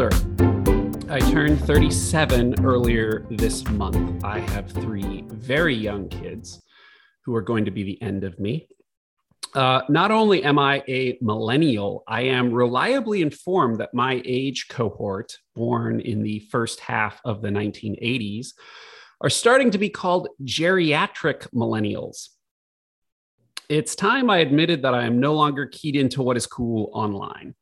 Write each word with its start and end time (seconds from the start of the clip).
older. 0.00 0.16
I 1.10 1.18
turned 1.18 1.60
37 1.64 2.64
earlier 2.64 3.26
this 3.30 3.66
month. 3.68 4.22
I 4.24 4.38
have 4.38 4.70
three 4.70 5.24
very 5.26 5.74
young 5.74 6.08
kids 6.08 6.62
who 7.24 7.34
are 7.34 7.42
going 7.42 7.64
to 7.64 7.72
be 7.72 7.82
the 7.82 8.00
end 8.00 8.22
of 8.22 8.38
me. 8.38 8.68
Uh, 9.54 9.80
not 9.88 10.12
only 10.12 10.44
am 10.44 10.56
I 10.56 10.84
a 10.86 11.18
millennial, 11.20 12.04
I 12.06 12.22
am 12.22 12.52
reliably 12.52 13.22
informed 13.22 13.80
that 13.80 13.92
my 13.92 14.22
age 14.24 14.66
cohort, 14.68 15.36
born 15.56 15.98
in 16.00 16.22
the 16.22 16.40
first 16.50 16.78
half 16.78 17.20
of 17.24 17.42
the 17.42 17.48
1980s, 17.48 18.50
are 19.20 19.30
starting 19.30 19.72
to 19.72 19.78
be 19.78 19.88
called 19.88 20.28
geriatric 20.44 21.48
millennials. 21.52 22.28
It's 23.68 23.96
time 23.96 24.30
I 24.30 24.38
admitted 24.38 24.82
that 24.82 24.94
I 24.94 25.06
am 25.06 25.18
no 25.18 25.34
longer 25.34 25.66
keyed 25.66 25.96
into 25.96 26.22
what 26.22 26.36
is 26.36 26.46
cool 26.46 26.88
online. 26.92 27.56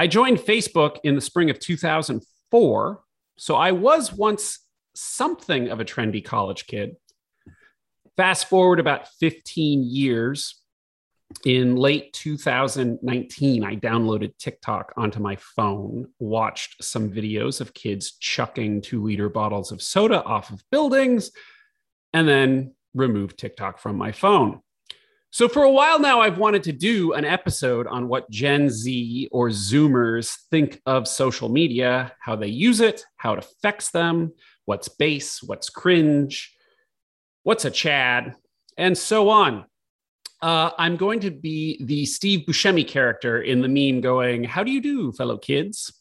I 0.00 0.06
joined 0.06 0.38
Facebook 0.38 0.96
in 1.04 1.14
the 1.14 1.20
spring 1.20 1.50
of 1.50 1.58
2004, 1.58 3.02
so 3.36 3.54
I 3.54 3.72
was 3.72 4.10
once 4.10 4.60
something 4.94 5.68
of 5.68 5.78
a 5.78 5.84
trendy 5.84 6.24
college 6.24 6.66
kid. 6.66 6.96
Fast 8.16 8.48
forward 8.48 8.80
about 8.80 9.08
15 9.20 9.84
years, 9.84 10.62
in 11.44 11.76
late 11.76 12.14
2019, 12.14 13.62
I 13.62 13.76
downloaded 13.76 14.32
TikTok 14.38 14.94
onto 14.96 15.20
my 15.20 15.36
phone, 15.36 16.06
watched 16.18 16.82
some 16.82 17.10
videos 17.10 17.60
of 17.60 17.74
kids 17.74 18.12
chucking 18.12 18.80
two 18.80 19.04
liter 19.04 19.28
bottles 19.28 19.70
of 19.70 19.82
soda 19.82 20.24
off 20.24 20.48
of 20.48 20.64
buildings, 20.70 21.30
and 22.14 22.26
then 22.26 22.74
removed 22.94 23.38
TikTok 23.38 23.78
from 23.78 23.96
my 23.96 24.12
phone. 24.12 24.62
So, 25.32 25.48
for 25.48 25.62
a 25.62 25.70
while 25.70 26.00
now, 26.00 26.20
I've 26.20 26.38
wanted 26.38 26.64
to 26.64 26.72
do 26.72 27.12
an 27.12 27.24
episode 27.24 27.86
on 27.86 28.08
what 28.08 28.28
Gen 28.30 28.68
Z 28.68 29.28
or 29.30 29.48
Zoomers 29.50 30.36
think 30.50 30.82
of 30.86 31.06
social 31.06 31.48
media, 31.48 32.12
how 32.18 32.34
they 32.34 32.48
use 32.48 32.80
it, 32.80 33.04
how 33.16 33.34
it 33.34 33.38
affects 33.38 33.92
them, 33.92 34.32
what's 34.64 34.88
base, 34.88 35.40
what's 35.40 35.70
cringe, 35.70 36.52
what's 37.44 37.64
a 37.64 37.70
Chad, 37.70 38.34
and 38.76 38.98
so 38.98 39.28
on. 39.28 39.66
Uh, 40.42 40.70
I'm 40.76 40.96
going 40.96 41.20
to 41.20 41.30
be 41.30 41.80
the 41.84 42.06
Steve 42.06 42.46
Buscemi 42.48 42.86
character 42.86 43.40
in 43.40 43.60
the 43.60 43.68
meme 43.68 44.00
going, 44.00 44.42
How 44.42 44.64
do 44.64 44.72
you 44.72 44.80
do, 44.80 45.12
fellow 45.12 45.38
kids? 45.38 45.92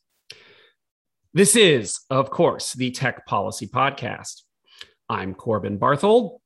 This 1.36 1.56
is, 1.56 2.00
of 2.10 2.32
course, 2.32 2.74
the 2.74 2.90
Tech 2.90 3.28
Policy 3.28 3.68
Podcast. 3.68 4.42
I'm 5.08 5.36
Corbin 5.36 5.78
Barthold. 5.78 6.40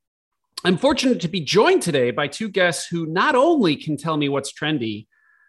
I'm 0.66 0.78
fortunate 0.78 1.20
to 1.20 1.28
be 1.28 1.42
joined 1.42 1.82
today 1.82 2.12
by 2.12 2.30
two 2.30 2.48
guests 2.48 2.88
who 2.88 3.06
not 3.06 3.36
only 3.36 3.76
can 3.76 3.98
tell 3.98 4.16
me 4.16 4.30
what's 4.30 4.54
trendy, 4.54 5.08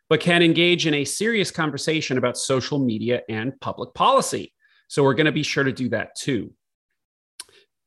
but 0.09 0.19
can 0.19 0.43
engage 0.43 0.89
in 0.89 0.95
a 0.95 1.05
serious 1.05 1.53
conversation 1.53 2.19
about 2.19 2.37
social 2.37 2.81
media 2.81 3.23
and 3.29 3.59
public 3.61 3.95
policy. 3.95 4.53
So 4.89 5.05
we're 5.05 5.15
going 5.15 5.27
to 5.27 5.33
be 5.33 5.45
sure 5.45 5.63
to 5.63 5.71
do 5.71 5.89
that 5.91 6.17
too. 6.17 6.53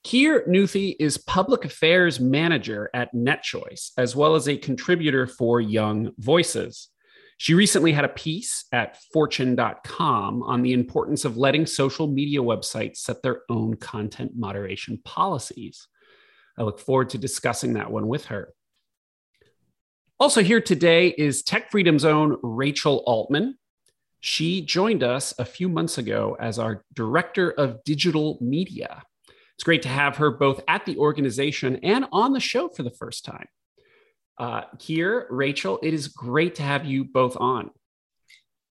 Kir 0.05 0.45
Nuthi 0.47 0.95
is 1.01 1.17
public 1.17 1.65
affairs 1.65 2.17
manager 2.17 2.89
at 2.93 3.13
NetChoice, 3.13 3.91
as 3.97 4.15
well 4.15 4.35
as 4.35 4.47
a 4.47 4.55
contributor 4.55 5.27
for 5.27 5.59
Young 5.59 6.13
Voices. 6.19 6.87
She 7.35 7.53
recently 7.53 7.91
had 7.91 8.05
a 8.05 8.09
piece 8.09 8.63
at 8.71 9.01
fortune.com 9.11 10.43
on 10.43 10.61
the 10.61 10.71
importance 10.71 11.25
of 11.25 11.35
letting 11.35 11.65
social 11.65 12.07
media 12.07 12.39
websites 12.39 12.97
set 12.97 13.21
their 13.21 13.41
own 13.49 13.75
content 13.75 14.31
moderation 14.33 15.01
policies. 15.03 15.89
I 16.57 16.63
look 16.63 16.79
forward 16.79 17.09
to 17.11 17.17
discussing 17.17 17.73
that 17.73 17.91
one 17.91 18.07
with 18.07 18.25
her. 18.25 18.53
Also, 20.19 20.41
here 20.41 20.61
today 20.61 21.09
is 21.09 21.43
TechFreedom's 21.43 22.03
own 22.03 22.37
Rachel 22.41 23.03
Altman. 23.05 23.57
She 24.19 24.61
joined 24.61 25.03
us 25.03 25.33
a 25.37 25.45
few 25.45 25.69
months 25.69 25.99
ago 25.99 26.35
as 26.39 26.57
our 26.57 26.83
director 26.95 27.51
of 27.51 27.83
digital 27.83 28.39
media. 28.41 29.03
It's 29.55 29.63
great 29.63 29.83
to 29.83 29.89
have 29.89 30.17
her 30.17 30.31
both 30.31 30.61
at 30.67 30.85
the 30.85 30.97
organization 30.97 31.77
and 31.83 32.05
on 32.11 32.33
the 32.33 32.39
show 32.39 32.69
for 32.69 32.81
the 32.81 32.91
first 32.91 33.25
time. 33.25 33.47
Uh, 34.39 34.61
here, 34.79 35.27
Rachel, 35.29 35.79
it 35.83 35.93
is 35.93 36.07
great 36.07 36.55
to 36.55 36.63
have 36.63 36.85
you 36.85 37.03
both 37.03 37.37
on. 37.37 37.69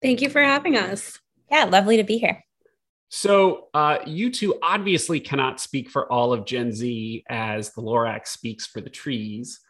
Thank 0.02 0.22
you 0.22 0.28
for 0.28 0.42
having 0.42 0.76
us. 0.76 1.18
Yeah, 1.50 1.64
lovely 1.64 1.96
to 1.96 2.04
be 2.04 2.18
here. 2.18 2.44
So, 3.08 3.68
uh, 3.72 3.98
you 4.06 4.30
two 4.30 4.58
obviously 4.62 5.20
cannot 5.20 5.60
speak 5.60 5.90
for 5.90 6.10
all 6.12 6.32
of 6.32 6.44
Gen 6.44 6.72
Z 6.72 7.24
as 7.28 7.72
the 7.72 7.82
Lorax 7.82 8.28
speaks 8.28 8.66
for 8.66 8.80
the 8.80 8.90
trees, 8.90 9.60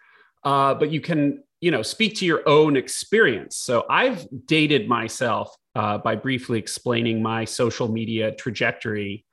uh, 0.44 0.74
but 0.74 0.90
you 0.90 1.00
can, 1.00 1.42
you 1.60 1.70
know, 1.70 1.82
speak 1.82 2.16
to 2.16 2.24
your 2.26 2.48
own 2.48 2.76
experience. 2.76 3.56
So, 3.56 3.84
I've 3.90 4.26
dated 4.46 4.88
myself 4.88 5.54
uh, 5.74 5.98
by 5.98 6.16
briefly 6.16 6.58
explaining 6.58 7.22
my 7.22 7.44
social 7.44 7.88
media 7.88 8.32
trajectory 8.32 9.26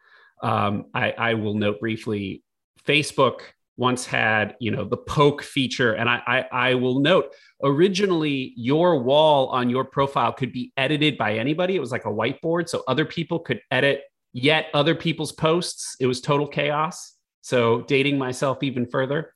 um, 0.44 0.88
I, 0.94 1.12
I, 1.12 1.34
will 1.36 1.56
note 1.56 1.80
briefly, 1.80 2.44
Facebook 2.86 3.40
once 3.78 4.06
had, 4.06 4.56
you 4.60 4.70
know, 4.72 4.86
the 4.86 4.98
poke 4.98 5.42
feature, 5.42 5.94
and 5.94 6.08
I, 6.10 6.22
I, 6.28 6.70
I 6.70 6.74
will 6.76 7.00
note 7.00 7.34
originally 7.64 8.54
your 8.56 9.02
wall 9.02 9.48
on 9.48 9.70
your 9.70 9.84
profile 9.84 10.32
could 10.32 10.54
be 10.54 10.72
edited 10.78 11.18
by 11.18 11.38
anybody. 11.38 11.76
It 11.76 11.80
was 11.80 11.92
like 11.92 12.06
a 12.06 12.10
whiteboard, 12.10 12.70
so 12.70 12.84
other 12.88 13.06
people 13.06 13.40
could 13.40 13.62
edit 13.72 14.04
yet 14.32 14.68
other 14.74 14.96
people's 14.96 15.32
posts. 15.32 15.96
It 16.00 16.08
was 16.08 16.22
total 16.22 16.48
chaos. 16.48 17.14
So 17.42 17.82
dating 17.82 18.18
myself 18.18 18.64
even 18.64 18.86
further. 18.86 19.34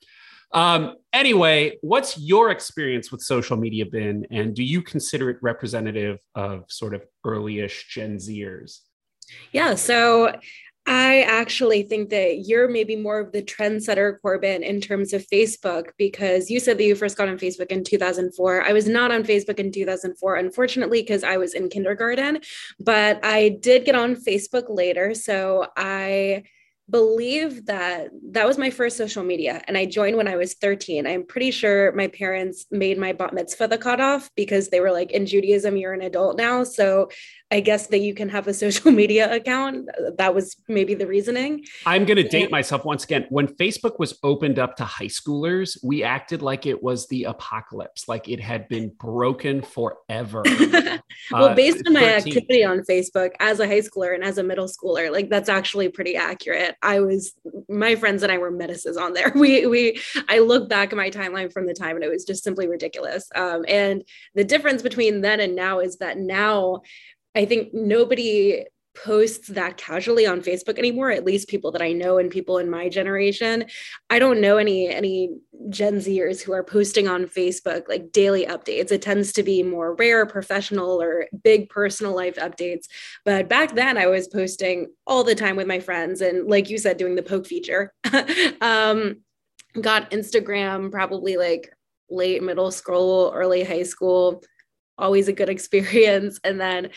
Um, 0.53 0.95
anyway, 1.11 1.77
what's 1.81 2.17
your 2.17 2.51
experience 2.51 3.11
with 3.11 3.21
social 3.21 3.57
media 3.57 3.85
been, 3.85 4.25
and 4.31 4.55
do 4.55 4.63
you 4.63 4.81
consider 4.81 5.29
it 5.29 5.37
representative 5.41 6.19
of 6.35 6.63
sort 6.69 6.93
of 6.93 7.03
early-ish 7.25 7.87
Gen 7.89 8.17
Zers? 8.17 8.79
Yeah, 9.51 9.75
so 9.75 10.33
I 10.87 11.23
actually 11.23 11.83
think 11.83 12.09
that 12.11 12.45
you're 12.47 12.69
maybe 12.69 12.95
more 12.95 13.19
of 13.19 13.33
the 13.33 13.43
trendsetter, 13.43 14.21
Corbin, 14.21 14.63
in 14.63 14.79
terms 14.79 15.11
of 15.11 15.27
Facebook, 15.27 15.89
because 15.97 16.49
you 16.49 16.61
said 16.61 16.77
that 16.77 16.85
you 16.85 16.95
first 16.95 17.17
got 17.17 17.27
on 17.27 17.37
Facebook 17.37 17.67
in 17.67 17.83
2004. 17.83 18.63
I 18.63 18.71
was 18.71 18.87
not 18.87 19.11
on 19.11 19.23
Facebook 19.23 19.59
in 19.59 19.71
2004, 19.73 20.37
unfortunately, 20.37 21.01
because 21.01 21.25
I 21.25 21.35
was 21.35 21.53
in 21.53 21.67
kindergarten, 21.67 22.39
but 22.79 23.19
I 23.21 23.57
did 23.59 23.83
get 23.83 23.95
on 23.95 24.15
Facebook 24.15 24.65
later. 24.69 25.13
So 25.13 25.67
I 25.75 26.43
believe 26.89 27.65
that 27.65 28.09
that 28.31 28.47
was 28.47 28.57
my 28.57 28.69
first 28.69 28.95
social 28.95 29.23
media 29.23 29.61
and 29.67 29.77
I 29.77 29.85
joined 29.85 30.15
when 30.15 30.27
I 30.27 30.37
was 30.37 30.53
13. 30.53 31.05
I'm 31.05 31.25
pretty 31.25 31.51
sure 31.51 31.91
my 31.91 32.07
parents 32.07 32.65
made 32.71 32.97
my 32.97 33.11
bat 33.11 33.33
mitzvah 33.33 33.67
the 33.67 33.77
cutoff 33.77 34.29
because 34.35 34.69
they 34.69 34.79
were 34.79 34.91
like, 34.91 35.11
in 35.11 35.25
Judaism, 35.25 35.75
you're 35.75 35.93
an 35.93 36.01
adult 36.01 36.37
now. 36.37 36.63
So 36.63 37.09
I 37.50 37.62
guess 37.62 37.88
that 37.88 38.00
you 38.00 38.13
can 38.13 38.30
have 38.30 38.47
a 38.47 38.53
social 38.66 38.91
media 38.91 39.34
account. 39.34 39.90
That 40.18 40.35
was 40.35 40.56
maybe 40.68 40.94
the 40.94 41.08
reasoning. 41.08 41.66
I'm 41.85 42.06
going 42.06 42.18
to 42.18 42.28
date 42.28 42.52
myself 42.52 42.85
once 42.85 43.03
again. 43.03 43.25
When 43.30 43.47
Facebook 43.47 44.00
was 44.00 44.18
opened 44.24 44.59
up 44.59 44.75
to 44.78 44.85
high 44.85 45.06
schoolers, 45.06 45.78
we 45.84 46.03
acted 46.03 46.41
like 46.41 46.66
it 46.66 46.84
was 46.84 47.08
the 47.08 47.25
apocalypse, 47.25 48.08
like 48.08 48.28
it 48.28 48.40
had 48.40 48.68
been 48.68 48.91
broken 49.00 49.62
forever. 49.62 50.44
well, 51.31 51.46
uh, 51.46 51.56
based 51.56 51.85
on 51.88 51.94
my 51.94 52.02
13. 52.02 52.34
activity 52.34 52.63
on 52.63 52.81
Facebook 52.81 53.31
as 53.40 53.59
a 53.59 53.68
high 53.68 53.81
schooler 53.81 54.14
and 54.14 54.24
as 54.24 54.38
a 54.38 54.44
middle 54.44 54.68
schooler, 54.68 55.12
like 55.12 55.29
that's 55.29 55.50
actually 55.50 55.90
pretty 55.90 56.16
accurate. 56.16 56.75
I 56.81 57.00
was 57.00 57.34
my 57.69 57.96
friends 57.96 58.24
and 58.24 58.31
I 58.31 58.38
were 58.38 58.52
menaces 58.52 58.97
on 58.97 59.14
there. 59.14 59.31
We 59.38 59.68
we 59.68 60.02
I 60.29 60.40
look 60.40 60.68
back 60.68 60.91
at 60.91 60.97
my 60.97 61.12
timeline 61.12 61.53
from 61.53 61.68
the 61.68 61.74
time 61.74 61.96
and 61.96 62.03
it 62.03 62.09
was 62.09 62.25
just 62.25 62.44
simply 62.44 62.68
ridiculous. 62.68 63.29
Um, 63.35 63.66
and 63.68 64.03
the 64.34 64.44
difference 64.44 64.81
between 64.81 65.22
then 65.22 65.40
and 65.40 65.56
now 65.56 65.79
is 65.79 65.97
that 65.97 66.18
now 66.18 66.81
I 67.37 67.45
think 67.45 67.71
nobody 67.71 68.65
posts 68.95 69.49
that 69.49 69.77
casually 69.77 70.25
on 70.25 70.41
Facebook 70.41 70.79
anymore, 70.79 71.11
at 71.11 71.23
least 71.23 71.49
people 71.49 71.71
that 71.71 71.83
I 71.83 71.91
know 71.91 72.17
and 72.17 72.31
people 72.31 72.57
in 72.57 72.67
my 72.67 72.89
generation. 72.89 73.65
I 74.09 74.17
don't 74.17 74.41
know 74.41 74.57
any 74.57 74.89
any 74.89 75.29
Gen 75.69 75.97
Zers 75.97 76.41
who 76.41 76.51
are 76.53 76.63
posting 76.63 77.07
on 77.07 77.28
Facebook 77.28 77.87
like 77.87 78.11
daily 78.11 78.47
updates. 78.47 78.91
It 78.91 79.03
tends 79.03 79.31
to 79.34 79.43
be 79.43 79.61
more 79.61 79.93
rare, 79.93 80.25
professional 80.25 80.99
or 80.99 81.28
big 81.43 81.69
personal 81.69 82.16
life 82.16 82.37
updates. 82.37 82.85
But 83.23 83.47
back 83.47 83.75
then 83.75 83.99
I 83.99 84.07
was 84.07 84.28
posting 84.28 84.87
all 85.05 85.23
the 85.23 85.35
time 85.35 85.57
with 85.57 85.67
my 85.67 85.79
friends 85.79 86.22
and 86.22 86.49
like 86.49 86.72
you 86.72 86.79
said, 86.79 86.97
doing 86.97 87.13
the 87.13 87.22
poke 87.22 87.45
feature. 87.45 87.93
um, 88.61 89.17
got 89.79 90.09
Instagram 90.09 90.91
probably 90.91 91.37
like 91.37 91.72
late 92.09 92.41
middle 92.41 92.72
school, 92.72 93.31
early 93.35 93.63
high 93.63 93.83
school 93.83 94.41
always 94.97 95.28
a 95.28 95.34
good 95.34 95.49
experience. 95.58 96.40
And 96.44 96.59
then 96.59 96.90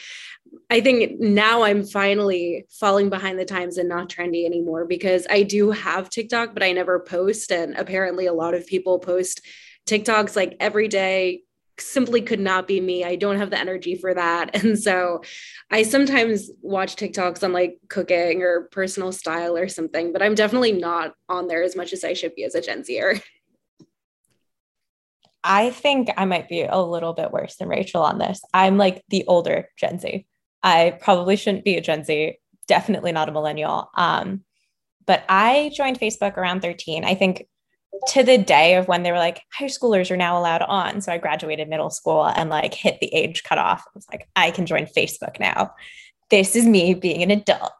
I 0.69 0.81
think 0.81 1.20
now 1.20 1.62
I'm 1.62 1.85
finally 1.85 2.67
falling 2.70 3.11
behind 3.11 3.38
the 3.38 3.44
times 3.44 3.79
and 3.79 3.88
not 3.88 4.08
trendy 4.08 4.44
anymore 4.44 4.85
because 4.85 5.26
I 5.31 5.43
do 5.43 5.70
have 5.70 6.11
TikTok, 6.11 6.55
but 6.55 6.62
I 6.62 6.73
never 6.73 7.00
post. 7.00 7.52
And 7.52 7.76
apparently, 7.76 8.26
a 8.26 8.32
lot 8.32 8.55
of 8.55 8.67
people 8.67 8.99
post 8.99 9.43
TikToks 9.87 10.37
like 10.37 10.56
every 10.61 10.88
day. 10.88 11.43
Simply 11.79 12.20
could 12.20 12.41
not 12.41 12.69
be 12.69 12.79
me. 12.79 13.05
I 13.05 13.17
don't 13.17 13.38
have 13.38 13.49
the 13.49 13.58
energy 13.58 13.94
for 13.94 14.12
that. 14.12 14.55
And 14.62 14.79
so 14.79 15.23
I 15.70 15.82
sometimes 15.82 16.50
watch 16.61 16.96
TikToks 16.96 17.43
on 17.43 17.55
like 17.55 17.79
cooking 17.88 18.43
or 18.43 18.69
personal 18.70 19.12
style 19.12 19.56
or 19.56 19.67
something, 19.67 20.12
but 20.12 20.23
I'm 20.23 20.35
definitely 20.35 20.73
not 20.73 21.14
on 21.29 21.46
there 21.46 21.62
as 21.62 21.76
much 21.76 21.94
as 21.94 22.05
I 22.05 22.12
should 22.12 22.35
be 22.35 22.44
as 22.44 22.55
a 22.55 22.61
Gen 22.61 22.85
Zer. 22.85 23.20
I 25.42 25.70
think 25.70 26.10
I 26.16 26.25
might 26.25 26.48
be 26.48 26.62
a 26.62 26.78
little 26.78 27.12
bit 27.12 27.32
worse 27.32 27.56
than 27.56 27.69
Rachel 27.69 28.02
on 28.02 28.19
this. 28.19 28.40
I'm 28.52 28.76
like 28.76 29.02
the 29.08 29.25
older 29.26 29.69
Gen 29.76 29.98
Z. 29.98 30.26
I 30.62 30.98
probably 31.00 31.37
shouldn't 31.37 31.64
be 31.64 31.76
a 31.76 31.81
Gen 31.81 32.04
Z, 32.04 32.37
definitely 32.69 33.12
not 33.12 33.28
a 33.28 33.32
millennial. 33.32 33.90
Um, 33.94 34.44
but 35.06 35.25
I 35.28 35.72
joined 35.75 35.98
Facebook 35.98 36.37
around 36.37 36.60
13. 36.60 37.04
I 37.04 37.14
think 37.14 37.46
to 38.08 38.22
the 38.22 38.38
day 38.38 38.76
of 38.76 38.87
when 38.87 39.02
they 39.02 39.10
were 39.10 39.19
like, 39.19 39.42
high 39.52 39.66
schoolers 39.66 40.10
are 40.10 40.16
now 40.16 40.38
allowed 40.38 40.62
on. 40.62 41.00
So 41.00 41.12
I 41.12 41.19
graduated 41.19 41.69
middle 41.69 41.90
school 41.90 42.26
and 42.26 42.50
like 42.50 42.75
hit 42.75 42.98
the 43.00 43.12
age 43.12 43.43
cutoff. 43.43 43.82
I 43.86 43.90
was 43.94 44.06
like, 44.10 44.28
I 44.36 44.50
can 44.50 44.66
join 44.66 44.86
Facebook 44.86 45.40
now. 45.40 45.75
This 46.31 46.54
is 46.54 46.66
me 46.66 46.94
being 46.94 47.22
an 47.22 47.31
adult. 47.31 47.72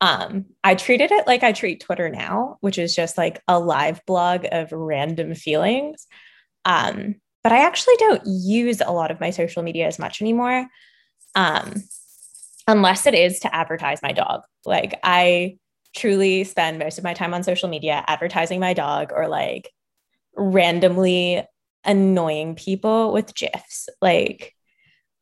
Um, 0.00 0.44
I 0.62 0.74
treated 0.74 1.10
it 1.10 1.26
like 1.26 1.42
I 1.42 1.52
treat 1.52 1.80
Twitter 1.80 2.08
now, 2.08 2.58
which 2.60 2.78
is 2.78 2.94
just 2.94 3.16
like 3.18 3.42
a 3.48 3.58
live 3.58 4.04
blog 4.06 4.46
of 4.52 4.70
random 4.70 5.34
feelings. 5.34 6.06
Um, 6.66 7.14
but 7.42 7.52
I 7.52 7.64
actually 7.64 7.94
don't 7.98 8.22
use 8.26 8.82
a 8.82 8.92
lot 8.92 9.10
of 9.10 9.20
my 9.20 9.30
social 9.30 9.62
media 9.62 9.86
as 9.86 9.98
much 9.98 10.20
anymore. 10.20 10.66
Um, 11.34 11.84
unless 12.66 13.06
it 13.06 13.14
is 13.14 13.40
to 13.40 13.54
advertise 13.54 14.02
my 14.02 14.12
dog. 14.12 14.42
Like 14.64 14.98
I 15.02 15.56
truly 15.94 16.44
spend 16.44 16.78
most 16.78 16.98
of 16.98 17.04
my 17.04 17.14
time 17.14 17.32
on 17.32 17.42
social 17.42 17.68
media 17.68 18.04
advertising 18.06 18.60
my 18.60 18.74
dog 18.74 19.12
or 19.14 19.28
like 19.28 19.70
randomly 20.36 21.42
annoying 21.84 22.54
people 22.54 23.12
with 23.12 23.34
GIFs. 23.34 23.88
Like, 24.02 24.54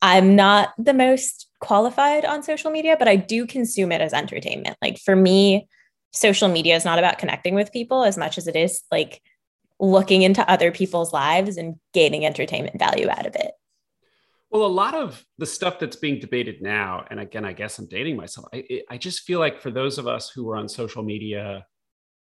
I'm 0.02 0.36
not 0.36 0.70
the 0.78 0.94
most 0.94 1.48
qualified 1.60 2.24
on 2.24 2.42
social 2.42 2.70
media, 2.70 2.96
but 2.98 3.08
I 3.08 3.16
do 3.16 3.46
consume 3.46 3.92
it 3.92 4.00
as 4.00 4.12
entertainment. 4.12 4.76
Like, 4.82 4.98
for 4.98 5.14
me, 5.14 5.68
social 6.12 6.48
media 6.48 6.76
is 6.76 6.84
not 6.84 6.98
about 6.98 7.18
connecting 7.18 7.54
with 7.54 7.72
people 7.72 8.04
as 8.04 8.18
much 8.18 8.38
as 8.38 8.46
it 8.46 8.56
is 8.56 8.82
like 8.90 9.22
looking 9.90 10.22
into 10.22 10.48
other 10.50 10.72
people's 10.72 11.12
lives 11.12 11.56
and 11.56 11.76
gaining 11.92 12.24
entertainment 12.24 12.78
value 12.78 13.08
out 13.08 13.26
of 13.26 13.34
it. 13.34 13.52
Well, 14.50 14.66
a 14.66 14.68
lot 14.68 14.94
of 14.94 15.24
the 15.38 15.46
stuff 15.46 15.80
that's 15.80 15.96
being 15.96 16.20
debated 16.20 16.62
now, 16.62 17.04
and 17.10 17.18
again, 17.18 17.44
I 17.44 17.52
guess 17.52 17.78
I'm 17.78 17.88
dating 17.88 18.16
myself. 18.16 18.46
I, 18.54 18.82
I 18.88 18.98
just 18.98 19.22
feel 19.22 19.40
like 19.40 19.60
for 19.60 19.72
those 19.72 19.98
of 19.98 20.06
us 20.06 20.30
who 20.30 20.44
were 20.44 20.56
on 20.56 20.68
social 20.68 21.02
media 21.02 21.66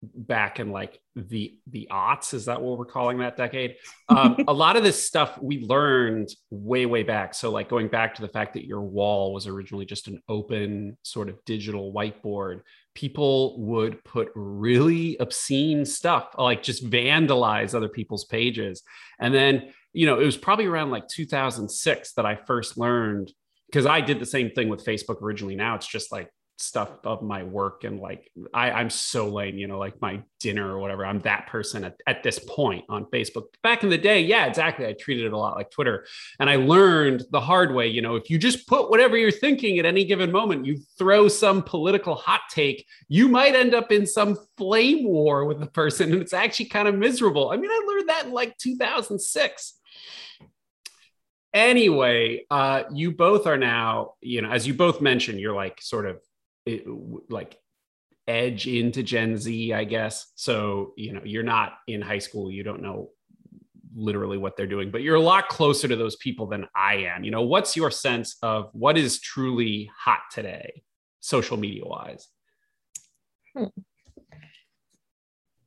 back 0.02 0.60
in 0.60 0.70
like 0.70 1.00
the 1.14 1.56
the 1.66 1.88
aughts, 1.90 2.32
is 2.32 2.44
that 2.44 2.62
what 2.62 2.78
we're 2.78 2.84
calling 2.84 3.18
that 3.18 3.36
decade? 3.36 3.76
Um, 4.08 4.36
a 4.48 4.52
lot 4.52 4.76
of 4.76 4.84
this 4.84 5.04
stuff 5.04 5.38
we 5.42 5.60
learned 5.60 6.28
way 6.50 6.86
way 6.86 7.02
back. 7.02 7.34
So 7.34 7.50
like 7.50 7.68
going 7.68 7.88
back 7.88 8.14
to 8.14 8.22
the 8.22 8.28
fact 8.28 8.54
that 8.54 8.64
your 8.64 8.82
wall 8.82 9.34
was 9.34 9.48
originally 9.48 9.84
just 9.84 10.06
an 10.06 10.22
open 10.28 10.96
sort 11.02 11.28
of 11.28 11.44
digital 11.44 11.92
whiteboard. 11.92 12.60
People 12.94 13.60
would 13.60 14.02
put 14.04 14.30
really 14.34 15.16
obscene 15.18 15.84
stuff, 15.84 16.34
like 16.36 16.62
just 16.62 16.88
vandalize 16.88 17.74
other 17.74 17.88
people's 17.88 18.24
pages, 18.24 18.82
and 19.20 19.34
then 19.34 19.72
you 19.92 20.06
know, 20.06 20.20
it 20.20 20.24
was 20.24 20.36
probably 20.36 20.66
around 20.66 20.90
like 20.90 21.08
2006 21.08 22.12
that 22.12 22.26
I 22.26 22.36
first 22.36 22.78
learned 22.78 23.32
because 23.66 23.86
I 23.86 24.00
did 24.00 24.18
the 24.18 24.26
same 24.26 24.50
thing 24.50 24.68
with 24.68 24.84
Facebook 24.84 25.22
originally. 25.22 25.56
Now 25.56 25.74
it's 25.74 25.86
just 25.86 26.12
like 26.12 26.30
stuff 26.60 26.90
of 27.04 27.22
my 27.22 27.42
work 27.42 27.84
and 27.84 28.00
like 28.00 28.30
I, 28.52 28.70
I'm 28.70 28.90
so 28.90 29.28
lame, 29.28 29.56
you 29.56 29.66
know, 29.66 29.78
like 29.78 30.00
my 30.00 30.22
dinner 30.38 30.74
or 30.74 30.78
whatever. 30.78 31.06
I'm 31.06 31.20
that 31.20 31.46
person 31.46 31.84
at, 31.84 31.96
at 32.06 32.22
this 32.22 32.38
point 32.38 32.84
on 32.88 33.06
Facebook. 33.06 33.44
Back 33.62 33.82
in 33.82 33.90
the 33.90 33.98
day, 33.98 34.22
yeah, 34.22 34.46
exactly. 34.46 34.86
I 34.86 34.92
treated 34.92 35.26
it 35.26 35.32
a 35.32 35.38
lot 35.38 35.56
like 35.56 35.70
Twitter. 35.70 36.06
And 36.38 36.50
I 36.50 36.56
learned 36.56 37.24
the 37.30 37.40
hard 37.40 37.74
way, 37.74 37.88
you 37.88 38.02
know, 38.02 38.16
if 38.16 38.30
you 38.30 38.38
just 38.38 38.66
put 38.66 38.90
whatever 38.90 39.16
you're 39.16 39.30
thinking 39.30 39.78
at 39.78 39.86
any 39.86 40.04
given 40.04 40.30
moment, 40.30 40.66
you 40.66 40.78
throw 40.98 41.28
some 41.28 41.62
political 41.62 42.14
hot 42.14 42.42
take, 42.50 42.86
you 43.08 43.28
might 43.28 43.54
end 43.54 43.74
up 43.74 43.90
in 43.90 44.06
some 44.06 44.36
flame 44.56 45.04
war 45.04 45.44
with 45.44 45.60
the 45.60 45.66
person. 45.66 46.12
And 46.12 46.22
it's 46.22 46.32
actually 46.34 46.66
kind 46.66 46.88
of 46.88 46.94
miserable. 46.94 47.50
I 47.50 47.56
mean, 47.56 47.70
I 47.70 47.84
learned 47.86 48.08
that 48.08 48.26
in 48.26 48.32
like 48.32 48.56
2006 48.58 49.74
anyway 51.52 52.44
uh 52.48 52.84
you 52.92 53.10
both 53.10 53.44
are 53.46 53.58
now 53.58 54.12
you 54.20 54.40
know 54.40 54.50
as 54.50 54.68
you 54.68 54.74
both 54.74 55.00
mentioned 55.00 55.40
you're 55.40 55.54
like 55.54 55.82
sort 55.82 56.06
of 56.06 56.20
it, 56.66 56.84
like 57.30 57.58
edge 58.28 58.66
into 58.66 59.02
gen 59.02 59.36
z 59.36 59.72
i 59.72 59.84
guess. 59.84 60.32
So 60.36 60.92
you 60.96 61.12
know 61.12 61.22
you're 61.24 61.42
not 61.42 61.74
in 61.86 62.00
high 62.00 62.18
school 62.18 62.50
you 62.50 62.62
don't 62.62 62.82
know 62.82 63.10
literally 63.94 64.38
what 64.38 64.56
they're 64.56 64.68
doing 64.68 64.92
but 64.92 65.02
you're 65.02 65.16
a 65.16 65.20
lot 65.20 65.48
closer 65.48 65.88
to 65.88 65.96
those 65.96 66.16
people 66.16 66.46
than 66.46 66.66
i 66.76 66.94
am. 66.96 67.24
You 67.24 67.30
know 67.30 67.42
what's 67.42 67.76
your 67.76 67.90
sense 67.90 68.36
of 68.42 68.70
what 68.72 68.96
is 68.96 69.20
truly 69.20 69.90
hot 69.96 70.20
today 70.30 70.82
social 71.20 71.56
media 71.56 71.84
wise? 71.84 72.28
Hmm. 73.56 73.64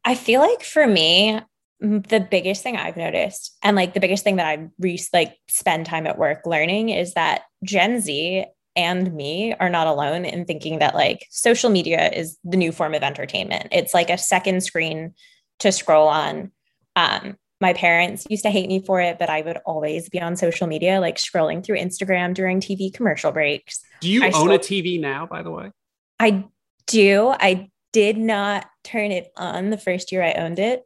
i 0.06 0.16
feel 0.16 0.40
like 0.40 0.64
for 0.64 0.88
me 0.88 1.42
the 1.84 2.26
biggest 2.32 2.64
thing 2.64 2.78
I've 2.78 2.96
noticed, 2.96 3.58
and 3.62 3.76
like 3.76 3.94
the 3.94 4.00
biggest 4.00 4.24
thing 4.24 4.38
that 4.38 4.48
I 4.48 4.70
re- 4.80 5.04
like 5.12 5.38
spend 5.50 5.86
time 5.86 6.08
at 6.08 6.18
work 6.18 6.46
learning 6.46 6.90
is 6.90 7.14
that 7.16 7.42
Gen 7.64 8.00
Z 8.00 8.46
and 8.76 9.14
me 9.14 9.54
are 9.60 9.70
not 9.70 9.88
alone 9.88 10.26
in 10.26 10.46
thinking 10.46 10.80
that 10.80 10.96
like 10.96 11.28
social 11.30 11.70
media 11.70 12.10
is 12.12 12.38
the 12.44 12.58
new 12.58 12.72
form 12.72 12.94
of 12.94 13.04
entertainment. 13.04 13.68
It's 13.72 13.94
like 13.94 14.10
a 14.10 14.18
second 14.18 14.62
screen 14.64 15.14
to 15.60 15.72
scroll 15.72 16.08
on. 16.08 16.52
Um, 16.96 17.38
my 17.62 17.74
parents 17.74 18.26
used 18.30 18.44
to 18.44 18.50
hate 18.50 18.68
me 18.68 18.84
for 18.86 19.00
it, 19.00 19.18
but 19.20 19.30
I 19.30 19.42
would 19.42 19.58
always 19.66 20.10
be 20.10 20.20
on 20.20 20.36
social 20.36 20.68
media, 20.68 21.00
like 21.00 21.16
scrolling 21.16 21.64
through 21.64 21.78
Instagram 21.78 22.34
during 22.34 22.60
TV 22.60 22.94
commercial 22.94 23.32
breaks. 23.32 23.80
Do 24.02 24.10
you 24.10 24.24
I 24.24 24.32
own 24.34 24.52
a 24.52 24.60
TV 24.60 25.00
now, 25.00 25.26
by 25.26 25.44
the 25.44 25.52
way? 25.52 25.72
I 26.20 26.46
do. 26.88 27.34
I 27.40 27.70
did 27.94 28.18
not 28.18 28.66
turn 28.84 29.12
it 29.12 29.32
on 29.38 29.70
the 29.70 29.78
first 29.78 30.12
year 30.12 30.24
I 30.24 30.34
owned 30.34 30.60
it 30.60 30.84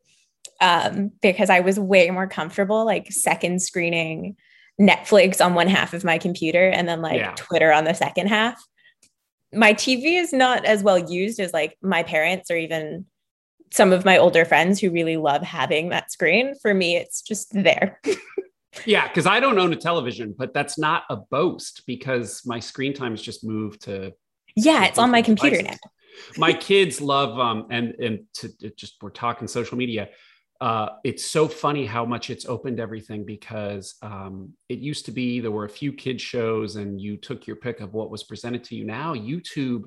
um, 0.62 1.12
because 1.22 1.50
I 1.50 1.62
was 1.62 1.80
way 1.80 2.10
more 2.12 2.28
comfortable 2.28 2.86
like 2.86 3.12
second 3.12 3.62
screening 3.62 4.36
Netflix 4.80 5.44
on 5.44 5.56
one 5.56 5.68
half 5.68 5.94
of 5.94 6.04
my 6.04 6.18
computer 6.18 6.70
and 6.70 6.88
then 6.88 7.02
like 7.02 7.18
yeah. 7.18 7.34
Twitter 7.36 7.72
on 7.72 7.84
the 7.84 7.94
second 7.94 8.28
half. 8.28 8.62
My 9.54 9.74
TV 9.74 10.20
is 10.22 10.34
not 10.34 10.66
as 10.66 10.84
well 10.84 11.00
used 11.00 11.40
as 11.40 11.54
like 11.54 11.78
my 11.82 12.04
parents 12.04 12.52
or 12.52 12.58
even 12.58 13.06
some 13.72 13.92
of 13.92 14.06
my 14.06 14.18
older 14.18 14.46
friends 14.46 14.80
who 14.80 14.92
really 14.92 15.18
love 15.18 15.42
having 15.42 15.90
that 15.90 16.12
screen. 16.12 16.54
For 16.62 16.74
me, 16.74 16.96
it's 16.96 17.22
just 17.22 17.52
there. 17.54 18.00
yeah, 18.86 19.08
because 19.08 19.26
I 19.26 19.40
don't 19.40 19.58
own 19.58 19.74
a 19.74 19.78
television, 19.78 20.36
but 20.38 20.54
that's 20.54 20.78
not 20.78 21.04
a 21.10 21.18
boast 21.18 21.84
because 21.88 22.44
my 22.46 22.60
screen 22.60 22.94
time 22.94 23.12
has 23.12 23.22
just 23.22 23.46
moved 23.46 23.84
to. 23.84 24.14
Yeah, 24.56 24.86
it's 24.86 25.00
on 25.00 25.12
my 25.12 25.22
computer 25.22 25.58
devices. 25.58 25.80
now. 25.84 26.38
my 26.38 26.54
kids 26.70 27.00
love 27.02 27.40
um 27.40 27.68
and 27.70 27.94
and 28.00 28.20
to, 28.34 28.50
to 28.58 28.70
just 28.72 28.96
we're 29.02 29.10
talking 29.10 29.48
social 29.48 29.78
media 29.78 30.10
uh, 30.60 30.90
it's 31.04 31.24
so 31.26 31.48
funny 31.48 31.86
how 31.86 32.06
much 32.06 32.30
it's 32.30 32.46
opened 32.46 32.80
everything 32.80 33.24
because 33.24 33.96
um, 34.02 34.54
it 34.70 34.80
used 34.80 35.06
to 35.06 35.12
be 35.12 35.40
there 35.40 35.52
were 35.52 35.66
a 35.66 35.70
few 35.70 35.94
kids 35.94 36.22
shows 36.22 36.76
and 36.76 37.00
you 37.00 37.18
took 37.18 37.46
your 37.46 37.56
pick 37.56 37.80
of 37.80 37.94
what 37.94 38.10
was 38.10 38.24
presented 38.24 38.64
to 38.64 38.76
you. 38.76 38.84
Now 38.84 39.14
YouTube, 39.14 39.84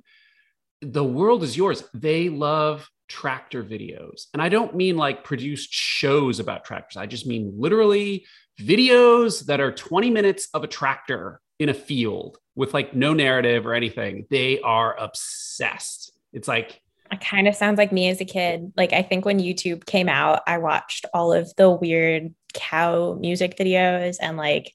the 0.80 1.04
world 1.04 1.42
is 1.42 1.56
yours. 1.56 1.84
They 1.92 2.28
love 2.28 2.88
tractor 3.08 3.64
videos, 3.64 4.26
and 4.32 4.40
I 4.40 4.48
don't 4.48 4.76
mean 4.76 4.96
like 4.96 5.24
produced 5.24 5.72
shows 5.72 6.38
about 6.38 6.64
tractors. 6.64 6.96
I 6.96 7.06
just 7.06 7.26
mean 7.26 7.52
literally 7.56 8.24
videos 8.60 9.46
that 9.46 9.60
are 9.60 9.72
20 9.72 10.10
minutes 10.10 10.48
of 10.54 10.62
a 10.62 10.68
tractor 10.68 11.40
in 11.58 11.68
a 11.68 11.74
field 11.74 12.38
with 12.54 12.72
like 12.74 12.94
no 12.94 13.12
narrative 13.12 13.66
or 13.66 13.74
anything. 13.74 14.26
They 14.30 14.60
are 14.60 14.98
obsessed. 14.98 16.12
It's 16.32 16.48
like 16.48 16.80
it 17.10 17.20
kind 17.20 17.48
of 17.48 17.56
sounds 17.56 17.78
like 17.78 17.92
me 17.92 18.08
as 18.08 18.20
a 18.20 18.24
kid. 18.24 18.72
Like 18.76 18.92
I 18.92 19.02
think 19.02 19.24
when 19.24 19.40
YouTube 19.40 19.86
came 19.86 20.08
out, 20.08 20.42
I 20.46 20.58
watched 20.58 21.06
all 21.12 21.32
of 21.32 21.54
the 21.56 21.70
weird 21.70 22.34
cow 22.54 23.16
music 23.20 23.56
videos 23.56 24.16
and 24.20 24.36
like 24.36 24.72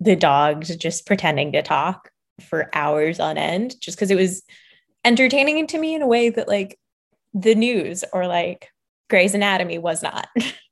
the 0.00 0.16
dogs 0.16 0.74
just 0.76 1.06
pretending 1.06 1.52
to 1.52 1.62
talk 1.62 2.10
for 2.48 2.68
hours 2.74 3.18
on 3.18 3.38
end 3.38 3.74
just 3.80 3.96
because 3.96 4.10
it 4.10 4.16
was 4.16 4.42
entertaining 5.04 5.66
to 5.68 5.78
me 5.78 5.94
in 5.94 6.02
a 6.02 6.06
way 6.06 6.28
that 6.28 6.48
like 6.48 6.78
the 7.32 7.54
news 7.54 8.04
or 8.12 8.26
like 8.26 8.70
Grey's 9.08 9.34
Anatomy 9.34 9.78
was 9.78 10.02
not. 10.02 10.28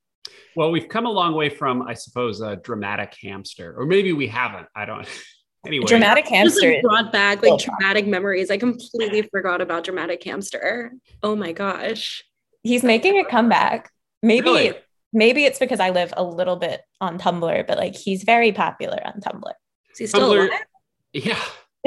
well, 0.57 0.71
we've 0.71 0.89
come 0.89 1.07
a 1.07 1.11
long 1.11 1.35
way 1.35 1.49
from, 1.49 1.83
I 1.83 1.95
suppose, 1.95 2.41
a 2.41 2.57
dramatic 2.57 3.15
hamster, 3.23 3.75
or 3.77 3.87
maybe 3.87 4.13
we 4.13 4.27
haven't. 4.27 4.67
I 4.75 4.85
don't. 4.85 5.07
Anyway, 5.67 5.87
dramatic 5.87 6.27
hamster 6.29 6.61
just, 6.61 6.75
like, 6.75 6.83
brought 6.83 7.13
back 7.13 7.43
like 7.43 7.53
oh. 7.53 7.59
traumatic 7.59 8.07
memories. 8.07 8.51
I 8.51 8.59
completely 8.59 9.23
forgot 9.23 9.61
about 9.61 9.85
dramatic 9.85 10.23
hamster. 10.23 10.93
Oh 11.23 11.35
my 11.35 11.53
gosh, 11.53 12.23
he's 12.63 12.83
making 12.83 13.19
a 13.19 13.25
comeback. 13.25 13.91
Maybe 14.23 14.49
really? 14.49 14.75
maybe 15.13 15.45
it's 15.45 15.59
because 15.59 15.81
I 15.81 15.91
live 15.91 16.13
a 16.17 16.25
little 16.25 16.57
bit 16.57 16.83
on 17.01 17.19
Tumblr, 17.19 17.67
but 17.67 17.79
like 17.79 17.95
he's 17.95 18.25
very 18.25 18.53
popular 18.53 19.01
on 19.05 19.21
Tumblr. 19.21 19.53
Is 19.93 19.99
he 19.99 20.07
still 20.07 20.31
Tumblr, 20.31 20.49
alive? 20.49 20.61
Yeah. 21.13 21.43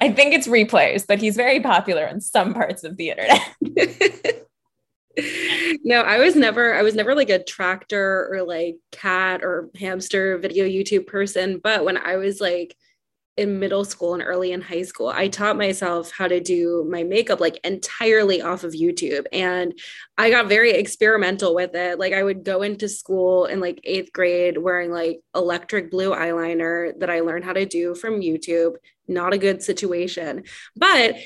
I 0.00 0.12
think 0.12 0.34
it's 0.34 0.46
replays, 0.46 1.06
but 1.06 1.18
he's 1.20 1.36
very 1.36 1.60
popular 1.60 2.08
on 2.08 2.20
some 2.20 2.54
parts 2.54 2.84
of 2.84 2.96
the 2.96 3.10
internet. 3.10 4.44
no, 5.84 6.00
I 6.00 6.18
was 6.18 6.36
never 6.36 6.74
I 6.74 6.82
was 6.82 6.94
never 6.94 7.14
like 7.14 7.30
a 7.30 7.42
tractor 7.42 8.28
or 8.32 8.42
like 8.42 8.76
cat 8.90 9.42
or 9.42 9.70
hamster 9.78 10.38
video 10.38 10.64
YouTube 10.64 11.06
person, 11.06 11.60
but 11.62 11.84
when 11.84 11.96
I 11.96 12.16
was 12.16 12.40
like 12.40 12.76
in 13.36 13.58
middle 13.58 13.84
school 13.84 14.14
and 14.14 14.22
early 14.22 14.52
in 14.52 14.60
high 14.60 14.82
school, 14.82 15.08
I 15.08 15.26
taught 15.28 15.56
myself 15.56 16.12
how 16.12 16.28
to 16.28 16.40
do 16.40 16.86
my 16.88 17.02
makeup 17.02 17.40
like 17.40 17.58
entirely 17.64 18.40
off 18.42 18.62
of 18.62 18.72
YouTube. 18.72 19.26
And 19.32 19.76
I 20.16 20.30
got 20.30 20.48
very 20.48 20.70
experimental 20.72 21.54
with 21.54 21.74
it. 21.74 21.98
Like 21.98 22.12
I 22.12 22.22
would 22.22 22.44
go 22.44 22.62
into 22.62 22.88
school 22.88 23.46
in 23.46 23.60
like 23.60 23.80
eighth 23.84 24.12
grade 24.12 24.56
wearing 24.58 24.92
like 24.92 25.20
electric 25.34 25.90
blue 25.90 26.12
eyeliner 26.12 26.92
that 27.00 27.10
I 27.10 27.20
learned 27.20 27.44
how 27.44 27.52
to 27.54 27.66
do 27.66 27.94
from 27.96 28.20
YouTube. 28.20 28.74
Not 29.08 29.34
a 29.34 29.38
good 29.38 29.62
situation. 29.62 30.44
But 30.76 31.16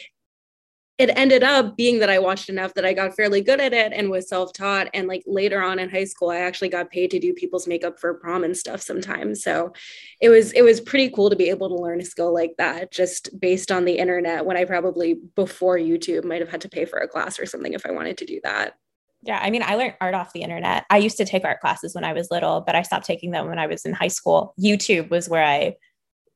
it 0.98 1.10
ended 1.16 1.44
up 1.44 1.76
being 1.76 2.00
that 2.00 2.10
I 2.10 2.18
watched 2.18 2.48
enough 2.48 2.74
that 2.74 2.84
I 2.84 2.92
got 2.92 3.14
fairly 3.14 3.40
good 3.40 3.60
at 3.60 3.72
it 3.72 3.92
and 3.92 4.10
was 4.10 4.28
self 4.28 4.52
taught. 4.52 4.88
And 4.92 5.06
like 5.06 5.22
later 5.26 5.62
on 5.62 5.78
in 5.78 5.88
high 5.88 6.04
school, 6.04 6.30
I 6.30 6.38
actually 6.38 6.70
got 6.70 6.90
paid 6.90 7.12
to 7.12 7.20
do 7.20 7.32
people's 7.32 7.68
makeup 7.68 8.00
for 8.00 8.14
prom 8.14 8.42
and 8.42 8.56
stuff 8.56 8.82
sometimes. 8.82 9.42
So 9.44 9.72
it 10.20 10.28
was 10.28 10.52
it 10.52 10.62
was 10.62 10.80
pretty 10.80 11.08
cool 11.10 11.30
to 11.30 11.36
be 11.36 11.50
able 11.50 11.68
to 11.68 11.76
learn 11.76 12.00
a 12.00 12.04
skill 12.04 12.34
like 12.34 12.54
that 12.58 12.90
just 12.90 13.38
based 13.40 13.70
on 13.70 13.84
the 13.84 13.98
internet 13.98 14.44
when 14.44 14.56
I 14.56 14.64
probably 14.64 15.14
before 15.36 15.78
YouTube 15.78 16.24
might 16.24 16.40
have 16.40 16.50
had 16.50 16.62
to 16.62 16.68
pay 16.68 16.84
for 16.84 16.98
a 16.98 17.08
class 17.08 17.38
or 17.38 17.46
something 17.46 17.72
if 17.72 17.86
I 17.86 17.92
wanted 17.92 18.18
to 18.18 18.26
do 18.26 18.40
that. 18.42 18.74
Yeah, 19.22 19.38
I 19.40 19.50
mean, 19.50 19.62
I 19.64 19.76
learned 19.76 19.94
art 20.00 20.14
off 20.14 20.32
the 20.32 20.42
internet. 20.42 20.84
I 20.90 20.98
used 20.98 21.16
to 21.18 21.24
take 21.24 21.44
art 21.44 21.60
classes 21.60 21.94
when 21.94 22.04
I 22.04 22.12
was 22.12 22.28
little, 22.30 22.60
but 22.60 22.76
I 22.76 22.82
stopped 22.82 23.06
taking 23.06 23.30
them 23.30 23.48
when 23.48 23.58
I 23.58 23.66
was 23.66 23.84
in 23.84 23.92
high 23.92 24.08
school. 24.08 24.54
YouTube 24.60 25.10
was 25.10 25.28
where 25.28 25.44
I 25.44 25.76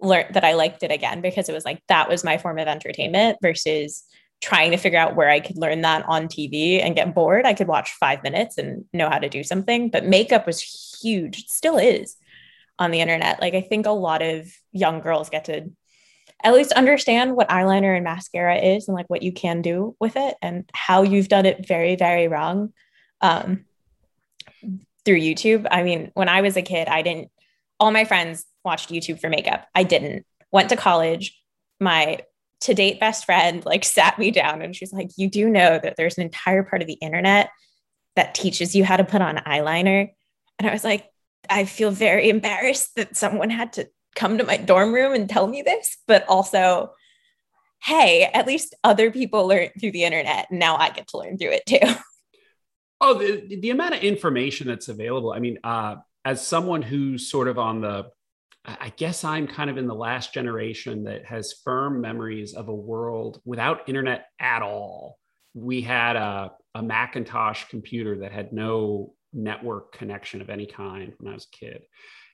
learned 0.01 0.35
that 0.35 0.45
I 0.45 0.55
liked 0.55 0.83
it 0.83 0.91
again 0.91 1.21
because 1.21 1.49
it 1.49 1.53
was 1.53 1.65
like 1.65 1.81
that 1.89 2.09
was 2.09 2.25
my 2.25 2.39
form 2.39 2.59
of 2.59 2.67
entertainment 2.67 3.39
versus 3.41 4.05
trying 4.43 4.73
to 4.73 4.77
figure 4.77 4.99
out 4.99 5.15
where 5.15 5.31
I 5.31 5.41
could 5.41 5.57
learn 5.57 5.83
that 5.83 6.05
on 6.07 6.27
TV 6.27 6.85
and 6.85 6.97
get 6.97 7.15
bored. 7.15 7.47
I 7.47 7.55
could 7.55 7.69
watch 7.69 7.93
five 7.93 8.23
minutes 8.25 8.59
and 8.59 8.85
know 8.93 9.09
how 9.09 9.21
to 9.21 9.29
do 9.29 9.45
something. 9.45 9.89
But 9.89 10.05
makeup 10.05 10.47
was 10.47 10.61
huge, 11.01 11.47
still 11.47 11.79
is 11.79 12.17
on 12.79 12.91
the 12.91 13.01
internet. 13.01 13.41
Like 13.41 13.55
I 13.55 13.61
think 13.61 13.87
a 13.87 13.91
lot 13.91 14.21
of 14.21 14.53
young 14.73 15.01
girls 15.01 15.31
get 15.31 15.45
to 15.45 15.71
at 16.43 16.55
least 16.55 16.73
understand 16.73 17.37
what 17.37 17.49
eyeliner 17.49 17.95
and 17.95 18.03
mascara 18.03 18.57
is 18.57 18.89
and 18.89 18.97
like 18.97 19.09
what 19.09 19.23
you 19.23 19.33
can 19.33 19.63
do 19.63 19.95
with 20.01 20.17
it 20.17 20.35
and 20.43 20.69
how 20.75 21.03
you've 21.03 21.29
done 21.29 21.47
it 21.47 21.67
very, 21.67 21.95
very 21.95 22.27
wrong 22.27 22.73
um, 23.21 23.65
through 25.05 25.21
YouTube. 25.21 25.69
I 25.71 25.85
mean, 25.85 26.11
when 26.15 26.29
I 26.29 26.41
was 26.41 26.57
a 26.57 26.63
kid, 26.63 26.89
I 26.89 27.03
didn't, 27.03 27.31
all 27.79 27.93
my 27.93 28.05
friends 28.05 28.45
watched 28.65 28.91
YouTube 28.91 29.21
for 29.21 29.29
makeup. 29.29 29.69
I 29.73 29.85
didn't. 29.85 30.27
Went 30.51 30.71
to 30.71 30.77
college. 30.77 31.41
My 31.79 32.19
to 32.63 32.75
date 32.75 33.01
best 33.01 33.25
friend 33.25 33.65
like 33.65 33.85
sat 33.85 34.19
me 34.19 34.31
down 34.31 34.63
and 34.63 34.75
she's 34.75 34.93
like, 34.93 35.11
You 35.17 35.29
do 35.29 35.49
know 35.49 35.79
that 35.79 35.97
there's 35.97 36.17
an 36.17 36.25
entire 36.25 36.63
part 36.63 36.83
of 36.83 36.89
the 36.89 36.95
internet 36.95 37.51
that 38.17 38.35
teaches 38.35 38.75
you 38.75 38.85
how 38.85 38.97
to 38.97 39.05
put 39.05 39.23
on 39.23 39.37
eyeliner. 39.37 40.11
And 40.59 40.69
I 40.69 40.73
was 40.73 40.85
like, 40.85 41.09
I 41.49 41.65
feel 41.65 41.91
very 41.91 42.29
embarrassed 42.29 42.95
that 42.97 43.17
someone 43.17 43.51
had 43.51 43.75
to 43.75 43.89
come 44.15 44.39
to 44.39 44.45
my 44.45 44.57
dorm 44.57 44.93
room 44.93 45.15
and 45.15 45.29
tell 45.29 45.47
me 45.47 45.63
this, 45.63 45.97
but 46.07 46.25
also, 46.29 46.93
hey, 47.83 48.25
at 48.33 48.47
least 48.47 48.75
other 48.85 49.11
people 49.11 49.47
learn 49.49 49.71
through 49.81 49.93
the 49.93 50.05
internet. 50.05 50.49
And 50.51 50.61
now 50.61 50.77
I 50.77 50.91
get 50.91 51.09
to 51.09 51.19
learn 51.19 51.39
through 51.39 51.53
it 51.53 51.67
too. 51.67 51.79
Oh, 53.05 53.15
the, 53.15 53.57
the 53.57 53.71
amount 53.71 53.97
of 53.97 54.03
information 54.05 54.69
that's 54.69 54.89
available. 54.89 55.33
I 55.33 55.41
mean, 55.41 55.59
uh, 55.65 55.97
as 56.25 56.47
someone 56.47 56.83
who's 56.83 57.29
sort 57.29 57.49
of 57.49 57.59
on 57.59 57.81
the 57.81 58.13
I 58.65 58.93
guess 58.97 59.25
I'm 59.25 59.49
kind 59.49 59.71
of 59.71 59.77
in 59.77 59.89
the 59.89 59.95
last 59.95 60.33
generation 60.33 61.05
that 61.05 61.25
has 61.25 61.55
firm 61.65 62.01
memories 62.01 62.55
of 62.55 62.69
a 62.69 62.75
world 62.75 63.41
without 63.45 63.89
internet 63.89 64.27
at 64.39 64.63
all. 64.63 65.19
We 65.53 65.81
had 65.81 66.15
a, 66.15 66.53
a 66.75 66.83
Macintosh 66.83 67.65
computer 67.65 68.19
that 68.19 68.31
had 68.31 68.53
no 68.53 69.15
network 69.33 69.93
connection 69.93 70.41
of 70.41 70.49
any 70.49 70.67
kind 70.67 71.13
when 71.19 71.33
I 71.33 71.35
was 71.35 71.49
a 71.53 71.57
kid. 71.57 71.83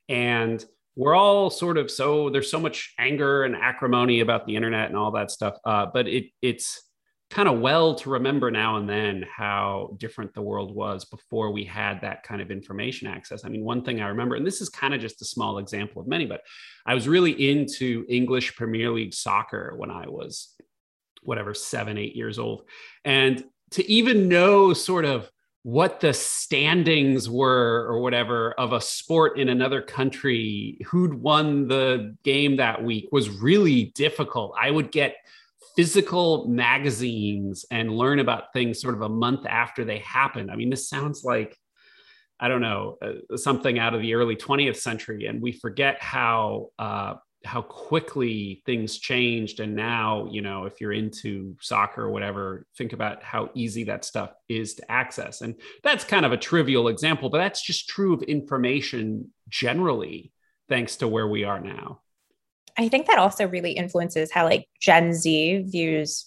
And 0.08 0.62
we're 0.96 1.14
all 1.14 1.48
sort 1.48 1.78
of 1.78 1.90
so 1.90 2.28
there's 2.28 2.50
so 2.50 2.60
much 2.60 2.92
anger 2.98 3.44
and 3.44 3.54
acrimony 3.56 4.20
about 4.20 4.46
the 4.46 4.56
internet 4.56 4.88
and 4.88 4.96
all 4.96 5.12
that 5.12 5.30
stuff. 5.30 5.56
Uh, 5.64 5.86
but 5.86 6.08
it 6.08 6.26
it's 6.42 6.82
kind 7.30 7.48
of 7.48 7.60
well 7.60 7.94
to 7.94 8.10
remember 8.10 8.50
now 8.50 8.76
and 8.76 8.88
then 8.88 9.24
how 9.30 9.94
different 9.98 10.32
the 10.32 10.40
world 10.40 10.74
was 10.74 11.04
before 11.04 11.50
we 11.50 11.62
had 11.62 12.00
that 12.00 12.22
kind 12.22 12.40
of 12.40 12.50
information 12.50 13.06
access. 13.06 13.44
I 13.44 13.48
mean, 13.48 13.64
one 13.64 13.82
thing 13.82 14.00
I 14.00 14.08
remember, 14.08 14.34
and 14.36 14.46
this 14.46 14.62
is 14.62 14.70
kind 14.70 14.94
of 14.94 15.00
just 15.00 15.20
a 15.20 15.26
small 15.26 15.58
example 15.58 16.00
of 16.00 16.08
many, 16.08 16.24
but 16.24 16.40
I 16.86 16.94
was 16.94 17.06
really 17.06 17.50
into 17.50 18.06
English 18.08 18.56
Premier 18.56 18.90
League 18.90 19.12
soccer 19.12 19.74
when 19.76 19.90
I 19.90 20.08
was 20.08 20.54
whatever, 21.22 21.52
seven, 21.52 21.98
eight 21.98 22.16
years 22.16 22.38
old. 22.38 22.62
And 23.04 23.44
to 23.72 23.90
even 23.90 24.28
know 24.28 24.72
sort 24.72 25.04
of 25.04 25.30
what 25.64 26.00
the 26.00 26.14
standings 26.14 27.28
were 27.28 27.86
or 27.90 28.00
whatever 28.00 28.52
of 28.52 28.72
a 28.72 28.80
sport 28.80 29.38
in 29.38 29.50
another 29.50 29.82
country, 29.82 30.78
who'd 30.86 31.12
won 31.12 31.68
the 31.68 32.16
game 32.24 32.56
that 32.56 32.82
week 32.82 33.08
was 33.12 33.28
really 33.28 33.92
difficult. 33.94 34.54
I 34.58 34.70
would 34.70 34.90
get 34.90 35.16
physical 35.78 36.48
magazines 36.48 37.64
and 37.70 37.96
learn 37.96 38.18
about 38.18 38.52
things 38.52 38.80
sort 38.80 38.96
of 38.96 39.02
a 39.02 39.08
month 39.08 39.46
after 39.46 39.84
they 39.84 39.98
happened. 39.98 40.50
I 40.50 40.56
mean, 40.56 40.70
this 40.70 40.88
sounds 40.88 41.22
like, 41.22 41.56
I 42.40 42.48
don't 42.48 42.60
know, 42.60 42.98
uh, 43.00 43.36
something 43.36 43.78
out 43.78 43.94
of 43.94 44.02
the 44.02 44.14
early 44.14 44.34
20th 44.34 44.78
century. 44.78 45.26
And 45.26 45.40
we 45.40 45.52
forget 45.52 46.02
how, 46.02 46.70
uh, 46.80 47.14
how 47.44 47.62
quickly 47.62 48.60
things 48.66 48.98
changed. 48.98 49.60
And 49.60 49.76
now, 49.76 50.26
you 50.32 50.42
know, 50.42 50.64
if 50.64 50.80
you're 50.80 50.92
into 50.92 51.54
soccer 51.60 52.02
or 52.02 52.10
whatever, 52.10 52.66
think 52.76 52.92
about 52.92 53.22
how 53.22 53.50
easy 53.54 53.84
that 53.84 54.04
stuff 54.04 54.32
is 54.48 54.74
to 54.74 54.90
access. 54.90 55.42
And 55.42 55.54
that's 55.84 56.02
kind 56.02 56.26
of 56.26 56.32
a 56.32 56.36
trivial 56.36 56.88
example, 56.88 57.30
but 57.30 57.38
that's 57.38 57.62
just 57.62 57.88
true 57.88 58.14
of 58.14 58.24
information 58.24 59.30
generally, 59.48 60.32
thanks 60.68 60.96
to 60.96 61.06
where 61.06 61.28
we 61.28 61.44
are 61.44 61.60
now. 61.60 62.00
I 62.78 62.88
think 62.88 63.06
that 63.08 63.18
also 63.18 63.46
really 63.46 63.72
influences 63.72 64.30
how 64.30 64.44
like 64.44 64.68
Gen 64.80 65.12
Z 65.12 65.64
views 65.66 66.26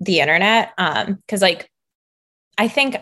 the 0.00 0.20
internet. 0.20 0.72
Um, 0.78 1.16
because 1.16 1.42
like 1.42 1.70
I 2.56 2.68
think 2.68 2.96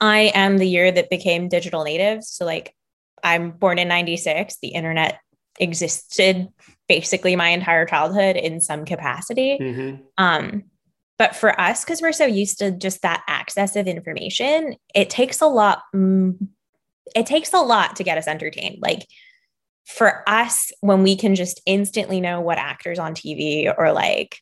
I 0.00 0.32
am 0.34 0.58
the 0.58 0.68
year 0.68 0.90
that 0.90 1.10
became 1.10 1.48
digital 1.48 1.84
natives. 1.84 2.28
So 2.28 2.44
like 2.44 2.74
I'm 3.22 3.52
born 3.52 3.78
in 3.78 3.88
96. 3.88 4.58
The 4.60 4.68
internet 4.68 5.20
existed 5.58 6.48
basically 6.88 7.36
my 7.36 7.48
entire 7.48 7.86
childhood 7.86 8.36
in 8.36 8.60
some 8.60 8.84
capacity. 8.84 9.58
Mm-hmm. 9.60 10.02
Um, 10.18 10.64
but 11.18 11.36
for 11.36 11.58
us, 11.58 11.84
because 11.84 12.02
we're 12.02 12.12
so 12.12 12.26
used 12.26 12.58
to 12.58 12.72
just 12.72 13.02
that 13.02 13.22
access 13.28 13.76
of 13.76 13.86
information, 13.86 14.76
it 14.94 15.08
takes 15.08 15.40
a 15.40 15.46
lot. 15.46 15.82
Mm, 15.94 16.48
it 17.14 17.26
takes 17.26 17.52
a 17.52 17.60
lot 17.60 17.96
to 17.96 18.04
get 18.04 18.18
us 18.18 18.26
entertained. 18.26 18.78
Like 18.80 19.06
for 19.86 20.28
us, 20.28 20.72
when 20.80 21.02
we 21.02 21.16
can 21.16 21.34
just 21.34 21.60
instantly 21.66 22.20
know 22.20 22.40
what 22.40 22.58
actors 22.58 22.98
on 22.98 23.14
TV 23.14 23.72
or 23.76 23.92
like 23.92 24.38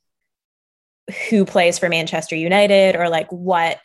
who 1.28 1.44
plays 1.44 1.78
for 1.78 1.88
Manchester 1.88 2.36
United 2.36 2.96
or 2.96 3.08
like 3.08 3.30
what 3.30 3.80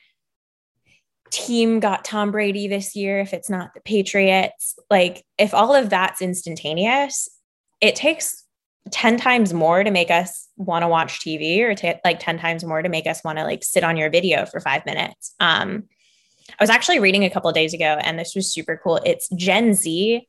team 1.32 1.80
got 1.80 2.06
Tom 2.06 2.32
Brady 2.32 2.68
this 2.68 2.96
year, 2.96 3.20
if 3.20 3.34
it's 3.34 3.50
not 3.50 3.74
the 3.74 3.82
Patriots, 3.82 4.78
like 4.90 5.26
if 5.38 5.54
all 5.54 5.74
of 5.74 5.90
that's 5.90 6.22
instantaneous, 6.22 7.28
it 7.82 7.96
takes 7.96 8.44
10 8.92 9.18
times 9.18 9.54
more 9.54 9.84
to 9.84 9.92
make 9.92 10.10
us 10.10 10.48
want 10.56 10.84
to 10.84 10.88
watch 10.88 11.20
TV 11.20 11.60
or 11.62 11.76
t- 11.76 11.94
like 12.06 12.20
10 12.20 12.40
times 12.40 12.64
more 12.64 12.82
to 12.82 12.90
make 12.90 13.08
us 13.08 13.24
want 13.24 13.38
to 13.38 13.44
like 13.44 13.64
sit 13.64 13.84
on 13.84 13.98
your 13.98 14.10
video 14.10 14.46
for 14.46 14.60
five 14.60 14.86
minutes. 14.86 15.34
Um, 15.40 15.84
I 16.52 16.64
was 16.64 16.70
actually 16.70 17.00
reading 17.00 17.26
a 17.26 17.30
couple 17.30 17.52
days 17.52 17.74
ago 17.74 18.00
and 18.02 18.18
this 18.18 18.34
was 18.36 18.54
super 18.54 18.80
cool. 18.82 19.02
It's 19.04 19.28
Gen 19.30 19.74
Z 19.74 20.26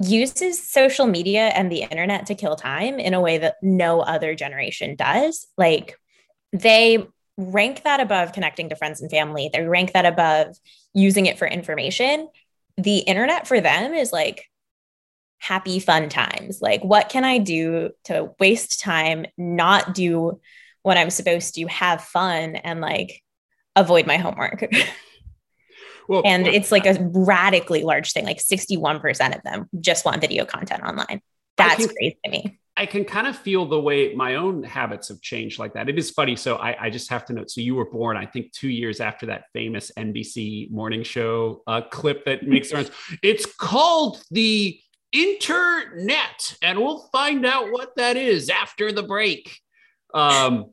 uses 0.00 0.62
social 0.62 1.06
media 1.06 1.48
and 1.48 1.70
the 1.70 1.82
internet 1.82 2.26
to 2.26 2.34
kill 2.34 2.56
time 2.56 2.98
in 2.98 3.14
a 3.14 3.20
way 3.20 3.38
that 3.38 3.56
no 3.62 4.00
other 4.00 4.34
generation 4.34 4.94
does. 4.94 5.46
Like 5.56 5.98
they 6.52 7.06
rank 7.36 7.82
that 7.84 8.00
above 8.00 8.32
connecting 8.32 8.68
to 8.68 8.76
friends 8.76 9.00
and 9.00 9.10
family, 9.10 9.50
they 9.52 9.62
rank 9.62 9.92
that 9.92 10.06
above 10.06 10.56
using 10.94 11.26
it 11.26 11.38
for 11.38 11.46
information. 11.46 12.28
The 12.76 12.98
internet 12.98 13.46
for 13.46 13.60
them 13.60 13.94
is 13.94 14.12
like 14.12 14.46
happy, 15.38 15.78
fun 15.78 16.08
times. 16.08 16.60
Like, 16.60 16.82
what 16.82 17.08
can 17.08 17.24
I 17.24 17.38
do 17.38 17.90
to 18.04 18.30
waste 18.38 18.80
time, 18.80 19.26
not 19.36 19.94
do 19.94 20.40
what 20.82 20.98
I'm 20.98 21.10
supposed 21.10 21.54
to, 21.54 21.66
have 21.66 22.02
fun, 22.02 22.56
and 22.56 22.80
like 22.80 23.22
avoid 23.76 24.06
my 24.06 24.16
homework? 24.16 24.64
Well, 26.08 26.22
and 26.24 26.44
well, 26.44 26.54
it's 26.54 26.72
like 26.72 26.86
a 26.86 26.96
radically 27.12 27.84
large 27.84 28.12
thing. 28.12 28.24
Like 28.24 28.38
61% 28.38 29.36
of 29.36 29.42
them 29.42 29.68
just 29.78 30.04
want 30.04 30.20
video 30.20 30.44
content 30.44 30.82
online. 30.82 31.20
That's 31.56 31.86
can, 31.86 31.94
crazy 31.94 32.18
to 32.24 32.30
me. 32.30 32.58
I 32.78 32.86
can 32.86 33.04
kind 33.04 33.26
of 33.26 33.36
feel 33.36 33.66
the 33.66 33.78
way 33.78 34.14
my 34.14 34.36
own 34.36 34.62
habits 34.62 35.08
have 35.08 35.20
changed 35.20 35.58
like 35.58 35.74
that. 35.74 35.88
It 35.88 35.98
is 35.98 36.10
funny. 36.10 36.34
So 36.34 36.56
I, 36.56 36.86
I 36.86 36.90
just 36.90 37.10
have 37.10 37.26
to 37.26 37.34
note. 37.34 37.50
So 37.50 37.60
you 37.60 37.74
were 37.74 37.90
born, 37.90 38.16
I 38.16 38.24
think, 38.24 38.52
two 38.52 38.68
years 38.68 39.00
after 39.00 39.26
that 39.26 39.44
famous 39.52 39.92
NBC 39.98 40.70
morning 40.70 41.02
show 41.02 41.62
uh, 41.66 41.82
clip 41.82 42.24
that 42.24 42.46
makes 42.46 42.70
sense. 42.70 42.90
It's 43.22 43.44
called 43.46 44.22
the 44.30 44.80
internet, 45.12 46.56
and 46.62 46.78
we'll 46.78 47.08
find 47.12 47.44
out 47.44 47.70
what 47.72 47.96
that 47.96 48.16
is 48.16 48.48
after 48.48 48.92
the 48.92 49.02
break. 49.02 49.58
Um, 50.14 50.70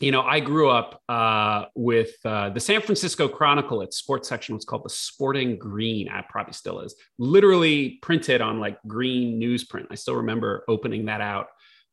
you 0.00 0.12
know, 0.12 0.22
I 0.22 0.40
grew 0.40 0.70
up 0.70 1.02
uh, 1.10 1.66
with 1.74 2.14
uh, 2.24 2.48
the 2.50 2.60
San 2.60 2.80
Francisco 2.80 3.28
Chronicle. 3.28 3.82
Its 3.82 3.98
sports 3.98 4.28
section 4.28 4.54
was 4.54 4.64
called 4.64 4.82
the 4.82 4.90
Sporting 4.90 5.58
Green. 5.58 6.08
I 6.08 6.24
probably 6.28 6.54
still 6.54 6.80
is. 6.80 6.94
Literally 7.18 7.98
printed 8.00 8.40
on 8.40 8.60
like 8.60 8.78
green 8.86 9.38
newsprint. 9.38 9.86
I 9.90 9.96
still 9.96 10.16
remember 10.16 10.64
opening 10.68 11.04
that 11.04 11.20
out 11.20 11.48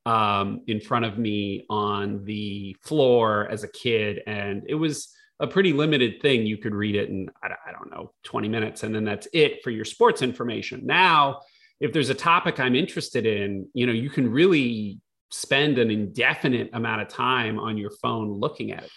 um, 0.05 0.61
in 0.67 0.79
front 0.79 1.03
of 1.03 1.17
me 1.17 1.65
on 1.69 2.23
the 2.23 2.77
floor 2.81 3.45
as 3.51 3.65
a 3.65 3.67
kid, 3.67 4.21
and 4.25 4.63
it 4.69 4.75
was 4.75 5.09
a 5.41 5.47
pretty 5.47 5.73
limited 5.73 6.21
thing. 6.21 6.45
You 6.45 6.57
could 6.57 6.73
read 6.73 6.95
it 6.95 7.09
in 7.09 7.29
I 7.43 7.49
don't 7.73 7.91
know 7.91 8.13
20 8.23 8.47
minutes, 8.47 8.83
and 8.83 8.95
then 8.95 9.03
that's 9.03 9.27
it 9.33 9.61
for 9.63 9.69
your 9.69 9.85
sports 9.85 10.21
information. 10.21 10.85
Now, 10.85 11.41
if 11.81 11.91
there's 11.91 12.09
a 12.09 12.15
topic 12.15 12.57
I'm 12.57 12.73
interested 12.73 13.25
in, 13.25 13.67
you 13.73 13.85
know, 13.85 13.91
you 13.91 14.09
can 14.09 14.31
really 14.31 15.01
spend 15.31 15.77
an 15.77 15.91
indefinite 15.91 16.69
amount 16.73 17.01
of 17.01 17.07
time 17.07 17.59
on 17.59 17.77
your 17.77 17.91
phone 18.01 18.31
looking 18.31 18.71
at 18.71 18.83
it. 18.83 18.91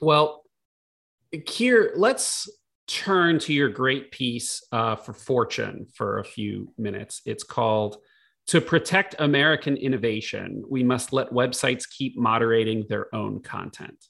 Well, 0.00 0.42
Kir, 1.46 1.92
let's 1.96 2.48
turn 2.86 3.38
to 3.40 3.52
your 3.52 3.68
great 3.68 4.10
piece 4.10 4.62
uh, 4.72 4.96
for 4.96 5.12
Fortune 5.12 5.86
for 5.94 6.18
a 6.18 6.24
few 6.24 6.72
minutes. 6.78 7.22
It's 7.24 7.42
called 7.42 7.96
To 8.48 8.60
Protect 8.60 9.16
American 9.18 9.76
Innovation, 9.76 10.62
We 10.68 10.82
Must 10.82 11.12
Let 11.12 11.30
Websites 11.30 11.84
Keep 11.90 12.18
Moderating 12.18 12.84
Their 12.88 13.12
Own 13.14 13.40
Content. 13.40 14.04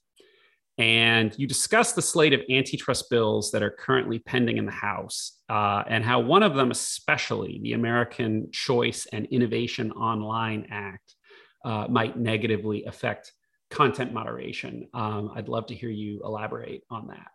And 0.76 1.33
you 1.38 1.47
discuss 1.47 1.93
the 1.93 2.02
slate 2.02 2.33
of 2.33 2.40
antitrust 2.50 3.09
bills 3.09 3.52
that 3.52 3.62
are 3.62 3.71
currently 3.71 4.19
pending 4.19 4.57
in 4.57 4.66
the 4.66 4.73
House 4.73 5.38
uh, 5.49 5.85
and 5.87 6.04
how 6.04 6.19
one 6.19 6.43
of 6.43 6.54
them, 6.57 6.73
especially 6.73 7.61
the 7.62 7.75
American 7.75 8.49
Choice 8.50 9.07
and 9.12 9.26
Innovation 9.26 9.93
Online 9.93 10.66
Act, 10.71 11.13
uh, 11.64 11.87
might 11.88 12.16
negatively 12.16 12.85
affect 12.85 13.33
content 13.71 14.12
moderation. 14.12 14.88
Um, 14.94 15.33
I'd 15.35 15.49
love 15.49 15.66
to 15.66 15.75
hear 15.75 15.90
you 15.90 16.21
elaborate 16.25 16.83
on 16.90 17.09
that. 17.09 17.26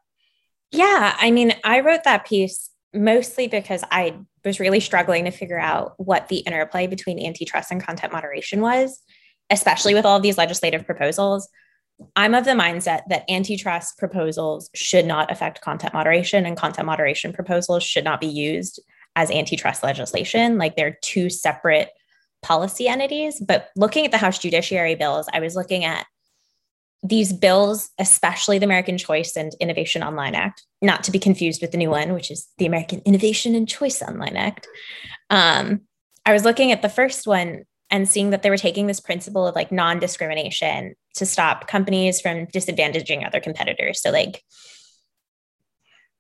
Yeah, 0.72 1.16
I 1.20 1.32
mean, 1.32 1.54
I 1.64 1.82
wrote 1.82 2.04
that 2.06 2.26
piece 2.26 2.70
mostly 2.94 3.48
because 3.48 3.84
I 3.92 4.16
was 4.46 4.60
really 4.60 4.80
struggling 4.80 5.26
to 5.26 5.32
figure 5.32 5.60
out 5.60 5.94
what 5.98 6.28
the 6.28 6.38
interplay 6.38 6.88
between 6.88 7.24
antitrust 7.24 7.72
and 7.72 7.84
content 7.84 8.14
moderation 8.14 8.62
was, 8.62 9.02
especially 9.50 9.94
with 9.94 10.06
all 10.06 10.18
of 10.18 10.24
these 10.24 10.38
legislative 10.38 10.86
proposals. 10.86 11.50
I'm 12.16 12.34
of 12.34 12.46
the 12.46 12.52
mindset 12.52 13.02
that 13.10 13.30
antitrust 13.30 13.98
proposals 13.98 14.70
should 14.74 15.06
not 15.06 15.32
affect 15.32 15.62
content 15.62 15.94
moderation, 15.94 16.46
and 16.46 16.56
content 16.56 16.86
moderation 16.86 17.34
proposals 17.34 17.84
should 17.84 18.06
not 18.06 18.22
be 18.22 18.28
used 18.28 18.80
as 19.16 19.32
antitrust 19.32 19.84
legislation. 19.84 20.58
Like 20.58 20.76
they're 20.76 20.98
two 21.02 21.30
separate 21.30 21.90
policy 22.42 22.88
entities. 22.88 23.40
But 23.40 23.70
looking 23.76 24.06
at 24.06 24.12
the 24.12 24.18
House 24.18 24.40
Judiciary 24.40 24.96
bills, 24.96 25.28
I 25.34 25.40
was 25.40 25.56
looking 25.56 25.86
at 25.86 26.06
these 27.02 27.32
bills, 27.32 27.90
especially 27.98 28.60
the 28.60 28.66
American 28.66 28.98
Choice 28.98 29.38
and 29.38 29.54
Innovation 29.60 30.04
Online 30.04 30.36
Act, 30.36 30.66
not 30.82 31.04
to 31.06 31.12
be 31.12 31.20
confused 31.20 31.62
with 31.62 31.72
the 31.72 31.78
new 31.78 31.90
one, 31.90 32.14
which 32.14 32.30
is 32.30 32.48
the 32.58 32.66
American 32.66 33.02
Innovation 33.06 33.56
and 33.56 33.68
Choice 33.68 34.02
Online 34.02 34.36
Act. 34.36 34.68
Um, 35.30 35.82
I 36.26 36.34
was 36.34 36.44
looking 36.44 36.72
at 36.72 36.82
the 36.82 36.90
first 36.90 37.26
one 37.26 37.64
and 37.90 38.08
seeing 38.08 38.32
that 38.32 38.44
they 38.44 38.50
were 38.50 38.58
taking 38.58 38.88
this 38.88 39.00
principle 39.00 39.48
of 39.48 39.56
like 39.56 39.72
non 39.72 40.00
discrimination 40.00 40.96
to 41.16 41.26
stop 41.26 41.68
companies 41.68 42.22
from 42.22 42.46
disadvantaging 42.48 43.26
other 43.26 43.40
competitors. 43.40 44.02
So, 44.02 44.12
like, 44.12 44.44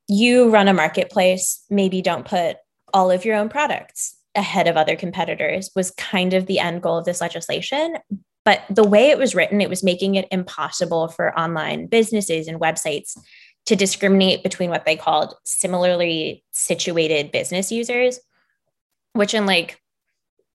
you 0.08 0.50
run 0.50 0.68
a 0.68 0.74
marketplace, 0.74 1.64
maybe 1.70 2.02
don't 2.02 2.26
put 2.26 2.58
all 2.94 3.12
of 3.12 3.26
your 3.26 3.36
own 3.36 3.50
products 3.50 4.16
ahead 4.40 4.68
of 4.68 4.78
other 4.78 4.96
competitors, 4.96 5.70
was 5.76 5.92
kind 5.92 6.34
of 6.34 6.48
the 6.48 6.60
end 6.60 6.82
goal 6.82 6.98
of 6.98 7.06
this 7.06 7.22
legislation. 7.22 7.98
But 8.46 8.64
the 8.70 8.88
way 8.88 9.10
it 9.10 9.18
was 9.18 9.36
written, 9.36 9.62
it 9.62 9.70
was 9.70 9.84
making 9.84 10.16
it 10.16 10.28
impossible 10.32 11.10
for 11.10 11.38
online 11.38 11.86
businesses 11.88 12.48
and 12.48 12.60
websites 12.60 13.16
to 13.68 13.76
discriminate 13.76 14.42
between 14.42 14.70
what 14.70 14.86
they 14.86 14.96
called 14.96 15.36
similarly 15.44 16.44
situated 16.52 17.32
business 17.32 17.72
users, 17.72 18.20
which 19.14 19.34
in 19.34 19.46
like 19.46 19.80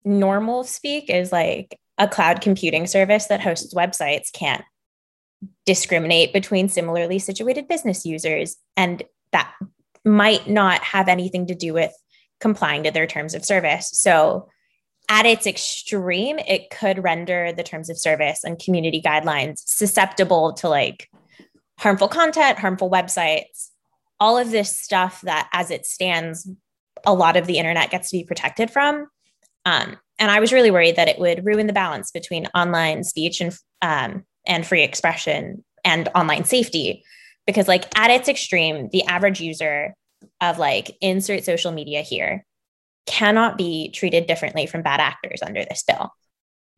normal 0.05 0.65
speak 0.65 1.09
is 1.09 1.31
like 1.31 1.79
a 1.99 2.09
cloud 2.09 2.41
computing 2.41 2.87
service 2.87 3.27
that 3.27 3.41
hosts 3.41 3.75
websites 3.75 4.33
can't 4.33 4.65
discriminate 5.67 6.33
between 6.33 6.69
similarly 6.69 7.19
situated 7.19 7.69
business 7.69 8.05
users. 8.05 8.57
And 8.77 9.03
that 9.33 9.53
might 10.05 10.49
not 10.49 10.83
have 10.83 11.09
anything 11.09 11.47
to 11.47 11.55
do 11.55 11.73
with 11.75 11.93
complying 12.45 12.83
to 12.83 12.91
their 12.91 13.07
terms 13.07 13.33
of 13.35 13.43
service. 13.43 13.89
So, 13.95 14.51
at 15.09 15.25
its 15.25 15.47
extreme, 15.47 16.39
it 16.41 16.69
could 16.69 17.03
render 17.03 17.53
the 17.53 17.63
terms 17.63 17.89
of 17.89 17.99
service 17.99 18.45
and 18.45 18.59
community 18.59 19.01
guidelines 19.01 19.63
susceptible 19.65 20.53
to 20.55 20.69
like 20.69 21.09
harmful 21.79 22.09
content, 22.09 22.59
harmful 22.59 22.91
websites, 22.91 23.71
all 24.21 24.37
of 24.37 24.51
this 24.51 24.79
stuff 24.79 25.23
that, 25.23 25.49
as 25.55 25.71
it 25.71 25.87
stands, 25.87 26.47
a 27.07 27.15
lot 27.15 27.39
of 27.39 27.47
the 27.47 27.57
internet 27.57 27.91
gets 27.91 28.11
to 28.11 28.19
be 28.19 28.25
protected 28.25 28.71
from. 28.71 29.07
Um, 29.65 29.97
and 30.19 30.31
I 30.31 30.39
was 30.39 30.53
really 30.53 30.71
worried 30.71 30.97
that 30.97 31.09
it 31.09 31.19
would 31.19 31.47
ruin 31.47 31.67
the 31.67 31.73
balance 31.73 32.11
between 32.11 32.47
online 32.55 33.05
speech 33.05 33.41
and 33.41 33.57
um, 33.81 34.25
and 34.47 34.67
free 34.67 34.83
expression 34.83 35.65
and 35.83 36.11
online 36.15 36.45
safety, 36.45 37.05
because 37.47 37.69
like 37.69 37.87
at 37.99 38.11
its 38.11 38.29
extreme, 38.29 38.91
the 38.93 39.05
average 39.05 39.41
user 39.41 39.95
of 40.41 40.59
like 40.59 40.97
insert 41.01 41.45
social 41.45 41.73
media 41.73 42.03
here 42.03 42.45
cannot 43.07 43.59
be 43.59 43.91
treated 43.91 44.27
differently 44.27 44.67
from 44.67 44.83
bad 44.83 45.01
actors 45.01 45.43
under 45.43 45.65
this 45.65 45.83
bill. 45.87 46.11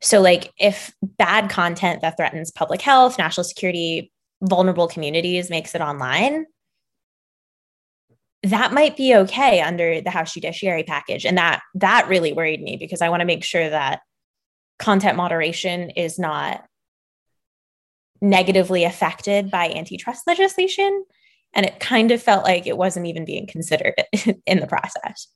So, 0.01 0.21
like, 0.21 0.53
if 0.59 0.95
bad 1.03 1.49
content 1.49 2.03
that 2.03 2.17
threatens 2.17 2.51
public 2.51 2.83
health, 2.83 3.19
national 3.19 3.45
security, 3.45 4.13
vulnerable 4.43 4.89
communities 4.89 5.49
makes 5.49 5.75
it 5.75 5.81
online, 5.81 6.47
that 8.43 8.73
might 8.73 8.97
be 8.97 9.15
okay 9.15 9.61
under 9.61 10.01
the 10.01 10.11
House 10.11 10.35
Judiciary 10.35 10.83
package. 10.83 11.25
And 11.25 11.39
that 11.39 11.63
that 11.75 12.09
really 12.09 12.33
worried 12.33 12.63
me 12.63 12.77
because 12.77 13.01
I 13.01 13.09
want 13.09 13.21
to 13.21 13.27
make 13.27 13.43
sure 13.43 13.69
that 13.69 14.01
content 14.79 15.17
moderation 15.17 15.91
is 15.91 16.19
not 16.19 16.65
negatively 18.21 18.85
affected 18.85 19.51
by 19.51 19.69
antitrust 19.71 20.27
legislation. 20.27 21.05
And 21.57 21.67
it 21.67 21.81
kind 21.81 22.13
of 22.13 22.23
felt 22.23 22.45
like 22.45 22.67
it 22.67 22.77
wasn't 22.77 23.07
even 23.07 23.25
being 23.25 23.47
considered 23.47 23.95
in 24.47 24.61
the 24.61 24.67
process. 24.67 25.29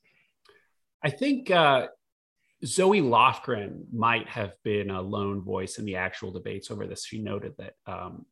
I 1.02 1.10
think 1.10 1.50
uh, 1.50 1.88
Zoe 2.64 3.00
Lofgren 3.00 3.84
might 3.92 4.28
have 4.28 4.52
been 4.62 4.90
a 4.90 5.00
lone 5.00 5.40
voice 5.40 5.78
in 5.78 5.86
the 5.86 5.96
actual 5.96 6.30
debates 6.30 6.70
over 6.70 6.86
this. 6.86 7.06
She 7.06 7.20
noted 7.20 7.54
that, 7.58 7.72
um, 7.86 8.26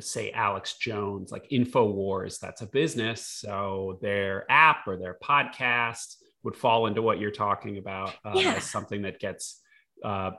say, 0.00 0.30
Alex 0.30 0.76
Jones, 0.76 1.32
like 1.32 1.48
InfoWars, 1.50 2.38
that's 2.38 2.60
a 2.60 2.66
business. 2.66 3.26
So 3.26 3.98
their 4.02 4.44
app 4.50 4.86
or 4.86 4.98
their 4.98 5.16
podcast 5.22 6.16
would 6.42 6.54
fall 6.54 6.86
into 6.86 7.02
what 7.02 7.18
you're 7.18 7.30
talking 7.30 7.78
about 7.78 8.14
uh, 8.24 8.32
yeah. 8.34 8.54
as 8.54 8.64
something 8.64 9.02
that 9.02 9.18
gets 9.18 9.60
uh, 10.04 10.32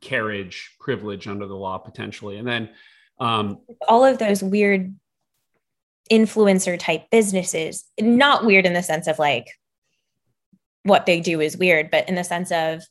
carriage 0.00 0.76
privilege 0.78 1.26
under 1.26 1.46
the 1.46 1.56
law 1.56 1.78
potentially. 1.78 2.36
And 2.36 2.46
then 2.46 2.70
um, 3.18 3.60
all 3.88 4.04
of 4.04 4.18
those 4.18 4.42
weird 4.42 4.94
influencer 6.10 6.78
type 6.78 7.04
businesses, 7.10 7.84
not 8.00 8.44
weird 8.44 8.66
in 8.66 8.72
the 8.72 8.82
sense 8.82 9.06
of 9.06 9.18
like, 9.18 9.46
what 10.82 11.06
they 11.06 11.20
do 11.20 11.40
is 11.40 11.56
weird, 11.56 11.90
but 11.90 12.08
in 12.08 12.14
the 12.14 12.24
sense 12.24 12.50
of 12.50 12.82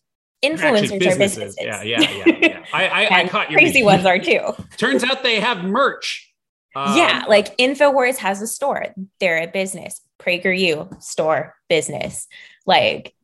influencers 0.43 0.99
businesses. 0.99 1.05
are 1.05 1.17
businesses. 1.19 1.57
Yeah, 1.59 1.81
yeah, 1.83 1.99
yeah. 2.01 2.37
yeah. 2.39 2.65
I, 2.73 2.87
I, 2.87 3.19
I 3.21 3.27
caught 3.27 3.51
your 3.51 3.59
crazy 3.59 3.83
ones 3.83 4.05
are 4.05 4.19
too. 4.19 4.39
Turns 4.77 5.03
out 5.03 5.23
they 5.23 5.39
have 5.39 5.63
merch. 5.63 6.25
Um, 6.75 6.95
yeah, 6.95 7.25
like 7.27 7.57
Infowars 7.57 8.17
has 8.17 8.43
a 8.43 8.47
store. 8.47 8.93
They're 9.19 9.41
a 9.41 9.47
business. 9.47 10.01
PragerU 10.19 11.01
store 11.01 11.55
business. 11.67 12.27
Like 12.67 13.15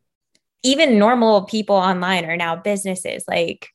even 0.63 0.97
normal 0.97 1.43
people 1.43 1.75
online 1.75 2.25
are 2.25 2.35
now 2.35 2.55
businesses. 2.55 3.23
Like 3.27 3.69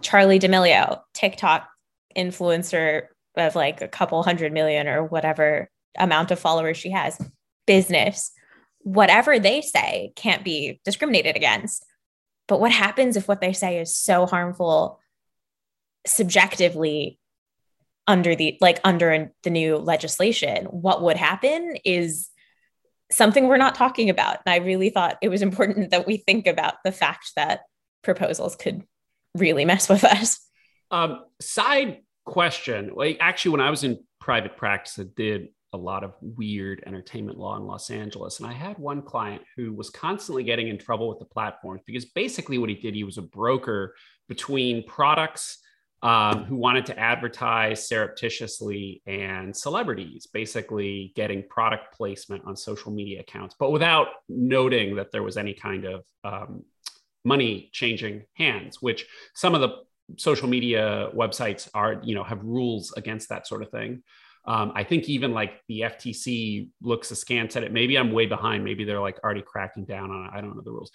Charli 0.00 0.40
D'Amelio, 0.40 1.02
TikTok 1.12 1.68
influencer 2.16 3.08
of 3.36 3.54
like 3.54 3.80
a 3.80 3.88
couple 3.88 4.22
hundred 4.22 4.52
million 4.52 4.88
or 4.88 5.04
whatever 5.04 5.70
amount 5.98 6.30
of 6.30 6.38
followers 6.38 6.76
she 6.76 6.90
has, 6.90 7.18
business 7.66 8.32
whatever 8.86 9.40
they 9.40 9.62
say 9.62 10.12
can't 10.14 10.44
be 10.44 10.80
discriminated 10.84 11.34
against. 11.34 11.84
But 12.46 12.60
what 12.60 12.70
happens 12.70 13.16
if 13.16 13.26
what 13.26 13.40
they 13.40 13.52
say 13.52 13.80
is 13.80 13.96
so 13.96 14.26
harmful 14.26 15.00
subjectively 16.06 17.18
under 18.06 18.36
the 18.36 18.56
like 18.60 18.78
under 18.84 19.32
the 19.42 19.50
new 19.50 19.78
legislation? 19.78 20.66
What 20.66 21.02
would 21.02 21.16
happen 21.16 21.78
is 21.84 22.30
something 23.10 23.48
we're 23.48 23.56
not 23.56 23.74
talking 23.74 24.08
about. 24.08 24.38
And 24.46 24.52
I 24.52 24.64
really 24.64 24.90
thought 24.90 25.18
it 25.20 25.30
was 25.30 25.42
important 25.42 25.90
that 25.90 26.06
we 26.06 26.18
think 26.18 26.46
about 26.46 26.74
the 26.84 26.92
fact 26.92 27.32
that 27.34 27.62
proposals 28.04 28.54
could 28.54 28.84
really 29.34 29.64
mess 29.64 29.88
with 29.88 30.04
us. 30.04 30.38
Um, 30.92 31.24
side 31.40 32.02
question. 32.26 32.92
Actually, 33.20 33.52
when 33.52 33.60
I 33.60 33.70
was 33.70 33.84
in 33.84 33.98
private 34.20 34.56
practice, 34.56 34.98
I 34.98 35.04
did 35.16 35.48
a 35.72 35.76
lot 35.76 36.04
of 36.04 36.14
weird 36.20 36.82
entertainment 36.86 37.38
law 37.38 37.56
in 37.56 37.64
Los 37.64 37.90
Angeles. 37.90 38.38
And 38.38 38.48
I 38.48 38.52
had 38.52 38.78
one 38.78 39.02
client 39.02 39.42
who 39.56 39.72
was 39.72 39.90
constantly 39.90 40.44
getting 40.44 40.68
in 40.68 40.78
trouble 40.78 41.08
with 41.08 41.18
the 41.18 41.24
platforms 41.24 41.82
because 41.86 42.04
basically 42.04 42.58
what 42.58 42.68
he 42.68 42.74
did, 42.74 42.94
he 42.94 43.04
was 43.04 43.18
a 43.18 43.22
broker 43.22 43.94
between 44.28 44.86
products 44.86 45.58
um, 46.02 46.44
who 46.44 46.56
wanted 46.56 46.86
to 46.86 46.98
advertise 46.98 47.88
surreptitiously 47.88 49.02
and 49.06 49.56
celebrities, 49.56 50.26
basically 50.26 51.12
getting 51.16 51.42
product 51.48 51.94
placement 51.94 52.44
on 52.46 52.56
social 52.56 52.92
media 52.92 53.20
accounts, 53.20 53.56
but 53.58 53.72
without 53.72 54.08
noting 54.28 54.96
that 54.96 55.10
there 55.10 55.22
was 55.22 55.36
any 55.36 55.54
kind 55.54 55.84
of 55.84 56.04
um, 56.22 56.62
money 57.24 57.70
changing 57.72 58.22
hands, 58.34 58.80
which 58.80 59.06
some 59.34 59.54
of 59.54 59.60
the 59.60 59.85
social 60.16 60.48
media 60.48 61.10
websites 61.14 61.68
are, 61.74 62.00
you 62.02 62.14
know, 62.14 62.24
have 62.24 62.42
rules 62.42 62.92
against 62.96 63.28
that 63.28 63.46
sort 63.46 63.62
of 63.62 63.70
thing. 63.70 64.02
Um, 64.46 64.72
I 64.74 64.84
think 64.84 65.08
even 65.08 65.32
like 65.32 65.60
the 65.68 65.80
FTC 65.80 66.68
looks 66.80 67.10
askance 67.10 67.56
at 67.56 67.64
it. 67.64 67.72
Maybe 67.72 67.98
I'm 67.98 68.12
way 68.12 68.26
behind. 68.26 68.64
Maybe 68.64 68.84
they're 68.84 69.00
like 69.00 69.18
already 69.24 69.42
cracking 69.42 69.84
down 69.84 70.10
on 70.10 70.26
it. 70.26 70.30
I 70.32 70.40
don't 70.40 70.54
know 70.54 70.62
the 70.62 70.70
rules. 70.70 70.92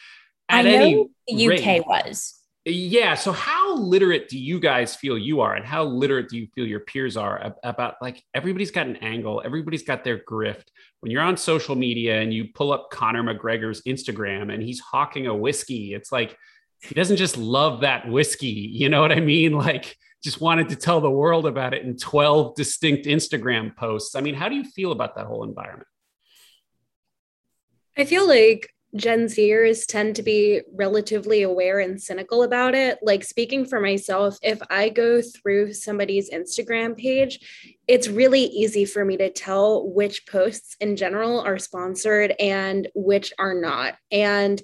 At 0.47 0.65
I 0.65 0.71
know 0.71 1.09
the 1.27 1.47
UK 1.47 1.65
rate, 1.65 1.83
was. 1.85 2.39
Yeah. 2.63 3.15
So, 3.15 3.33
how 3.33 3.75
literate 3.75 4.29
do 4.29 4.39
you 4.39 4.59
guys 4.59 4.95
feel 4.95 5.17
you 5.17 5.41
are, 5.41 5.55
and 5.55 5.65
how 5.65 5.83
literate 5.83 6.29
do 6.29 6.37
you 6.37 6.47
feel 6.53 6.65
your 6.65 6.81
peers 6.81 7.17
are 7.17 7.55
about 7.63 7.95
like 8.01 8.23
everybody's 8.33 8.71
got 8.71 8.87
an 8.87 8.97
angle, 8.97 9.41
everybody's 9.43 9.83
got 9.83 10.03
their 10.05 10.19
grift. 10.19 10.65
When 11.01 11.11
you're 11.11 11.23
on 11.23 11.35
social 11.35 11.75
media 11.75 12.21
and 12.21 12.33
you 12.33 12.49
pull 12.53 12.71
up 12.71 12.89
Conor 12.91 13.23
McGregor's 13.23 13.81
Instagram 13.81 14.53
and 14.53 14.63
he's 14.63 14.79
hawking 14.79 15.27
a 15.27 15.35
whiskey, 15.35 15.93
it's 15.93 16.11
like 16.11 16.37
he 16.81 16.95
doesn't 16.95 17.17
just 17.17 17.37
love 17.37 17.81
that 17.81 18.07
whiskey. 18.07 18.47
You 18.47 18.89
know 18.89 19.01
what 19.01 19.11
I 19.11 19.19
mean? 19.19 19.53
Like, 19.53 19.95
just 20.23 20.41
wanted 20.41 20.69
to 20.69 20.75
tell 20.75 21.01
the 21.01 21.09
world 21.09 21.45
about 21.45 21.73
it 21.73 21.83
in 21.83 21.97
12 21.97 22.55
distinct 22.55 23.05
Instagram 23.07 23.75
posts. 23.75 24.15
I 24.15 24.21
mean, 24.21 24.35
how 24.35 24.49
do 24.49 24.55
you 24.55 24.63
feel 24.63 24.91
about 24.91 25.15
that 25.15 25.25
whole 25.25 25.43
environment? 25.43 25.87
I 27.97 28.05
feel 28.05 28.27
like 28.27 28.69
Gen 28.95 29.25
Zers 29.25 29.85
tend 29.85 30.17
to 30.17 30.23
be 30.23 30.61
relatively 30.73 31.43
aware 31.43 31.79
and 31.79 32.01
cynical 32.01 32.43
about 32.43 32.75
it. 32.75 32.99
Like, 33.01 33.23
speaking 33.23 33.65
for 33.65 33.79
myself, 33.79 34.37
if 34.41 34.59
I 34.69 34.89
go 34.89 35.21
through 35.21 35.73
somebody's 35.73 36.29
Instagram 36.29 36.97
page, 36.97 37.77
it's 37.87 38.07
really 38.07 38.43
easy 38.43 38.85
for 38.85 39.05
me 39.05 39.17
to 39.17 39.29
tell 39.29 39.87
which 39.87 40.27
posts 40.27 40.75
in 40.79 40.95
general 40.95 41.39
are 41.39 41.57
sponsored 41.57 42.33
and 42.39 42.87
which 42.93 43.33
are 43.39 43.53
not. 43.53 43.95
And 44.11 44.61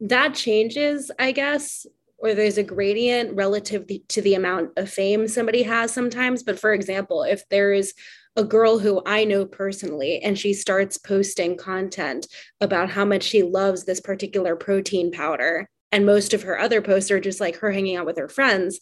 that 0.00 0.34
changes, 0.34 1.10
I 1.18 1.32
guess, 1.32 1.86
or 2.18 2.34
there's 2.34 2.58
a 2.58 2.62
gradient 2.62 3.34
relative 3.34 3.86
to 4.08 4.22
the 4.22 4.34
amount 4.34 4.70
of 4.76 4.90
fame 4.90 5.28
somebody 5.28 5.62
has 5.62 5.92
sometimes. 5.92 6.42
But 6.42 6.58
for 6.58 6.72
example, 6.72 7.22
if 7.22 7.48
there 7.48 7.72
is 7.72 7.94
a 8.36 8.44
girl 8.44 8.78
who 8.78 9.02
I 9.06 9.24
know 9.24 9.46
personally 9.46 10.20
and 10.20 10.38
she 10.38 10.52
starts 10.52 10.98
posting 10.98 11.56
content 11.56 12.26
about 12.60 12.90
how 12.90 13.04
much 13.04 13.22
she 13.22 13.42
loves 13.42 13.84
this 13.84 14.00
particular 14.00 14.56
protein 14.56 15.10
powder, 15.10 15.68
and 15.92 16.04
most 16.04 16.34
of 16.34 16.42
her 16.42 16.58
other 16.58 16.82
posts 16.82 17.10
are 17.10 17.20
just 17.20 17.40
like 17.40 17.56
her 17.56 17.70
hanging 17.70 17.96
out 17.96 18.06
with 18.06 18.18
her 18.18 18.28
friends, 18.28 18.80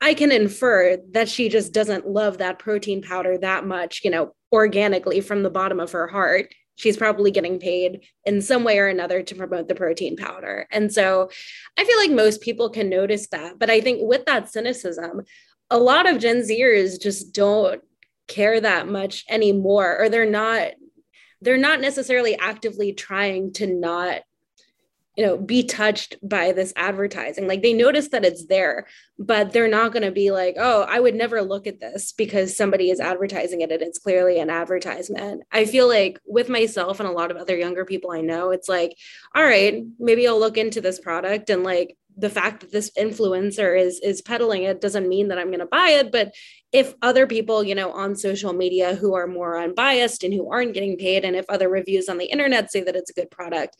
I 0.00 0.14
can 0.14 0.32
infer 0.32 0.96
that 1.12 1.28
she 1.28 1.50
just 1.50 1.72
doesn't 1.72 2.08
love 2.08 2.38
that 2.38 2.58
protein 2.58 3.02
powder 3.02 3.36
that 3.38 3.66
much, 3.66 4.00
you 4.02 4.10
know, 4.10 4.34
organically 4.52 5.20
from 5.20 5.42
the 5.42 5.50
bottom 5.50 5.78
of 5.78 5.92
her 5.92 6.06
heart 6.06 6.54
she's 6.80 6.96
probably 6.96 7.30
getting 7.30 7.60
paid 7.60 8.06
in 8.24 8.40
some 8.40 8.64
way 8.64 8.78
or 8.78 8.88
another 8.88 9.22
to 9.22 9.34
promote 9.34 9.68
the 9.68 9.74
protein 9.74 10.16
powder. 10.16 10.66
And 10.70 10.90
so 10.92 11.30
I 11.78 11.84
feel 11.84 11.98
like 11.98 12.10
most 12.10 12.40
people 12.40 12.70
can 12.70 12.88
notice 12.88 13.28
that. 13.28 13.58
But 13.58 13.68
I 13.68 13.82
think 13.82 14.00
with 14.02 14.24
that 14.24 14.48
cynicism, 14.50 15.22
a 15.68 15.78
lot 15.78 16.08
of 16.08 16.18
Gen 16.18 16.38
Zers 16.38 17.00
just 17.00 17.34
don't 17.34 17.82
care 18.28 18.60
that 18.60 18.88
much 18.88 19.24
anymore, 19.28 20.00
or 20.00 20.08
they're 20.08 20.24
not 20.24 20.72
they're 21.42 21.56
not 21.56 21.80
necessarily 21.80 22.38
actively 22.38 22.92
trying 22.92 23.52
to 23.54 23.66
not 23.66 24.22
you 25.20 25.26
know 25.26 25.36
be 25.36 25.62
touched 25.62 26.16
by 26.26 26.52
this 26.52 26.72
advertising. 26.76 27.46
Like 27.46 27.60
they 27.60 27.74
notice 27.74 28.08
that 28.08 28.24
it's 28.24 28.46
there 28.46 28.86
but 29.20 29.52
they're 29.52 29.68
not 29.68 29.92
going 29.92 30.02
to 30.02 30.10
be 30.10 30.30
like 30.30 30.56
oh 30.58 30.86
i 30.88 30.98
would 30.98 31.14
never 31.14 31.42
look 31.42 31.66
at 31.66 31.78
this 31.78 32.12
because 32.12 32.56
somebody 32.56 32.90
is 32.90 32.98
advertising 32.98 33.60
it 33.60 33.70
and 33.70 33.82
it's 33.82 33.98
clearly 33.98 34.40
an 34.40 34.48
advertisement. 34.48 35.42
I 35.52 35.66
feel 35.66 35.86
like 35.86 36.18
with 36.26 36.48
myself 36.48 37.00
and 37.00 37.08
a 37.08 37.12
lot 37.12 37.30
of 37.30 37.36
other 37.36 37.56
younger 37.56 37.84
people 37.84 38.10
i 38.10 38.22
know 38.22 38.50
it's 38.50 38.68
like 38.68 38.96
all 39.34 39.44
right 39.44 39.84
maybe 39.98 40.26
i'll 40.26 40.40
look 40.40 40.56
into 40.56 40.80
this 40.80 40.98
product 40.98 41.50
and 41.50 41.62
like 41.62 41.98
the 42.20 42.30
fact 42.30 42.60
that 42.60 42.72
this 42.72 42.90
influencer 42.98 43.78
is 43.78 43.98
is 44.00 44.22
peddling 44.22 44.62
it 44.62 44.80
doesn't 44.80 45.08
mean 45.08 45.28
that 45.28 45.38
i'm 45.38 45.48
going 45.48 45.58
to 45.58 45.66
buy 45.66 45.88
it 45.88 46.12
but 46.12 46.32
if 46.72 46.94
other 47.02 47.26
people 47.26 47.64
you 47.64 47.74
know 47.74 47.90
on 47.92 48.14
social 48.14 48.52
media 48.52 48.94
who 48.94 49.14
are 49.14 49.26
more 49.26 49.58
unbiased 49.58 50.22
and 50.22 50.32
who 50.34 50.50
aren't 50.50 50.74
getting 50.74 50.96
paid 50.96 51.24
and 51.24 51.34
if 51.34 51.44
other 51.48 51.68
reviews 51.68 52.08
on 52.08 52.18
the 52.18 52.26
internet 52.26 52.70
say 52.70 52.82
that 52.82 52.96
it's 52.96 53.10
a 53.10 53.14
good 53.14 53.30
product 53.30 53.76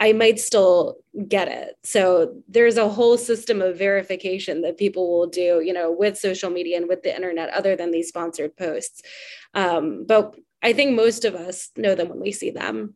i 0.00 0.12
might 0.12 0.38
still 0.38 0.96
get 1.28 1.48
it. 1.48 1.76
So 1.84 2.34
there's 2.48 2.76
a 2.76 2.88
whole 2.88 3.16
system 3.16 3.62
of 3.62 3.78
verification 3.78 4.62
that 4.62 4.78
people 4.78 5.10
will 5.10 5.26
do 5.26 5.62
you 5.64 5.72
know 5.72 5.92
with 5.92 6.18
social 6.18 6.50
media 6.50 6.76
and 6.76 6.88
with 6.88 7.02
the 7.02 7.14
internet 7.14 7.50
other 7.50 7.76
than 7.76 7.90
these 7.90 8.08
sponsored 8.08 8.56
posts. 8.56 9.02
Um, 9.54 10.04
but 10.06 10.34
i 10.62 10.72
think 10.72 10.96
most 10.96 11.24
of 11.24 11.34
us 11.34 11.70
know 11.76 11.94
them 11.94 12.08
when 12.08 12.20
we 12.20 12.32
see 12.32 12.50
them 12.50 12.94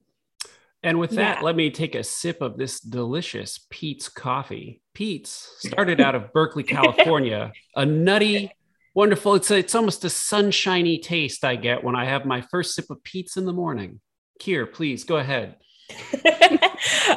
and 0.82 0.98
with 0.98 1.10
that, 1.10 1.38
yeah. 1.38 1.44
let 1.44 1.56
me 1.56 1.70
take 1.70 1.94
a 1.94 2.04
sip 2.04 2.40
of 2.40 2.56
this 2.56 2.80
delicious 2.80 3.66
Peet's 3.70 4.08
coffee. 4.08 4.80
Peet's 4.94 5.56
started 5.58 6.00
out 6.00 6.14
of 6.14 6.32
Berkeley, 6.32 6.62
California, 6.62 7.52
a 7.74 7.84
nutty, 7.84 8.52
wonderful, 8.94 9.34
it's, 9.34 9.50
a, 9.50 9.58
it's 9.58 9.74
almost 9.74 10.04
a 10.04 10.10
sunshiny 10.10 10.98
taste 10.98 11.44
I 11.44 11.56
get 11.56 11.82
when 11.82 11.96
I 11.96 12.04
have 12.04 12.24
my 12.24 12.42
first 12.42 12.74
sip 12.74 12.90
of 12.90 13.02
Peet's 13.02 13.36
in 13.36 13.44
the 13.44 13.52
morning. 13.52 14.00
Kir, 14.38 14.66
please 14.66 15.04
go 15.04 15.16
ahead. 15.16 15.56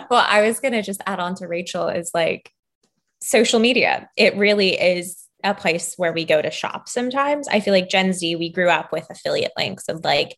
well, 0.09 0.25
I 0.27 0.41
was 0.41 0.59
going 0.59 0.73
to 0.73 0.81
just 0.81 1.01
add 1.05 1.19
on 1.19 1.35
to 1.35 1.47
Rachel 1.47 1.87
is 1.87 2.11
like 2.13 2.51
social 3.21 3.59
media. 3.59 4.09
It 4.17 4.35
really 4.37 4.79
is 4.79 5.17
a 5.43 5.53
place 5.53 5.93
where 5.97 6.13
we 6.13 6.25
go 6.25 6.41
to 6.41 6.49
shop 6.51 6.87
sometimes. 6.87 7.47
I 7.47 7.59
feel 7.59 7.73
like 7.73 7.89
Gen 7.89 8.13
Z, 8.13 8.35
we 8.35 8.51
grew 8.51 8.69
up 8.69 8.91
with 8.91 9.07
affiliate 9.09 9.53
links 9.57 9.87
of 9.87 10.03
like, 10.03 10.35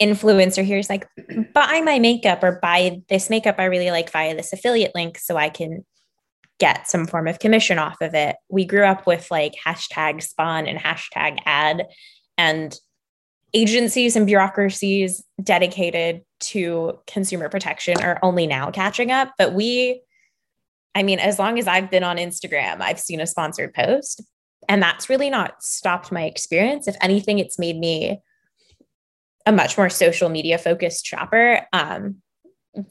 influencer 0.00 0.64
here 0.64 0.78
is 0.78 0.88
like, 0.88 1.06
buy 1.54 1.80
my 1.84 1.98
makeup 1.98 2.42
or 2.42 2.58
buy 2.60 3.00
this 3.08 3.30
makeup 3.30 3.56
I 3.58 3.64
really 3.64 3.90
like 3.90 4.10
via 4.10 4.34
this 4.34 4.52
affiliate 4.52 4.94
link 4.94 5.18
so 5.18 5.36
I 5.36 5.48
can 5.48 5.84
get 6.58 6.88
some 6.88 7.06
form 7.06 7.26
of 7.26 7.38
commission 7.38 7.78
off 7.78 8.00
of 8.00 8.14
it. 8.14 8.36
We 8.48 8.64
grew 8.64 8.84
up 8.84 9.06
with 9.06 9.30
like 9.30 9.54
hashtag 9.66 10.22
spon 10.22 10.66
and 10.66 10.78
hashtag 10.78 11.40
ad 11.46 11.86
and 12.36 12.78
agencies 13.52 14.14
and 14.14 14.26
bureaucracies 14.26 15.24
dedicated 15.42 16.22
to 16.38 16.98
consumer 17.06 17.48
protection 17.48 18.00
are 18.00 18.18
only 18.22 18.46
now 18.46 18.70
catching 18.70 19.10
up. 19.10 19.32
But 19.38 19.54
we, 19.54 20.02
I 20.94 21.02
mean, 21.02 21.18
as 21.18 21.38
long 21.38 21.58
as 21.58 21.66
I've 21.66 21.90
been 21.90 22.04
on 22.04 22.16
Instagram, 22.16 22.80
I've 22.80 23.00
seen 23.00 23.20
a 23.20 23.26
sponsored 23.26 23.74
post. 23.74 24.22
And 24.68 24.82
that's 24.82 25.08
really 25.08 25.30
not 25.30 25.62
stopped 25.62 26.12
my 26.12 26.24
experience. 26.24 26.86
If 26.86 26.96
anything, 27.00 27.38
it's 27.38 27.58
made 27.58 27.78
me 27.78 28.20
a 29.46 29.52
much 29.52 29.76
more 29.76 29.90
social 29.90 30.28
media 30.28 30.58
focused 30.58 31.06
shopper. 31.06 31.66
Um, 31.72 32.16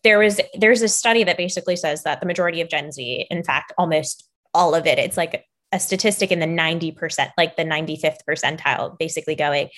there 0.03 0.19
was 0.19 0.41
there's 0.55 0.81
a 0.81 0.87
study 0.87 1.23
that 1.23 1.37
basically 1.37 1.75
says 1.75 2.03
that 2.03 2.19
the 2.19 2.25
majority 2.25 2.61
of 2.61 2.69
Gen 2.69 2.91
Z, 2.91 3.27
in 3.29 3.43
fact, 3.43 3.71
almost 3.77 4.27
all 4.53 4.75
of 4.75 4.85
it, 4.85 4.99
it's 4.99 5.17
like 5.17 5.45
a 5.71 5.79
statistic 5.79 6.31
in 6.31 6.39
the 6.39 6.47
90%, 6.47 7.31
like 7.37 7.55
the 7.55 7.63
95th 7.63 8.17
percentile, 8.27 8.97
basically 8.97 9.35
going, 9.35 9.69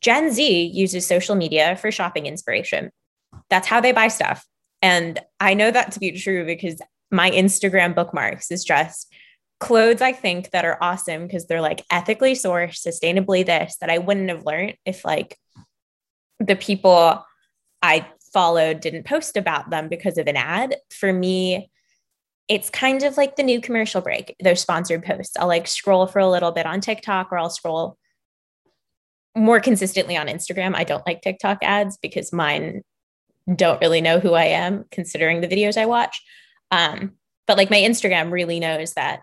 Gen 0.00 0.32
Z 0.32 0.70
uses 0.72 1.06
social 1.06 1.34
media 1.34 1.76
for 1.76 1.90
shopping 1.90 2.26
inspiration. 2.26 2.90
That's 3.50 3.66
how 3.66 3.80
they 3.80 3.92
buy 3.92 4.08
stuff. 4.08 4.46
And 4.80 5.20
I 5.40 5.54
know 5.54 5.70
that 5.70 5.92
to 5.92 6.00
be 6.00 6.12
true 6.12 6.44
because 6.44 6.80
my 7.10 7.30
Instagram 7.30 7.94
bookmarks 7.94 8.50
is 8.50 8.64
just 8.64 9.12
clothes 9.60 10.02
I 10.02 10.12
think 10.12 10.50
that 10.50 10.64
are 10.64 10.76
awesome 10.80 11.26
because 11.26 11.46
they're 11.46 11.60
like 11.60 11.84
ethically 11.88 12.32
sourced, 12.32 12.84
sustainably 12.84 13.46
this 13.46 13.76
that 13.80 13.90
I 13.90 13.98
wouldn't 13.98 14.28
have 14.28 14.44
learned 14.44 14.74
if 14.84 15.04
like 15.04 15.38
the 16.46 16.56
people 16.56 17.24
I 17.82 18.06
followed 18.32 18.80
didn't 18.80 19.06
post 19.06 19.36
about 19.36 19.70
them 19.70 19.88
because 19.88 20.18
of 20.18 20.26
an 20.26 20.36
ad. 20.36 20.76
For 20.90 21.12
me, 21.12 21.70
it's 22.48 22.70
kind 22.70 23.02
of 23.02 23.16
like 23.16 23.36
the 23.36 23.42
new 23.42 23.60
commercial 23.60 24.00
break, 24.00 24.34
those 24.42 24.60
sponsored 24.60 25.04
posts. 25.04 25.36
I'll 25.38 25.48
like 25.48 25.66
scroll 25.68 26.06
for 26.06 26.18
a 26.18 26.28
little 26.28 26.52
bit 26.52 26.66
on 26.66 26.80
TikTok 26.80 27.30
or 27.30 27.38
I'll 27.38 27.50
scroll 27.50 27.96
more 29.36 29.60
consistently 29.60 30.16
on 30.16 30.26
Instagram. 30.26 30.74
I 30.74 30.84
don't 30.84 31.06
like 31.06 31.22
TikTok 31.22 31.58
ads 31.62 31.96
because 31.96 32.32
mine 32.32 32.82
don't 33.54 33.80
really 33.80 34.00
know 34.00 34.20
who 34.20 34.34
I 34.34 34.44
am 34.44 34.84
considering 34.90 35.40
the 35.40 35.48
videos 35.48 35.76
I 35.76 35.86
watch. 35.86 36.20
Um, 36.70 37.12
but 37.46 37.56
like 37.56 37.70
my 37.70 37.80
Instagram 37.80 38.30
really 38.30 38.60
knows 38.60 38.94
that 38.94 39.22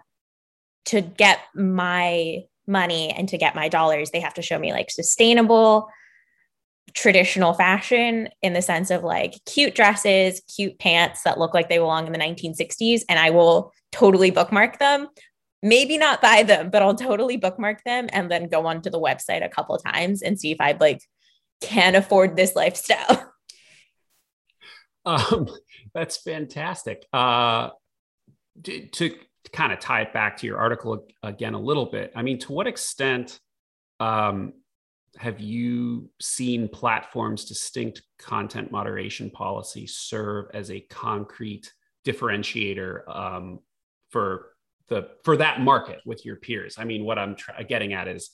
to 0.86 1.02
get 1.02 1.40
my 1.56 2.44
money 2.68 3.12
and 3.12 3.30
to 3.30 3.38
get 3.38 3.56
my 3.56 3.70
dollars, 3.70 4.12
they 4.12 4.20
have 4.20 4.34
to 4.36 4.42
show 4.42 4.58
me 4.58 4.72
like 4.72 4.92
sustainable, 4.92 5.90
traditional 6.94 7.54
fashion 7.54 8.30
in 8.42 8.54
the 8.54 8.62
sense 8.62 8.92
of 8.92 9.04
like 9.04 9.34
cute 9.46 9.76
dresses, 9.76 10.42
cute 10.56 10.80
pants 10.80 11.24
that 11.24 11.38
look 11.38 11.54
like 11.54 11.70
they 11.70 11.78
belong 11.78 12.08
in 12.08 12.14
the 12.14 12.20
1960s, 12.20 13.04
and 13.10 13.20
I 13.20 13.30
will 13.30 13.72
totally 13.92 14.32
bookmark 14.32 14.80
them. 14.80 15.08
Maybe 15.62 15.98
not 15.98 16.22
buy 16.22 16.44
them, 16.44 16.70
but 16.70 16.82
I'll 16.82 16.96
totally 16.96 17.38
bookmark 17.38 17.84
them 17.84 18.08
and 18.14 18.32
then 18.32 18.48
go 18.48 18.66
onto 18.66 18.90
the 18.90 19.00
website 19.00 19.44
a 19.44 19.50
couple 19.50 19.78
times 19.78 20.22
and 20.22 20.40
see 20.40 20.52
if 20.52 20.62
I'd 20.62 20.80
like 20.80 21.02
can 21.62 21.96
afford 21.96 22.36
this 22.36 22.56
lifestyle. 22.56 23.26
Um, 25.06 25.48
that's 25.94 26.18
fantastic. 26.18 27.04
Uh, 27.12 27.70
to, 28.64 28.88
to 28.88 29.16
kind 29.52 29.74
of 29.74 29.80
tie 29.80 30.02
it 30.02 30.14
back 30.14 30.38
to 30.38 30.46
your 30.46 30.60
article 30.60 31.08
again 31.24 31.56
a 31.56 31.60
little 31.60 31.88
bit, 31.88 32.12
I 32.16 32.22
mean, 32.22 32.38
to 32.40 32.52
what 32.52 32.68
extent 32.68 33.40
um, 34.00 34.54
have 35.20 35.42
you 35.42 36.10
seen 36.22 36.70
platforms' 36.70 37.44
distinct 37.44 38.04
content 38.18 38.72
moderation 38.72 39.30
policy 39.30 39.86
serve 39.86 40.46
as 40.54 40.72
a 40.72 40.80
concrete 40.80 41.74
differentiator 42.08 43.02
um, 43.14 43.60
for 44.12 44.54
the 44.88 45.10
for 45.26 45.36
that 45.36 45.60
market 45.60 46.00
with 46.06 46.26
your 46.26 46.38
peers? 46.38 46.78
I 46.78 46.86
mean, 46.86 47.04
what 47.04 47.20
I'm 47.20 47.36
tr- 47.36 47.52
getting 47.68 47.92
at 47.92 48.08
is, 48.08 48.30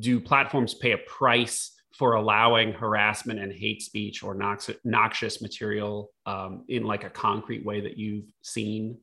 do 0.00 0.20
platforms 0.20 0.74
pay 0.74 0.92
a 0.92 0.98
price 0.98 1.72
for 1.96 2.16
allowing 2.16 2.74
harassment 2.74 3.40
and 3.40 3.50
hate 3.50 3.80
speech 3.80 4.22
or 4.22 4.34
nox- 4.34 4.68
noxious 4.84 5.40
material 5.40 6.10
um, 6.26 6.66
in 6.68 6.84
like 6.84 7.04
a 7.04 7.10
concrete 7.10 7.64
way 7.64 7.80
that 7.80 7.96
you've 7.96 8.30
seen? 8.42 8.98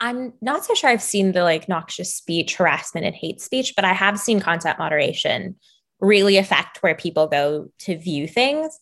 I'm 0.00 0.32
not 0.40 0.64
so 0.64 0.74
sure 0.74 0.88
I've 0.88 1.02
seen 1.02 1.32
the 1.32 1.44
like 1.44 1.68
noxious 1.68 2.14
speech, 2.14 2.56
harassment, 2.56 3.06
and 3.06 3.14
hate 3.14 3.40
speech, 3.40 3.74
but 3.76 3.84
I 3.84 3.92
have 3.92 4.18
seen 4.18 4.40
content 4.40 4.78
moderation 4.78 5.56
really 6.00 6.38
affect 6.38 6.78
where 6.82 6.94
people 6.94 7.26
go 7.26 7.70
to 7.80 7.98
view 7.98 8.26
things. 8.26 8.78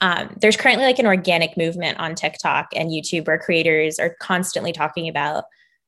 Um, 0.00 0.36
there's 0.40 0.56
currently 0.56 0.84
like 0.84 0.98
an 0.98 1.06
organic 1.06 1.56
movement 1.56 1.98
on 1.98 2.14
TikTok 2.14 2.68
and 2.76 2.90
YouTube 2.90 3.26
where 3.26 3.38
creators 3.38 3.98
are 3.98 4.14
constantly 4.20 4.72
talking 4.72 5.08
about, 5.08 5.44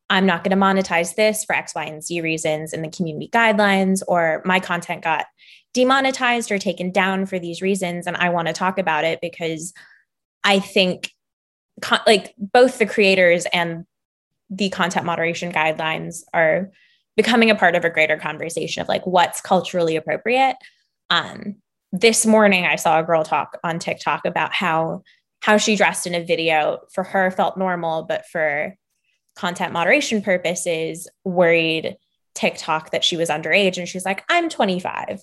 I'm 0.08 0.26
not 0.26 0.42
going 0.42 0.58
to 0.58 0.64
monetize 0.64 1.14
this 1.14 1.44
for 1.44 1.54
X, 1.54 1.74
Y, 1.74 1.84
and 1.84 2.02
Z 2.02 2.20
reasons 2.22 2.72
in 2.72 2.82
the 2.82 2.88
community 2.88 3.28
guidelines, 3.28 4.02
or 4.08 4.42
my 4.44 4.58
content 4.58 5.04
got 5.04 5.26
demonetized 5.74 6.50
or 6.50 6.58
taken 6.58 6.90
down 6.90 7.26
for 7.26 7.38
these 7.38 7.62
reasons. 7.62 8.06
And 8.06 8.16
I 8.16 8.30
want 8.30 8.48
to 8.48 8.54
talk 8.54 8.78
about 8.78 9.04
it 9.04 9.20
because 9.20 9.72
I 10.42 10.58
think 10.58 11.12
like 12.06 12.34
both 12.36 12.78
the 12.78 12.86
creators 12.86 13.46
and 13.52 13.84
the 14.50 14.68
content 14.70 15.06
moderation 15.06 15.52
guidelines 15.52 16.22
are 16.34 16.70
becoming 17.16 17.50
a 17.50 17.54
part 17.54 17.74
of 17.74 17.84
a 17.84 17.90
greater 17.90 18.16
conversation 18.16 18.82
of 18.82 18.88
like 18.88 19.06
what's 19.06 19.40
culturally 19.40 19.96
appropriate. 19.96 20.56
Um, 21.08 21.56
this 21.92 22.24
morning, 22.24 22.64
I 22.64 22.76
saw 22.76 23.00
a 23.00 23.04
girl 23.04 23.24
talk 23.24 23.58
on 23.64 23.78
TikTok 23.78 24.24
about 24.24 24.52
how 24.52 25.02
how 25.40 25.56
she 25.56 25.74
dressed 25.74 26.06
in 26.06 26.14
a 26.14 26.24
video 26.24 26.80
for 26.92 27.02
her 27.02 27.30
felt 27.30 27.56
normal, 27.56 28.02
but 28.02 28.26
for 28.26 28.76
content 29.36 29.72
moderation 29.72 30.20
purposes, 30.20 31.08
worried 31.24 31.96
TikTok 32.34 32.90
that 32.90 33.04
she 33.04 33.16
was 33.16 33.30
underage. 33.30 33.78
And 33.78 33.88
she's 33.88 34.04
like, 34.04 34.22
I'm 34.28 34.48
25. 34.50 35.22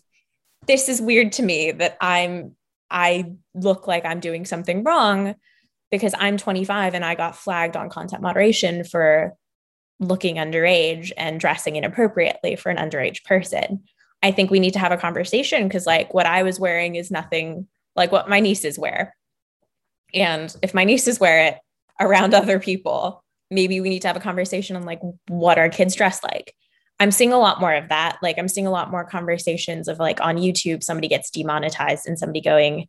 This 0.66 0.90
is 0.90 1.02
weird 1.02 1.34
to 1.34 1.44
me 1.44 1.72
that 1.72 1.98
I'm 2.02 2.56
I 2.90 3.34
look 3.54 3.88
like 3.88 4.06
I'm 4.06 4.20
doing 4.20 4.46
something 4.46 4.84
wrong 4.84 5.36
because 5.92 6.14
I'm 6.18 6.38
25 6.38 6.94
and 6.94 7.06
I 7.06 7.16
got 7.16 7.36
flagged 7.36 7.76
on 7.76 7.90
content 7.90 8.22
moderation 8.22 8.84
for 8.84 9.34
looking 10.00 10.36
underage 10.36 11.12
and 11.18 11.40
dressing 11.40 11.76
inappropriately 11.76 12.56
for 12.56 12.70
an 12.70 12.78
underage 12.78 13.24
person. 13.24 13.84
I 14.22 14.32
think 14.32 14.50
we 14.50 14.60
need 14.60 14.74
to 14.74 14.80
have 14.80 14.92
a 14.92 14.98
conversation 14.98 15.68
because, 15.68 15.86
like, 15.86 16.14
what 16.14 16.26
I 16.26 16.44
was 16.44 16.60
wearing 16.60 16.96
is 16.96 17.12
nothing 17.12 17.68
like 17.96 18.12
what 18.12 18.30
my 18.30 18.40
nieces 18.40 18.78
wear. 18.78 19.16
And 20.14 20.56
if 20.62 20.74
my 20.74 20.84
nieces 20.84 21.20
wear 21.20 21.48
it 21.48 21.58
around 22.00 22.34
other 22.34 22.60
people, 22.60 23.24
maybe 23.50 23.80
we 23.80 23.90
need 23.90 24.02
to 24.02 24.08
have 24.08 24.18
a 24.18 24.22
conversation 24.22 24.76
on 24.76 24.84
like 24.84 25.00
what 25.28 25.58
our 25.58 25.70
kids 25.70 25.96
dress 25.96 26.24
like. 26.24 26.54
I'm 27.00 27.12
seeing 27.12 27.32
a 27.32 27.38
lot 27.38 27.60
more 27.60 27.74
of 27.74 27.90
that. 27.90 28.18
Like, 28.24 28.40
I'm 28.40 28.48
seeing 28.48 28.66
a 28.66 28.72
lot 28.72 28.90
more 28.90 29.06
conversations 29.06 29.88
of 29.88 30.00
like 30.00 30.20
on 30.20 30.38
YouTube, 30.38 30.84
somebody 30.84 31.08
gets 31.08 31.30
demonetized 31.30 32.08
and 32.08 32.18
somebody 32.18 32.42
going, 32.42 32.88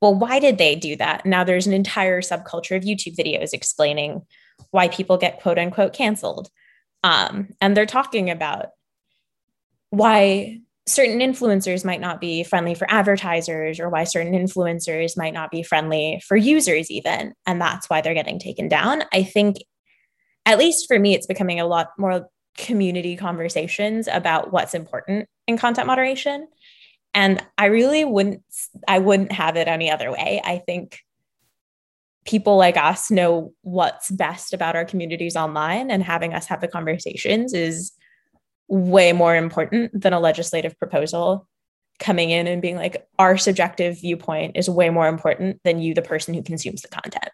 well, 0.00 0.14
why 0.14 0.38
did 0.38 0.58
they 0.58 0.76
do 0.76 0.96
that? 0.96 1.26
Now 1.26 1.44
there's 1.44 1.66
an 1.66 1.72
entire 1.72 2.20
subculture 2.22 2.76
of 2.76 2.84
YouTube 2.84 3.16
videos 3.16 3.52
explaining 3.52 4.22
why 4.70 4.88
people 4.88 5.16
get 5.16 5.40
quote 5.40 5.58
unquote 5.58 5.92
canceled. 5.92 6.50
Um, 7.02 7.48
and 7.60 7.76
they're 7.76 7.86
talking 7.86 8.30
about 8.30 8.66
why 9.90 10.60
certain 10.86 11.20
influencers 11.20 11.84
might 11.84 12.00
not 12.00 12.20
be 12.20 12.42
friendly 12.42 12.74
for 12.74 12.90
advertisers 12.90 13.78
or 13.78 13.88
why 13.88 14.04
certain 14.04 14.32
influencers 14.32 15.16
might 15.16 15.34
not 15.34 15.50
be 15.50 15.62
friendly 15.62 16.20
for 16.26 16.36
users, 16.36 16.90
even. 16.90 17.34
And 17.46 17.60
that's 17.60 17.88
why 17.88 18.00
they're 18.00 18.14
getting 18.14 18.38
taken 18.38 18.68
down. 18.68 19.04
I 19.12 19.22
think, 19.22 19.56
at 20.46 20.58
least 20.58 20.86
for 20.88 20.98
me, 20.98 21.14
it's 21.14 21.26
becoming 21.26 21.60
a 21.60 21.66
lot 21.66 21.90
more 21.98 22.28
community 22.56 23.16
conversations 23.16 24.08
about 24.08 24.52
what's 24.52 24.74
important 24.74 25.28
in 25.46 25.56
content 25.56 25.86
moderation 25.86 26.48
and 27.14 27.44
i 27.58 27.66
really 27.66 28.04
wouldn't 28.04 28.42
i 28.88 28.98
wouldn't 28.98 29.32
have 29.32 29.56
it 29.56 29.68
any 29.68 29.90
other 29.90 30.10
way. 30.10 30.40
I 30.44 30.58
think 30.58 31.00
people 32.24 32.56
like 32.56 32.76
us 32.76 33.10
know 33.10 33.52
what's 33.62 34.10
best 34.10 34.52
about 34.52 34.76
our 34.76 34.84
communities 34.84 35.36
online 35.36 35.90
and 35.90 36.02
having 36.02 36.34
us 36.34 36.46
have 36.46 36.60
the 36.60 36.68
conversations 36.68 37.54
is 37.54 37.92
way 38.68 39.12
more 39.12 39.34
important 39.34 40.00
than 40.00 40.12
a 40.12 40.20
legislative 40.20 40.78
proposal 40.78 41.48
coming 41.98 42.30
in 42.30 42.46
and 42.46 42.62
being 42.62 42.76
like 42.76 43.06
our 43.18 43.36
subjective 43.36 44.00
viewpoint 44.00 44.56
is 44.56 44.70
way 44.70 44.90
more 44.90 45.08
important 45.08 45.60
than 45.64 45.80
you 45.80 45.92
the 45.92 46.02
person 46.02 46.34
who 46.34 46.42
consumes 46.42 46.82
the 46.82 46.88
content 46.88 47.30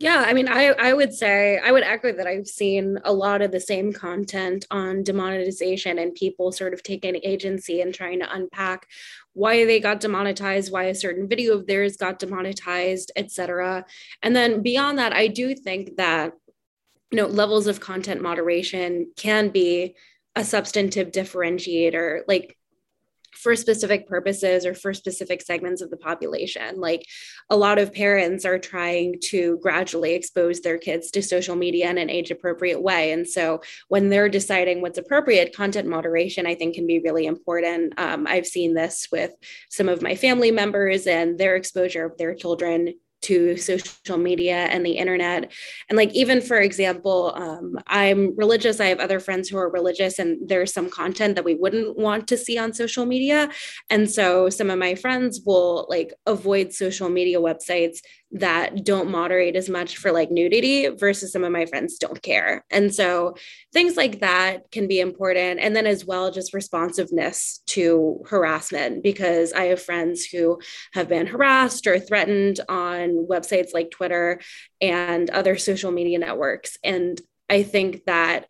yeah, 0.00 0.24
I 0.24 0.32
mean, 0.32 0.48
I, 0.48 0.66
I 0.66 0.92
would 0.92 1.12
say, 1.12 1.58
I 1.58 1.72
would 1.72 1.82
echo 1.82 2.12
that 2.12 2.26
I've 2.26 2.46
seen 2.46 2.98
a 3.04 3.12
lot 3.12 3.42
of 3.42 3.50
the 3.50 3.60
same 3.60 3.92
content 3.92 4.64
on 4.70 5.02
demonetization 5.02 5.98
and 5.98 6.14
people 6.14 6.52
sort 6.52 6.72
of 6.72 6.84
taking 6.84 7.16
agency 7.24 7.80
and 7.80 7.92
trying 7.92 8.20
to 8.20 8.32
unpack 8.32 8.86
why 9.32 9.64
they 9.64 9.80
got 9.80 9.98
demonetized, 9.98 10.70
why 10.70 10.84
a 10.84 10.94
certain 10.94 11.28
video 11.28 11.54
of 11.54 11.66
theirs 11.66 11.96
got 11.96 12.20
demonetized, 12.20 13.10
etc. 13.16 13.86
And 14.22 14.36
then 14.36 14.62
beyond 14.62 14.98
that, 14.98 15.12
I 15.12 15.26
do 15.26 15.54
think 15.54 15.96
that, 15.96 16.32
you 17.10 17.16
know, 17.16 17.26
levels 17.26 17.66
of 17.66 17.80
content 17.80 18.20
moderation 18.20 19.10
can 19.16 19.48
be 19.48 19.96
a 20.36 20.44
substantive 20.44 21.10
differentiator. 21.10 22.22
Like 22.28 22.57
for 23.42 23.54
specific 23.54 24.08
purposes 24.08 24.66
or 24.66 24.74
for 24.74 24.92
specific 24.92 25.42
segments 25.42 25.80
of 25.80 25.90
the 25.90 25.96
population. 25.96 26.80
Like 26.80 27.04
a 27.50 27.56
lot 27.56 27.78
of 27.78 27.92
parents 27.92 28.44
are 28.44 28.58
trying 28.58 29.20
to 29.24 29.58
gradually 29.62 30.14
expose 30.14 30.60
their 30.60 30.78
kids 30.78 31.10
to 31.12 31.22
social 31.22 31.56
media 31.56 31.90
in 31.90 31.98
an 31.98 32.10
age 32.10 32.30
appropriate 32.30 32.82
way. 32.82 33.12
And 33.12 33.26
so 33.26 33.62
when 33.88 34.08
they're 34.08 34.28
deciding 34.28 34.80
what's 34.80 34.98
appropriate, 34.98 35.54
content 35.54 35.88
moderation, 35.88 36.46
I 36.46 36.54
think, 36.54 36.74
can 36.74 36.86
be 36.86 36.98
really 36.98 37.26
important. 37.26 37.98
Um, 37.98 38.26
I've 38.26 38.46
seen 38.46 38.74
this 38.74 39.08
with 39.12 39.32
some 39.70 39.88
of 39.88 40.02
my 40.02 40.14
family 40.14 40.50
members 40.50 41.06
and 41.06 41.38
their 41.38 41.56
exposure 41.56 42.04
of 42.04 42.18
their 42.18 42.34
children 42.34 42.94
to 43.22 43.56
social 43.56 44.18
media 44.18 44.66
and 44.66 44.84
the 44.84 44.92
internet. 44.92 45.52
And 45.88 45.96
like 45.96 46.12
even 46.14 46.40
for 46.40 46.58
example 46.58 47.32
um, 47.34 47.78
i'm 47.86 48.36
religious 48.36 48.80
i 48.80 48.86
have 48.86 49.00
other 49.00 49.20
friends 49.20 49.48
who 49.48 49.58
are 49.58 49.70
religious 49.70 50.18
and 50.18 50.48
there's 50.48 50.72
some 50.72 50.88
content 50.90 51.34
that 51.34 51.44
we 51.44 51.54
wouldn't 51.54 51.98
want 51.98 52.28
to 52.28 52.36
see 52.36 52.58
on 52.58 52.72
social 52.72 53.06
media. 53.06 53.50
And 53.90 54.10
so 54.10 54.48
some 54.50 54.70
of 54.70 54.78
my 54.78 54.94
friends 54.94 55.40
will 55.44 55.86
like 55.88 56.14
avoid 56.26 56.72
social 56.72 57.08
media 57.08 57.38
websites 57.40 57.98
that 58.32 58.84
don't 58.84 59.10
moderate 59.10 59.56
as 59.56 59.70
much 59.70 59.96
for 59.96 60.12
like 60.12 60.30
nudity 60.30 60.88
versus 60.88 61.32
some 61.32 61.44
of 61.44 61.52
my 61.52 61.64
friends 61.64 61.96
don't 61.96 62.20
care. 62.22 62.62
And 62.70 62.94
so 62.94 63.36
things 63.72 63.96
like 63.96 64.20
that 64.20 64.70
can 64.70 64.86
be 64.86 65.00
important. 65.00 65.60
And 65.60 65.74
then 65.74 65.86
as 65.86 66.04
well, 66.04 66.30
just 66.30 66.52
responsiveness 66.52 67.62
to 67.68 68.22
harassment, 68.26 69.02
because 69.02 69.54
I 69.54 69.64
have 69.66 69.80
friends 69.80 70.26
who 70.26 70.60
have 70.92 71.08
been 71.08 71.26
harassed 71.26 71.86
or 71.86 71.98
threatened 71.98 72.60
on 72.68 73.26
websites 73.26 73.72
like 73.72 73.90
Twitter 73.90 74.40
and 74.80 75.30
other 75.30 75.56
social 75.56 75.90
media 75.90 76.18
networks. 76.18 76.76
And 76.84 77.18
I 77.48 77.62
think 77.62 78.04
that 78.04 78.46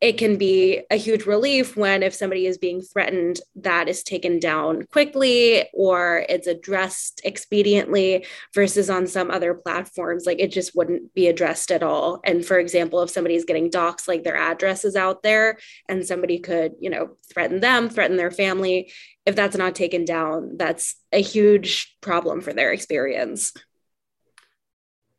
it 0.00 0.18
can 0.18 0.36
be 0.36 0.82
a 0.90 0.96
huge 0.96 1.24
relief 1.24 1.74
when 1.74 2.02
if 2.02 2.14
somebody 2.14 2.46
is 2.46 2.58
being 2.58 2.82
threatened 2.82 3.40
that 3.54 3.88
is 3.88 4.02
taken 4.02 4.38
down 4.38 4.84
quickly 4.92 5.66
or 5.72 6.26
it's 6.28 6.46
addressed 6.46 7.22
expediently 7.24 8.26
versus 8.54 8.90
on 8.90 9.06
some 9.06 9.30
other 9.30 9.54
platforms 9.54 10.26
like 10.26 10.38
it 10.38 10.52
just 10.52 10.76
wouldn't 10.76 11.14
be 11.14 11.28
addressed 11.28 11.70
at 11.70 11.82
all. 11.82 12.20
And 12.24 12.44
for 12.44 12.58
example 12.58 13.00
if 13.00 13.10
somebody's 13.10 13.46
getting 13.46 13.70
doxxed 13.70 14.06
like 14.06 14.22
their 14.22 14.36
address 14.36 14.84
is 14.84 14.96
out 14.96 15.22
there 15.22 15.58
and 15.88 16.04
somebody 16.04 16.38
could 16.40 16.72
you 16.78 16.90
know 16.90 17.16
threaten 17.32 17.60
them 17.60 17.88
threaten 17.88 18.18
their 18.18 18.30
family 18.30 18.92
if 19.24 19.34
that's 19.34 19.56
not 19.56 19.74
taken 19.74 20.04
down 20.04 20.56
that's 20.58 20.96
a 21.10 21.22
huge 21.22 21.96
problem 22.02 22.42
for 22.42 22.52
their 22.52 22.72
experience. 22.72 23.54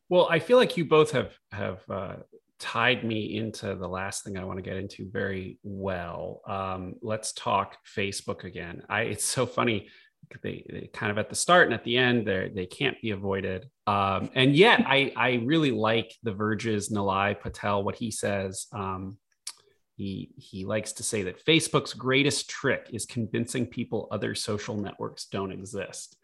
Well 0.08 0.28
i 0.30 0.38
feel 0.38 0.58
like 0.58 0.78
you 0.78 0.86
both 0.86 1.12
have 1.12 1.34
have 1.52 1.80
uh, 1.90 2.18
tied 2.60 3.04
me 3.04 3.38
into 3.38 3.76
the 3.76 3.88
last 3.88 4.24
thing 4.24 4.38
I 4.38 4.44
want 4.44 4.58
to 4.58 4.64
get 4.64 4.78
into 4.78 5.10
very 5.10 5.60
well. 5.64 6.42
Um, 6.48 6.96
let's 7.02 7.34
talk 7.34 7.78
Facebook 7.96 8.44
again. 8.44 8.84
I 8.90 9.02
it's 9.02 9.26
so 9.26 9.46
funny. 9.46 9.90
They, 10.42 10.66
they, 10.70 10.90
kind 10.94 11.12
of 11.12 11.18
at 11.18 11.30
the 11.30 11.36
start 11.36 11.68
and 11.68 11.74
at 11.74 11.84
the 11.84 11.98
end 11.98 12.28
they 12.28 12.52
they 12.54 12.66
can't 12.66 13.00
be 13.02 13.12
avoided. 13.12 13.70
Um, 13.86 14.30
and 14.36 14.56
yet 14.56 14.82
I 14.86 15.14
I 15.16 15.42
really 15.46 15.72
like 15.72 16.14
the 16.24 16.34
Verge's 16.34 16.90
Nilay 16.90 17.40
Patel 17.40 17.84
what 17.84 17.96
he 17.96 18.12
says. 18.12 18.68
Um, 18.74 19.18
He 19.96 20.30
he 20.38 20.66
likes 20.66 20.94
to 20.94 21.04
say 21.04 21.24
that 21.24 21.44
Facebook's 21.44 21.94
greatest 21.94 22.50
trick 22.50 22.90
is 22.94 23.06
convincing 23.06 23.66
people 23.66 24.08
other 24.12 24.36
social 24.36 24.78
networks 24.78 25.26
don't 25.26 25.52
exist 25.52 26.18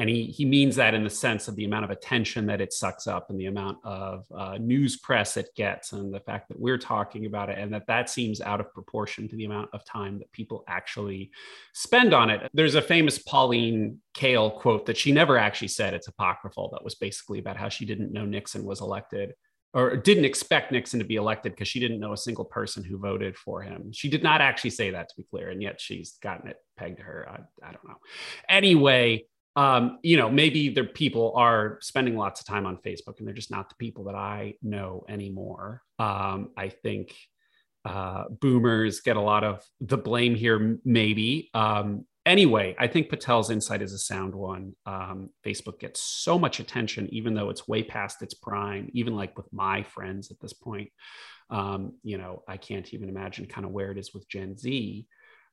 and 0.00 0.08
he 0.08 0.24
he 0.24 0.46
means 0.46 0.76
that 0.76 0.94
in 0.94 1.04
the 1.04 1.10
sense 1.10 1.46
of 1.46 1.54
the 1.56 1.66
amount 1.66 1.84
of 1.84 1.90
attention 1.90 2.46
that 2.46 2.62
it 2.62 2.72
sucks 2.72 3.06
up 3.06 3.28
and 3.28 3.38
the 3.38 3.46
amount 3.46 3.76
of 3.84 4.24
uh, 4.34 4.56
news 4.58 4.96
press 4.96 5.36
it 5.36 5.50
gets 5.54 5.92
and 5.92 6.12
the 6.12 6.20
fact 6.20 6.48
that 6.48 6.58
we're 6.58 6.78
talking 6.78 7.26
about 7.26 7.50
it 7.50 7.58
and 7.58 7.72
that 7.72 7.86
that 7.86 8.08
seems 8.08 8.40
out 8.40 8.60
of 8.60 8.72
proportion 8.72 9.28
to 9.28 9.36
the 9.36 9.44
amount 9.44 9.68
of 9.74 9.84
time 9.84 10.18
that 10.18 10.32
people 10.32 10.64
actually 10.68 11.30
spend 11.74 12.14
on 12.14 12.30
it 12.30 12.50
there's 12.54 12.76
a 12.76 12.82
famous 12.82 13.18
pauline 13.18 13.98
kael 14.14 14.58
quote 14.58 14.86
that 14.86 14.96
she 14.96 15.12
never 15.12 15.36
actually 15.36 15.68
said 15.68 15.92
it's 15.92 16.08
apocryphal 16.08 16.70
that 16.72 16.82
was 16.82 16.94
basically 16.94 17.38
about 17.38 17.58
how 17.58 17.68
she 17.68 17.84
didn't 17.84 18.10
know 18.10 18.24
nixon 18.24 18.64
was 18.64 18.80
elected 18.80 19.34
or 19.72 19.96
didn't 19.96 20.24
expect 20.24 20.72
Nixon 20.72 20.98
to 20.98 21.04
be 21.04 21.14
elected 21.14 21.52
because 21.52 21.68
she 21.68 21.78
didn't 21.78 22.00
know 22.00 22.12
a 22.12 22.16
single 22.16 22.44
person 22.44 22.82
who 22.82 22.98
voted 22.98 23.36
for 23.36 23.62
him. 23.62 23.92
She 23.92 24.08
did 24.08 24.20
not 24.20 24.40
actually 24.40 24.70
say 24.70 24.90
that, 24.90 25.08
to 25.08 25.14
be 25.16 25.22
clear, 25.22 25.50
and 25.50 25.62
yet 25.62 25.80
she's 25.80 26.18
gotten 26.20 26.50
it 26.50 26.56
pegged 26.76 26.96
to 26.96 27.04
her. 27.04 27.28
I, 27.30 27.68
I 27.68 27.70
don't 27.70 27.86
know. 27.86 27.98
Anyway, 28.48 29.26
um, 29.56 29.98
you 30.02 30.16
know, 30.16 30.30
maybe 30.30 30.68
the 30.68 30.84
people 30.84 31.34
are 31.36 31.78
spending 31.80 32.16
lots 32.16 32.40
of 32.40 32.46
time 32.46 32.66
on 32.66 32.76
Facebook 32.76 33.18
and 33.18 33.26
they're 33.26 33.34
just 33.34 33.50
not 33.50 33.68
the 33.68 33.74
people 33.76 34.04
that 34.04 34.14
I 34.14 34.54
know 34.62 35.04
anymore. 35.08 35.82
Um, 35.98 36.50
I 36.56 36.68
think 36.68 37.14
uh, 37.84 38.24
boomers 38.28 39.00
get 39.00 39.16
a 39.16 39.20
lot 39.20 39.42
of 39.42 39.62
the 39.80 39.98
blame 39.98 40.34
here, 40.34 40.78
maybe. 40.84 41.50
Um, 41.52 42.06
anyway, 42.24 42.76
I 42.78 42.86
think 42.86 43.10
Patel's 43.10 43.50
insight 43.50 43.82
is 43.82 43.92
a 43.92 43.98
sound 43.98 44.34
one. 44.34 44.76
Um, 44.86 45.30
Facebook 45.44 45.80
gets 45.80 46.00
so 46.00 46.38
much 46.38 46.60
attention, 46.60 47.08
even 47.12 47.34
though 47.34 47.50
it's 47.50 47.66
way 47.66 47.82
past 47.82 48.22
its 48.22 48.34
prime, 48.34 48.90
even 48.92 49.16
like 49.16 49.36
with 49.36 49.52
my 49.52 49.82
friends 49.82 50.30
at 50.30 50.38
this 50.40 50.52
point. 50.52 50.90
Um, 51.48 51.94
you 52.04 52.18
know, 52.18 52.44
I 52.46 52.56
can't 52.56 52.92
even 52.94 53.08
imagine 53.08 53.46
kind 53.46 53.66
of 53.66 53.72
where 53.72 53.90
it 53.90 53.98
is 53.98 54.14
with 54.14 54.28
Gen 54.28 54.56
Z 54.56 55.06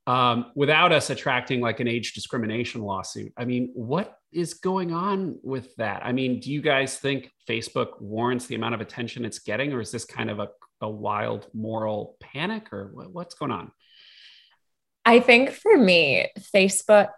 um, 0.08 0.52
without 0.56 0.94
us 0.94 1.10
attracting 1.10 1.60
like 1.60 1.82
an 1.82 1.88
age 1.88 2.14
discrimination 2.14 2.82
lawsuit. 2.82 3.34
I 3.38 3.44
mean, 3.44 3.72
what 3.76 4.18
is 4.32 4.54
going 4.54 4.94
on 4.94 5.38
with 5.44 5.76
that? 5.76 6.02
I 6.04 6.14
mean, 6.14 6.40
do 6.40 6.50
you 6.50 6.62
guys 6.62 6.98
think 6.98 7.30
Facebook 7.48 8.02
warrants 8.02 8.46
the 8.46 8.56
amount 8.56 8.74
of 8.74 8.82
attention 8.82 9.26
it's 9.26 9.40
getting, 9.40 9.74
or 9.74 9.82
is 9.82 9.92
this 9.92 10.06
kind 10.06 10.30
of 10.30 10.40
a, 10.40 10.48
a 10.80 10.90
wild 10.90 11.48
moral 11.54 12.16
panic, 12.22 12.72
or 12.72 12.90
what, 12.94 13.12
what's 13.12 13.36
going 13.36 13.52
on? 13.52 13.72
I 15.04 15.20
think 15.20 15.52
for 15.52 15.78
me, 15.78 16.30
Facebook 16.56 17.10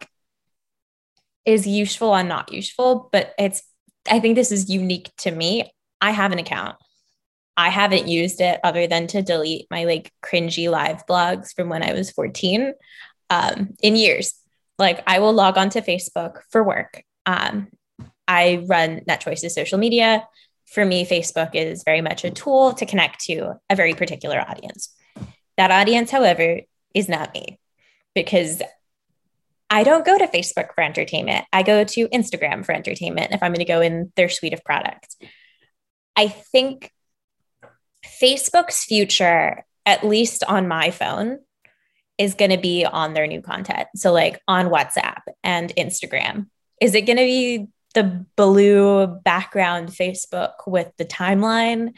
is 1.45 1.67
useful 1.67 2.15
and 2.15 2.27
not 2.27 2.51
useful, 2.51 3.09
but 3.11 3.33
it's, 3.37 3.61
I 4.09 4.19
think 4.19 4.35
this 4.35 4.51
is 4.51 4.69
unique 4.69 5.11
to 5.19 5.31
me. 5.31 5.71
I 6.01 6.11
have 6.11 6.31
an 6.31 6.39
account. 6.39 6.75
I 7.59 7.67
haven't 7.67 8.07
used 8.07 8.39
it 8.39 8.57
other 8.63 8.87
than 8.87 9.07
to 9.07 9.21
delete 9.21 9.67
my 9.69 9.83
like 9.83 10.13
cringy 10.23 10.71
live 10.71 11.05
blogs 11.05 11.53
from 11.53 11.67
when 11.67 11.83
I 11.83 11.91
was 11.91 12.09
14 12.09 12.73
um, 13.29 13.75
in 13.83 13.97
years. 13.97 14.33
Like 14.77 15.03
I 15.05 15.19
will 15.19 15.33
log 15.33 15.57
on 15.57 15.69
to 15.71 15.81
Facebook 15.81 16.39
for 16.51 16.63
work. 16.63 17.03
Um, 17.25 17.67
I 18.29 18.65
run 18.65 19.01
NetChoice's 19.01 19.53
social 19.53 19.77
media. 19.77 20.25
For 20.67 20.85
me, 20.85 21.05
Facebook 21.05 21.53
is 21.53 21.83
very 21.83 21.99
much 21.99 22.23
a 22.23 22.31
tool 22.31 22.71
to 22.75 22.85
connect 22.85 23.25
to 23.25 23.59
a 23.69 23.75
very 23.75 23.93
particular 23.93 24.39
audience. 24.39 24.95
That 25.57 25.69
audience, 25.69 26.11
however, 26.11 26.61
is 26.93 27.09
not 27.09 27.33
me 27.33 27.59
because 28.15 28.61
I 29.69 29.83
don't 29.83 30.05
go 30.05 30.17
to 30.17 30.27
Facebook 30.27 30.73
for 30.75 30.81
entertainment. 30.81 31.43
I 31.51 31.63
go 31.63 31.83
to 31.83 32.07
Instagram 32.07 32.65
for 32.65 32.71
entertainment 32.71 33.33
if 33.33 33.43
I'm 33.43 33.51
going 33.51 33.65
to 33.65 33.65
go 33.65 33.81
in 33.81 34.13
their 34.15 34.29
suite 34.29 34.53
of 34.53 34.63
products. 34.63 35.17
I 36.15 36.29
think 36.29 36.91
Facebook's 38.05 38.83
future, 38.83 39.65
at 39.85 40.03
least 40.03 40.43
on 40.43 40.67
my 40.67 40.91
phone, 40.91 41.39
is 42.17 42.35
going 42.35 42.51
to 42.51 42.57
be 42.57 42.85
on 42.85 43.13
their 43.13 43.27
new 43.27 43.41
content. 43.41 43.87
So, 43.95 44.11
like 44.11 44.41
on 44.47 44.67
WhatsApp 44.67 45.21
and 45.43 45.73
Instagram. 45.75 46.47
Is 46.81 46.95
it 46.95 47.01
going 47.01 47.17
to 47.17 47.23
be 47.23 47.67
the 47.93 48.25
blue 48.35 49.07
background 49.07 49.89
Facebook 49.89 50.53
with 50.67 50.91
the 50.97 51.05
timeline? 51.05 51.93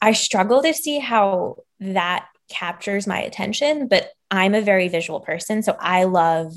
I 0.00 0.12
struggle 0.12 0.62
to 0.62 0.72
see 0.72 0.98
how 0.98 1.58
that 1.80 2.26
captures 2.48 3.06
my 3.06 3.20
attention, 3.20 3.88
but 3.88 4.10
I'm 4.30 4.54
a 4.54 4.60
very 4.60 4.88
visual 4.88 5.20
person. 5.20 5.62
So, 5.62 5.76
I 5.78 6.04
love 6.04 6.54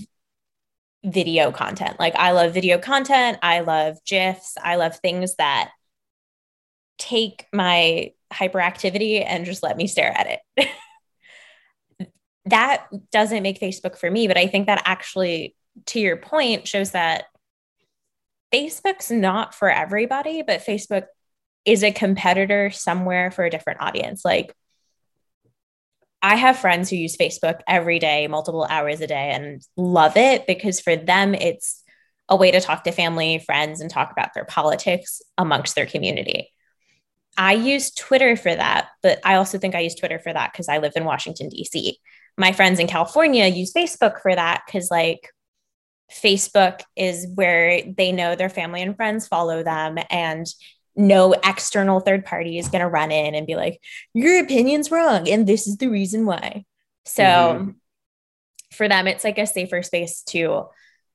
video 1.03 1.51
content. 1.51 1.99
Like, 1.99 2.15
I 2.15 2.31
love 2.31 2.53
video 2.53 2.77
content. 2.77 3.37
I 3.41 3.61
love 3.61 3.97
GIFs. 4.05 4.55
I 4.63 4.75
love 4.75 4.97
things 4.97 5.35
that 5.35 5.71
take 6.97 7.47
my 7.53 8.11
hyperactivity 8.35 9.23
and 9.25 9.45
just 9.45 9.63
let 9.63 9.77
me 9.77 9.87
stare 9.87 10.11
at 10.15 10.39
it. 10.57 12.09
that 12.45 12.87
doesn't 13.11 13.43
make 13.43 13.59
Facebook 13.59 13.97
for 13.97 14.09
me, 14.09 14.27
but 14.27 14.37
I 14.37 14.47
think 14.47 14.67
that 14.67 14.83
actually, 14.85 15.55
to 15.87 15.99
your 15.99 16.17
point, 16.17 16.67
shows 16.67 16.91
that 16.91 17.25
Facebook's 18.53 19.11
not 19.11 19.55
for 19.55 19.69
everybody, 19.69 20.41
but 20.41 20.65
Facebook 20.65 21.05
is 21.65 21.83
a 21.83 21.91
competitor 21.91 22.69
somewhere 22.69 23.31
for 23.31 23.43
a 23.43 23.49
different 23.49 23.81
audience. 23.81 24.23
Like, 24.23 24.55
I 26.21 26.35
have 26.35 26.57
friends 26.57 26.89
who 26.89 26.95
use 26.95 27.17
Facebook 27.17 27.59
every 27.67 27.99
day, 27.99 28.27
multiple 28.27 28.65
hours 28.67 29.01
a 29.01 29.07
day, 29.07 29.31
and 29.31 29.61
love 29.75 30.17
it 30.17 30.47
because 30.47 30.79
for 30.79 30.95
them, 30.95 31.35
it's 31.35 31.83
a 32.29 32.35
way 32.35 32.51
to 32.51 32.61
talk 32.61 32.83
to 32.83 32.91
family, 32.91 33.39
friends, 33.39 33.81
and 33.81 33.89
talk 33.89 34.11
about 34.11 34.33
their 34.33 34.45
politics 34.45 35.21
amongst 35.37 35.75
their 35.75 35.85
community. 35.85 36.51
I 37.37 37.53
use 37.53 37.91
Twitter 37.91 38.35
for 38.35 38.53
that, 38.53 38.89
but 39.03 39.19
I 39.23 39.35
also 39.35 39.57
think 39.57 39.75
I 39.75 39.81
use 39.81 39.95
Twitter 39.95 40.19
for 40.19 40.31
that 40.31 40.51
because 40.51 40.69
I 40.69 40.77
live 40.77 40.93
in 40.95 41.05
Washington, 41.05 41.49
D.C. 41.49 41.99
My 42.37 42.51
friends 42.51 42.79
in 42.79 42.87
California 42.87 43.45
use 43.47 43.73
Facebook 43.73 44.21
for 44.21 44.33
that 44.33 44.63
because, 44.65 44.89
like, 44.89 45.29
Facebook 46.11 46.81
is 46.95 47.27
where 47.33 47.81
they 47.81 48.11
know 48.11 48.35
their 48.35 48.49
family 48.49 48.81
and 48.81 48.95
friends 48.95 49.27
follow 49.27 49.63
them, 49.63 49.97
and 50.09 50.47
no 50.95 51.33
external 51.33 51.99
third 51.99 52.23
party 52.23 52.57
is 52.57 52.69
going 52.69 52.81
to 52.81 52.87
run 52.87 53.11
in 53.11 53.35
and 53.35 53.47
be 53.47 53.55
like, 53.55 53.81
Your 54.13 54.43
opinion's 54.43 54.91
wrong, 54.91 55.27
and 55.29 55.45
this 55.45 55.67
is 55.67 55.77
the 55.77 55.87
reason 55.87 56.25
why. 56.25 56.65
So, 57.05 57.23
mm-hmm. 57.23 57.69
for 58.71 58.87
them, 58.87 59.07
it's 59.07 59.23
like 59.23 59.37
a 59.37 59.45
safer 59.45 59.83
space 59.83 60.23
to 60.27 60.67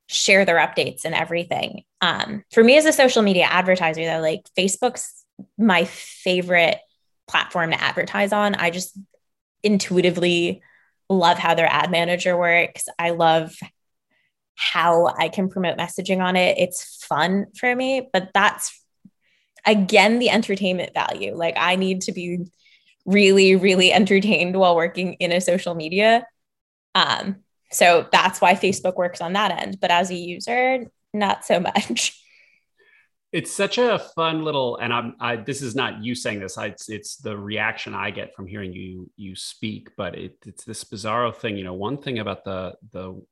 share 0.06 0.44
their 0.44 0.59
updates 0.59 1.04
and 1.04 1.14
everything. 1.14 1.85
Um, 2.00 2.42
for 2.52 2.64
me 2.64 2.76
as 2.76 2.85
a 2.85 2.92
social 2.92 3.22
media 3.22 3.44
advertiser, 3.44 4.04
though, 4.04 4.20
like 4.20 4.42
Facebook's 4.59 5.24
my 5.59 5.85
favorite 5.85 6.79
platform 7.29 7.70
to 7.70 7.81
advertise 7.81 8.33
on. 8.33 8.55
I 8.55 8.70
just 8.70 8.98
intuitively 9.62 10.62
love 11.09 11.38
how 11.38 11.55
their 11.55 11.70
ad 11.70 11.90
manager 11.90 12.37
works. 12.37 12.87
I 12.98 13.11
love 13.11 13.55
how 14.55 15.07
I 15.07 15.29
can 15.29 15.48
promote 15.48 15.79
messaging 15.79 16.22
on 16.22 16.37
it. 16.37 16.59
It's 16.59 17.05
fun 17.05 17.46
for 17.57 17.74
me, 17.74 18.09
but 18.12 18.31
that's 18.35 18.79
again 19.66 20.18
the 20.18 20.31
entertainment 20.31 20.94
value. 20.94 21.35
Like 21.35 21.55
I 21.57 21.76
need 21.76 22.03
to 22.03 22.12
be 22.12 22.46
really 23.07 23.57
really 23.57 23.92
entertained 23.92 24.57
while 24.57 24.76
working 24.76 25.14
in 25.14 25.33
a 25.33 25.40
social 25.40 25.74
media. 25.74 26.26
Um 26.94 27.37
so 27.72 28.07
that's 28.11 28.40
why 28.40 28.55
Facebook 28.55 28.96
works 28.96 29.20
on 29.20 29.33
that 29.35 29.62
end, 29.62 29.79
but 29.81 29.90
as 29.90 30.11
a 30.11 30.14
user, 30.14 30.87
not 31.14 31.44
so 31.44 31.61
much. 31.61 32.16
It's 33.32 33.52
such 33.52 33.78
a 33.78 33.98
fun 34.16 34.42
little, 34.42 34.76
and 34.78 34.92
I'm. 34.92 35.14
I, 35.20 35.36
this 35.36 35.62
is 35.62 35.76
not 35.76 36.02
you 36.02 36.16
saying 36.16 36.40
this. 36.40 36.58
I, 36.58 36.66
it's, 36.66 36.88
it's 36.88 37.16
the 37.16 37.36
reaction 37.36 37.94
I 37.94 38.10
get 38.10 38.34
from 38.34 38.46
hearing 38.46 38.72
you 38.72 39.08
you 39.16 39.36
speak. 39.36 39.90
But 39.96 40.16
it, 40.16 40.36
it's 40.44 40.64
this 40.64 40.82
bizarro 40.82 41.34
thing. 41.34 41.56
You 41.56 41.64
know, 41.64 41.74
one 41.74 41.98
thing 41.98 42.18
about 42.18 42.44
the 42.44 42.74
the 42.92 43.22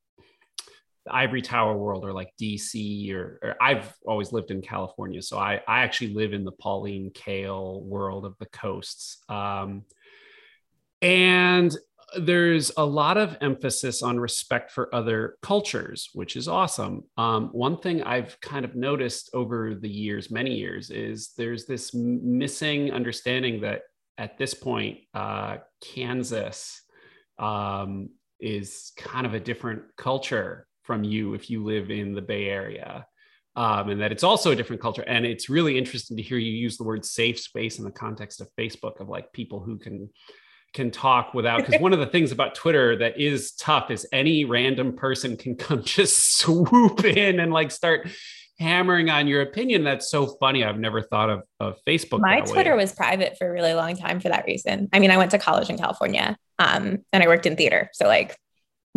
ivory 1.11 1.43
tower 1.43 1.77
world 1.77 2.05
or 2.05 2.13
like 2.13 2.33
dc 2.41 3.15
or, 3.15 3.39
or, 3.43 3.57
i've 3.61 3.95
always 4.07 4.33
lived 4.33 4.51
in 4.51 4.61
california 4.61 5.23
so 5.23 5.39
I, 5.39 5.61
I 5.67 5.81
actually 5.81 6.15
live 6.15 6.33
in 6.33 6.45
the 6.45 6.53
pauline 6.53 7.11
kael 7.13 7.83
world 7.83 8.25
of 8.25 8.37
the 8.39 8.47
coasts 8.47 9.19
um, 9.29 9.85
and 11.01 11.75
there's 12.17 12.73
a 12.77 12.85
lot 12.85 13.19
of 13.19 13.37
emphasis 13.41 14.03
on 14.03 14.19
respect 14.19 14.71
for 14.71 14.95
other 14.95 15.37
cultures, 15.43 16.09
which 16.15 16.37
is 16.37 16.49
awesome. 16.49 17.03
Um, 17.17 17.49
one 17.53 17.79
thing 17.79 18.03
I've 18.03 18.41
kind 18.41 18.65
of 18.65 18.75
noticed 18.75 19.31
over 19.35 19.75
the 19.75 19.89
years, 19.89 20.31
many 20.31 20.55
years, 20.55 20.91
is 20.91 21.33
there's 21.37 21.67
this 21.67 21.93
missing 21.95 22.93
understanding 22.93 23.61
that 23.61 23.83
at 24.17 24.39
this 24.39 24.55
point, 24.55 24.99
uh, 25.15 25.59
Kansas 25.83 26.83
um, 27.39 28.09
is 28.41 28.93
kind 28.97 29.27
of 29.27 29.35
a 29.35 29.41
different 29.41 29.83
culture 29.97 30.67
from 30.83 31.05
you 31.05 31.35
if 31.35 31.51
you 31.51 31.63
live 31.63 31.91
in 31.91 32.15
the 32.15 32.23
Bay 32.23 32.47
Area. 32.47 33.07
Um, 33.55 33.89
and 33.91 34.01
that 34.01 34.13
it's 34.13 34.23
also 34.23 34.53
a 34.53 34.57
different 34.57 34.81
culture. 34.81 35.03
And 35.03 35.27
it's 35.27 35.51
really 35.51 35.77
interesting 35.77 36.17
to 36.17 36.23
hear 36.23 36.39
you 36.39 36.53
use 36.53 36.77
the 36.77 36.85
word 36.85 37.05
safe 37.05 37.41
space 37.41 37.79
in 37.79 37.85
the 37.85 37.91
context 37.91 38.41
of 38.41 38.49
Facebook, 38.57 39.01
of 39.01 39.09
like 39.09 39.33
people 39.33 39.61
who 39.61 39.79
can 39.79 40.09
can 40.75 40.91
talk 40.91 41.35
without 41.35 41.65
because 41.65 41.81
one 41.81 41.93
of 41.93 41.99
the 41.99 42.07
things 42.07 42.31
about 42.31 42.55
twitter 42.55 42.95
that 42.97 43.19
is 43.19 43.53
tough 43.53 43.91
is 43.91 44.07
any 44.13 44.45
random 44.45 44.95
person 44.95 45.37
can 45.37 45.57
come 45.57 45.83
just 45.83 46.39
swoop 46.39 47.05
in 47.05 47.41
and 47.41 47.53
like 47.53 47.71
start 47.71 48.09
hammering 48.59 49.09
on 49.09 49.29
your 49.29 49.43
opinion. 49.43 49.85
That's 49.85 50.11
so 50.11 50.27
funny. 50.27 50.65
I've 50.65 50.79
never 50.79 51.03
thought 51.03 51.31
of, 51.31 51.43
of 51.61 51.77
Facebook. 51.87 52.21
My 52.21 52.41
Twitter 52.41 52.73
way. 52.73 52.83
was 52.83 52.93
private 52.93 53.37
for 53.39 53.49
a 53.49 53.53
really 53.53 53.75
long 53.75 53.97
time 53.97 54.21
for 54.21 54.29
that 54.29 54.45
reason. 54.47 54.89
I 54.93 54.99
mean, 54.99 55.11
I 55.11 55.17
went 55.17 55.31
to 55.33 55.39
college 55.39 55.71
in 55.71 55.79
California 55.79 56.37
um, 56.59 56.99
and 57.13 57.23
I 57.23 57.27
worked 57.27 57.47
in 57.47 57.57
theater. 57.57 57.91
So, 57.93 58.07
like, 58.07 58.37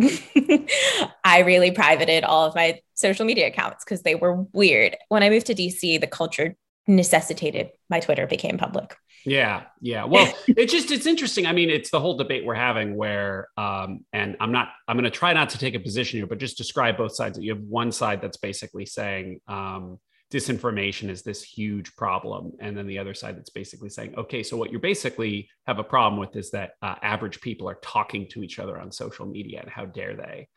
I 1.24 1.42
really 1.44 1.70
privated 1.70 2.24
all 2.24 2.46
of 2.46 2.54
my 2.54 2.80
social 2.94 3.24
media 3.24 3.46
accounts 3.46 3.84
because 3.84 4.02
they 4.02 4.14
were 4.14 4.42
weird. 4.52 4.96
When 5.08 5.22
I 5.22 5.30
moved 5.30 5.46
to 5.46 5.54
DC, 5.54 6.00
the 6.00 6.06
culture 6.06 6.56
necessitated 6.86 7.70
my 7.88 8.00
Twitter 8.00 8.26
became 8.26 8.58
public. 8.58 8.96
Yeah, 9.24 9.64
yeah. 9.80 10.04
Well, 10.04 10.32
it's 10.48 10.72
just 10.72 10.90
it's 10.90 11.06
interesting. 11.06 11.46
I 11.46 11.52
mean, 11.52 11.70
it's 11.70 11.90
the 11.90 12.00
whole 12.00 12.16
debate 12.16 12.44
we're 12.44 12.54
having 12.54 12.96
where 12.96 13.48
um 13.56 14.04
and 14.12 14.36
I'm 14.40 14.52
not 14.52 14.68
I'm 14.88 14.96
going 14.96 15.04
to 15.04 15.10
try 15.10 15.32
not 15.32 15.50
to 15.50 15.58
take 15.58 15.74
a 15.74 15.80
position 15.80 16.18
here, 16.18 16.26
but 16.26 16.38
just 16.38 16.58
describe 16.58 16.96
both 16.96 17.14
sides. 17.14 17.38
You 17.38 17.54
have 17.54 17.62
one 17.62 17.92
side 17.92 18.20
that's 18.20 18.36
basically 18.36 18.86
saying 18.86 19.40
um 19.48 19.98
disinformation 20.32 21.10
is 21.10 21.22
this 21.22 21.42
huge 21.42 21.94
problem 21.94 22.52
and 22.58 22.74
then 22.74 22.86
the 22.86 22.98
other 22.98 23.12
side 23.12 23.36
that's 23.36 23.50
basically 23.50 23.90
saying 23.90 24.14
okay 24.16 24.42
so 24.42 24.56
what 24.56 24.72
you 24.72 24.78
basically 24.78 25.46
have 25.66 25.78
a 25.78 25.84
problem 25.84 26.18
with 26.18 26.34
is 26.36 26.50
that 26.50 26.70
uh, 26.80 26.94
average 27.02 27.38
people 27.42 27.68
are 27.68 27.78
talking 27.82 28.26
to 28.26 28.42
each 28.42 28.58
other 28.58 28.80
on 28.80 28.90
social 28.90 29.26
media 29.26 29.60
and 29.60 29.68
how 29.68 29.84
dare 29.84 30.16
they 30.16 30.48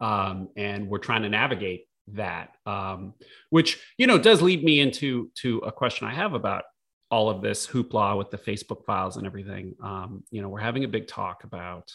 um, 0.00 0.48
and 0.56 0.88
we're 0.88 0.96
trying 0.96 1.20
to 1.20 1.28
navigate 1.28 1.87
that 2.14 2.56
um, 2.66 3.14
which 3.50 3.80
you 3.98 4.06
know 4.06 4.18
does 4.18 4.42
lead 4.42 4.62
me 4.64 4.80
into 4.80 5.30
to 5.34 5.58
a 5.58 5.72
question 5.72 6.06
i 6.06 6.14
have 6.14 6.34
about 6.34 6.64
all 7.10 7.30
of 7.30 7.40
this 7.40 7.66
hoopla 7.66 8.16
with 8.18 8.30
the 8.30 8.38
facebook 8.38 8.84
files 8.84 9.16
and 9.16 9.26
everything. 9.26 9.74
Um, 9.82 10.22
you 10.30 10.42
know 10.42 10.48
we're 10.48 10.60
having 10.60 10.84
a 10.84 10.88
big 10.88 11.06
talk 11.06 11.44
about 11.44 11.92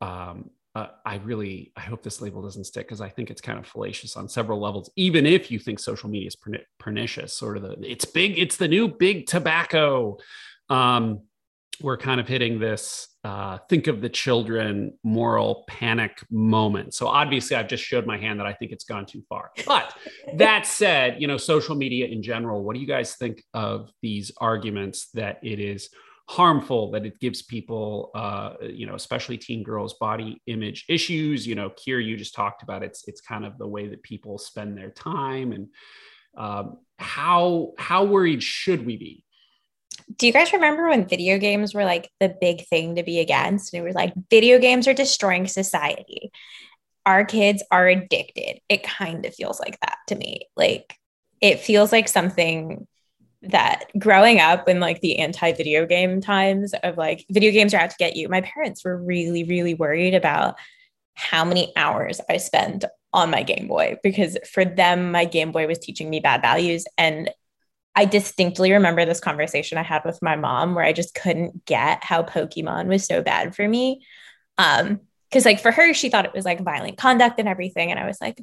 um, 0.00 0.50
uh, 0.74 0.88
i 1.04 1.16
really 1.16 1.72
i 1.76 1.80
hope 1.80 2.02
this 2.02 2.20
label 2.20 2.42
doesn't 2.42 2.64
stick 2.64 2.86
because 2.86 3.00
i 3.00 3.08
think 3.08 3.30
it's 3.30 3.40
kind 3.40 3.58
of 3.58 3.66
fallacious 3.66 4.16
on 4.16 4.28
several 4.28 4.58
levels 4.58 4.90
even 4.96 5.26
if 5.26 5.50
you 5.50 5.58
think 5.58 5.78
social 5.78 6.08
media 6.08 6.28
is 6.28 6.36
pernicious 6.78 7.34
sort 7.34 7.56
of 7.56 7.62
the 7.62 7.76
it's 7.82 8.04
big 8.06 8.38
it's 8.38 8.56
the 8.56 8.68
new 8.68 8.88
big 8.88 9.26
tobacco. 9.26 10.18
Um, 10.68 11.22
we're 11.80 11.96
kind 11.96 12.20
of 12.20 12.28
hitting 12.28 12.58
this 12.58 13.08
uh, 13.24 13.58
think 13.68 13.86
of 13.86 14.00
the 14.00 14.08
children 14.08 14.92
moral 15.04 15.64
panic 15.68 16.24
moment. 16.30 16.92
So 16.92 17.06
obviously, 17.06 17.56
I've 17.56 17.68
just 17.68 17.84
showed 17.84 18.04
my 18.04 18.18
hand 18.18 18.40
that 18.40 18.46
I 18.46 18.52
think 18.52 18.72
it's 18.72 18.84
gone 18.84 19.06
too 19.06 19.22
far. 19.28 19.52
But 19.66 19.94
that 20.34 20.66
said, 20.66 21.20
you 21.20 21.28
know, 21.28 21.36
social 21.36 21.76
media 21.76 22.06
in 22.06 22.22
general, 22.22 22.64
what 22.64 22.74
do 22.74 22.80
you 22.80 22.86
guys 22.86 23.14
think 23.14 23.44
of 23.54 23.90
these 24.02 24.32
arguments 24.38 25.10
that 25.14 25.38
it 25.42 25.60
is 25.60 25.88
harmful, 26.28 26.90
that 26.92 27.06
it 27.06 27.20
gives 27.20 27.42
people, 27.42 28.10
uh, 28.14 28.54
you 28.62 28.86
know, 28.86 28.96
especially 28.96 29.38
teen 29.38 29.62
girls, 29.62 29.94
body 29.94 30.42
image 30.46 30.84
issues? 30.88 31.46
You 31.46 31.54
know, 31.54 31.70
Kir, 31.70 32.00
you 32.00 32.16
just 32.16 32.34
talked 32.34 32.64
about 32.64 32.82
it's 32.82 33.06
it's 33.06 33.20
kind 33.20 33.44
of 33.44 33.56
the 33.56 33.68
way 33.68 33.86
that 33.86 34.02
people 34.02 34.36
spend 34.36 34.76
their 34.76 34.90
time 34.90 35.52
and 35.52 35.68
um, 36.36 36.78
how 36.98 37.72
how 37.78 38.04
worried 38.04 38.42
should 38.42 38.84
we 38.84 38.96
be 38.96 39.24
do 40.16 40.26
you 40.26 40.32
guys 40.32 40.52
remember 40.52 40.88
when 40.88 41.08
video 41.08 41.38
games 41.38 41.74
were 41.74 41.84
like 41.84 42.10
the 42.20 42.34
big 42.40 42.66
thing 42.66 42.96
to 42.96 43.02
be 43.02 43.20
against? 43.20 43.72
And 43.72 43.82
it 43.82 43.86
was 43.86 43.94
like, 43.94 44.12
video 44.30 44.58
games 44.58 44.86
are 44.88 44.94
destroying 44.94 45.46
society. 45.46 46.30
Our 47.04 47.24
kids 47.24 47.62
are 47.70 47.88
addicted. 47.88 48.60
It 48.68 48.82
kind 48.82 49.26
of 49.26 49.34
feels 49.34 49.58
like 49.58 49.78
that 49.80 49.98
to 50.08 50.14
me. 50.14 50.42
Like, 50.56 50.96
it 51.40 51.60
feels 51.60 51.90
like 51.90 52.08
something 52.08 52.86
that 53.42 53.86
growing 53.98 54.38
up 54.38 54.68
in 54.68 54.78
like 54.78 55.00
the 55.00 55.18
anti 55.18 55.52
video 55.52 55.84
game 55.84 56.20
times 56.20 56.74
of 56.82 56.96
like 56.96 57.24
video 57.30 57.50
games 57.50 57.74
are 57.74 57.78
out 57.80 57.90
to 57.90 57.96
get 57.98 58.16
you, 58.16 58.28
my 58.28 58.40
parents 58.42 58.84
were 58.84 58.96
really, 58.96 59.44
really 59.44 59.74
worried 59.74 60.14
about 60.14 60.56
how 61.14 61.44
many 61.44 61.72
hours 61.76 62.20
I 62.28 62.36
spent 62.36 62.84
on 63.12 63.30
my 63.30 63.42
Game 63.42 63.68
Boy 63.68 63.98
because 64.02 64.38
for 64.50 64.64
them, 64.64 65.10
my 65.10 65.24
Game 65.24 65.52
Boy 65.52 65.66
was 65.66 65.78
teaching 65.78 66.08
me 66.08 66.20
bad 66.20 66.40
values. 66.40 66.84
And 66.96 67.30
I 67.94 68.06
distinctly 68.06 68.72
remember 68.72 69.04
this 69.04 69.20
conversation 69.20 69.78
I 69.78 69.82
had 69.82 70.02
with 70.04 70.22
my 70.22 70.36
mom 70.36 70.74
where 70.74 70.84
I 70.84 70.92
just 70.92 71.14
couldn't 71.14 71.64
get 71.66 72.02
how 72.02 72.22
Pokemon 72.22 72.86
was 72.86 73.04
so 73.04 73.22
bad 73.22 73.54
for 73.54 73.66
me. 73.66 74.04
Um, 74.58 75.00
because 75.30 75.44
like 75.46 75.60
for 75.60 75.72
her, 75.72 75.94
she 75.94 76.10
thought 76.10 76.26
it 76.26 76.34
was 76.34 76.44
like 76.44 76.60
violent 76.60 76.98
conduct 76.98 77.38
and 77.38 77.48
everything. 77.48 77.90
And 77.90 77.98
I 77.98 78.06
was 78.06 78.18
like, 78.20 78.42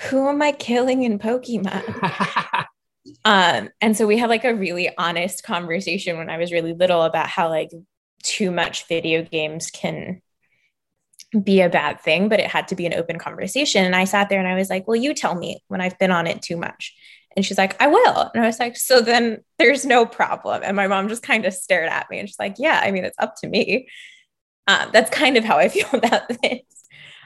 who 0.00 0.28
am 0.28 0.42
I 0.42 0.52
killing 0.52 1.04
in 1.04 1.18
Pokemon? 1.18 2.66
um, 3.24 3.70
and 3.80 3.96
so 3.96 4.06
we 4.06 4.18
had 4.18 4.28
like 4.28 4.44
a 4.44 4.54
really 4.54 4.90
honest 4.98 5.42
conversation 5.42 6.18
when 6.18 6.28
I 6.28 6.36
was 6.36 6.52
really 6.52 6.74
little 6.74 7.02
about 7.02 7.28
how 7.28 7.48
like 7.48 7.70
too 8.22 8.50
much 8.50 8.86
video 8.88 9.22
games 9.22 9.70
can 9.70 10.20
be 11.42 11.62
a 11.62 11.70
bad 11.70 12.00
thing, 12.00 12.28
but 12.28 12.40
it 12.40 12.50
had 12.50 12.68
to 12.68 12.74
be 12.74 12.84
an 12.84 12.94
open 12.94 13.18
conversation. 13.18 13.84
And 13.84 13.96
I 13.96 14.04
sat 14.04 14.28
there 14.28 14.38
and 14.38 14.48
I 14.48 14.54
was 14.54 14.68
like, 14.68 14.86
well, 14.86 14.96
you 14.96 15.14
tell 15.14 15.34
me 15.34 15.62
when 15.68 15.80
I've 15.80 15.98
been 15.98 16.10
on 16.10 16.26
it 16.26 16.42
too 16.42 16.58
much. 16.58 16.94
And 17.36 17.44
she's 17.44 17.58
like, 17.58 17.80
I 17.80 17.86
will. 17.86 18.30
And 18.34 18.42
I 18.42 18.46
was 18.46 18.58
like, 18.58 18.76
so 18.76 19.00
then 19.00 19.42
there's 19.58 19.84
no 19.84 20.06
problem. 20.06 20.62
And 20.64 20.76
my 20.76 20.86
mom 20.86 21.08
just 21.08 21.22
kind 21.22 21.44
of 21.44 21.54
stared 21.54 21.88
at 21.88 22.10
me 22.10 22.18
and 22.18 22.28
she's 22.28 22.38
like, 22.38 22.56
yeah, 22.58 22.80
I 22.82 22.90
mean, 22.90 23.04
it's 23.04 23.18
up 23.18 23.36
to 23.36 23.48
me. 23.48 23.88
Um, 24.66 24.90
that's 24.92 25.10
kind 25.10 25.36
of 25.36 25.44
how 25.44 25.58
I 25.58 25.68
feel 25.70 25.88
about 25.92 26.28
this. 26.28 26.60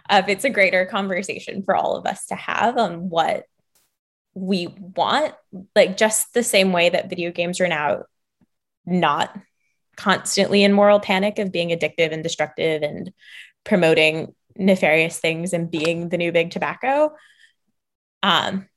Uh, 0.09 0.23
it's 0.29 0.45
a 0.45 0.51
greater 0.51 0.87
conversation 0.87 1.63
for 1.63 1.75
all 1.75 1.97
of 1.97 2.07
us 2.07 2.27
to 2.27 2.37
have 2.37 2.77
on 2.79 3.11
what 3.11 3.45
we 4.35 4.67
want, 4.67 5.35
like 5.75 5.97
just 5.97 6.33
the 6.35 6.43
same 6.43 6.73
way 6.73 6.91
that 6.91 7.09
video 7.09 7.33
games 7.33 7.61
are 7.61 7.69
now 7.69 8.05
not 8.85 9.37
constantly 9.97 10.63
in 10.63 10.73
moral 10.73 11.01
panic 11.01 11.39
of 11.39 11.51
being 11.51 11.71
addictive 11.71 12.13
and 12.13 12.23
destructive 12.23 12.83
and 12.83 13.13
promoting 13.65 14.35
nefarious 14.57 15.19
things 15.19 15.53
and 15.53 15.71
being 15.71 16.09
the 16.09 16.19
new 16.19 16.33
big 16.33 16.51
tobacco. 16.51 17.15
Um, 18.23 18.69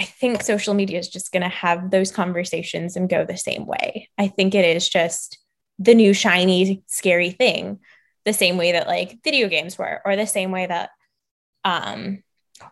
I 0.00 0.04
think 0.04 0.42
social 0.42 0.72
media 0.72 0.98
is 0.98 1.10
just 1.10 1.30
going 1.30 1.42
to 1.42 1.50
have 1.50 1.90
those 1.90 2.10
conversations 2.10 2.96
and 2.96 3.06
go 3.06 3.26
the 3.26 3.36
same 3.36 3.66
way. 3.66 4.08
I 4.16 4.28
think 4.28 4.54
it 4.54 4.64
is 4.64 4.88
just 4.88 5.38
the 5.78 5.94
new 5.94 6.14
shiny, 6.14 6.82
scary 6.86 7.32
thing, 7.32 7.80
the 8.24 8.32
same 8.32 8.56
way 8.56 8.72
that 8.72 8.86
like 8.86 9.18
video 9.22 9.46
games 9.48 9.76
were, 9.76 10.00
or 10.06 10.16
the 10.16 10.26
same 10.26 10.52
way 10.52 10.66
that, 10.66 10.88
um, 11.66 12.22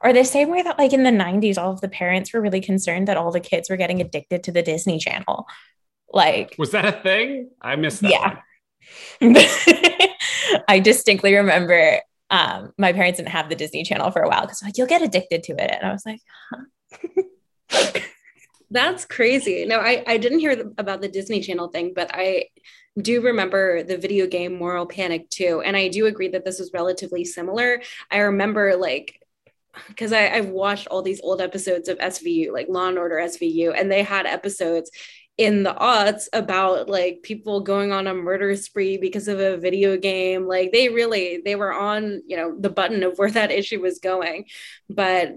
or 0.03 0.15
the 0.15 0.25
same 0.25 0.49
way 0.49 0.63
that 0.63 0.79
like 0.79 0.95
in 0.95 1.03
the 1.03 1.11
90s, 1.11 1.59
all 1.59 1.71
of 1.71 1.83
the 1.83 1.89
parents 1.91 2.33
were 2.33 2.41
really 2.41 2.63
concerned 2.63 3.09
that 3.09 3.19
all 3.19 3.31
the 3.31 3.41
kids 3.41 3.69
were 3.69 3.77
getting 3.77 4.01
addicted 4.01 4.45
to 4.45 4.53
the 4.53 4.63
Disney 4.63 4.99
Channel. 4.99 5.47
Like, 6.11 6.55
was 6.57 6.71
that 6.71 6.87
a 6.87 6.93
thing? 6.93 7.51
I 7.61 7.77
missed 7.77 8.01
that. 8.01 8.43
Yeah. 9.21 10.15
I 10.69 10.79
distinctly 10.79 11.35
remember 11.35 12.01
um, 12.31 12.73
my 12.79 12.95
parents 12.95 13.19
didn't 13.19 13.31
have 13.31 13.51
the 13.51 13.55
Disney 13.55 13.85
Channel 13.85 14.13
for 14.13 14.23
a 14.23 14.29
while 14.29 14.43
because 14.43 14.63
like 14.63 14.79
you'll 14.79 14.87
get 14.87 15.03
addicted 15.03 15.43
to 15.45 15.53
it, 15.53 15.71
and 15.71 15.85
I 15.85 15.93
was 15.93 16.07
like, 16.07 16.21
huh. 16.51 16.65
That's 18.71 19.05
crazy. 19.07 19.65
No, 19.65 19.79
I, 19.79 20.05
I 20.07 20.19
didn't 20.19 20.41
hear 20.41 20.73
about 20.77 21.01
the 21.01 21.09
Disney 21.09 21.41
Channel 21.41 21.69
thing, 21.69 21.93
but 21.95 22.11
I 22.13 22.47
do 23.01 23.21
remember 23.23 23.83
the 23.83 23.97
video 23.97 24.27
game 24.27 24.59
Moral 24.59 24.87
Panic 24.87 25.31
too. 25.31 25.63
And 25.65 25.77
I 25.77 25.89
do 25.89 26.07
agree 26.07 26.29
that 26.29 26.45
this 26.45 26.59
was 26.59 26.73
relatively 26.75 27.25
similar. 27.25 27.81
I 28.11 28.19
remember 28.19 28.77
like 28.77 29.21
because 29.87 30.13
I've 30.13 30.49
watched 30.49 30.89
all 30.89 31.03
these 31.03 31.21
old 31.21 31.41
episodes 31.41 31.89
of 31.89 31.99
SVU, 31.99 32.53
like 32.53 32.69
Law 32.69 32.89
and 32.89 32.99
Order 32.99 33.17
SVU, 33.17 33.79
and 33.79 33.91
they 33.91 34.03
had 34.03 34.27
episodes 34.27 34.91
in 35.37 35.63
the 35.63 35.73
aughts 35.73 36.27
about 36.33 36.89
like 36.89 37.21
people 37.23 37.61
going 37.61 37.93
on 37.93 38.09
a 38.09 38.15
murder 38.15 38.57
spree 38.57 38.99
because 38.99 39.29
of 39.29 39.39
a 39.39 39.57
video 39.57 39.97
game. 39.97 40.47
Like 40.47 40.73
they 40.73 40.89
really 40.89 41.41
they 41.45 41.55
were 41.55 41.73
on, 41.73 42.23
you 42.27 42.37
know, 42.37 42.57
the 42.59 42.71
button 42.71 43.05
of 43.05 43.19
where 43.19 43.31
that 43.31 43.53
issue 43.53 43.81
was 43.81 44.01
going. 44.01 44.47
But 44.91 45.37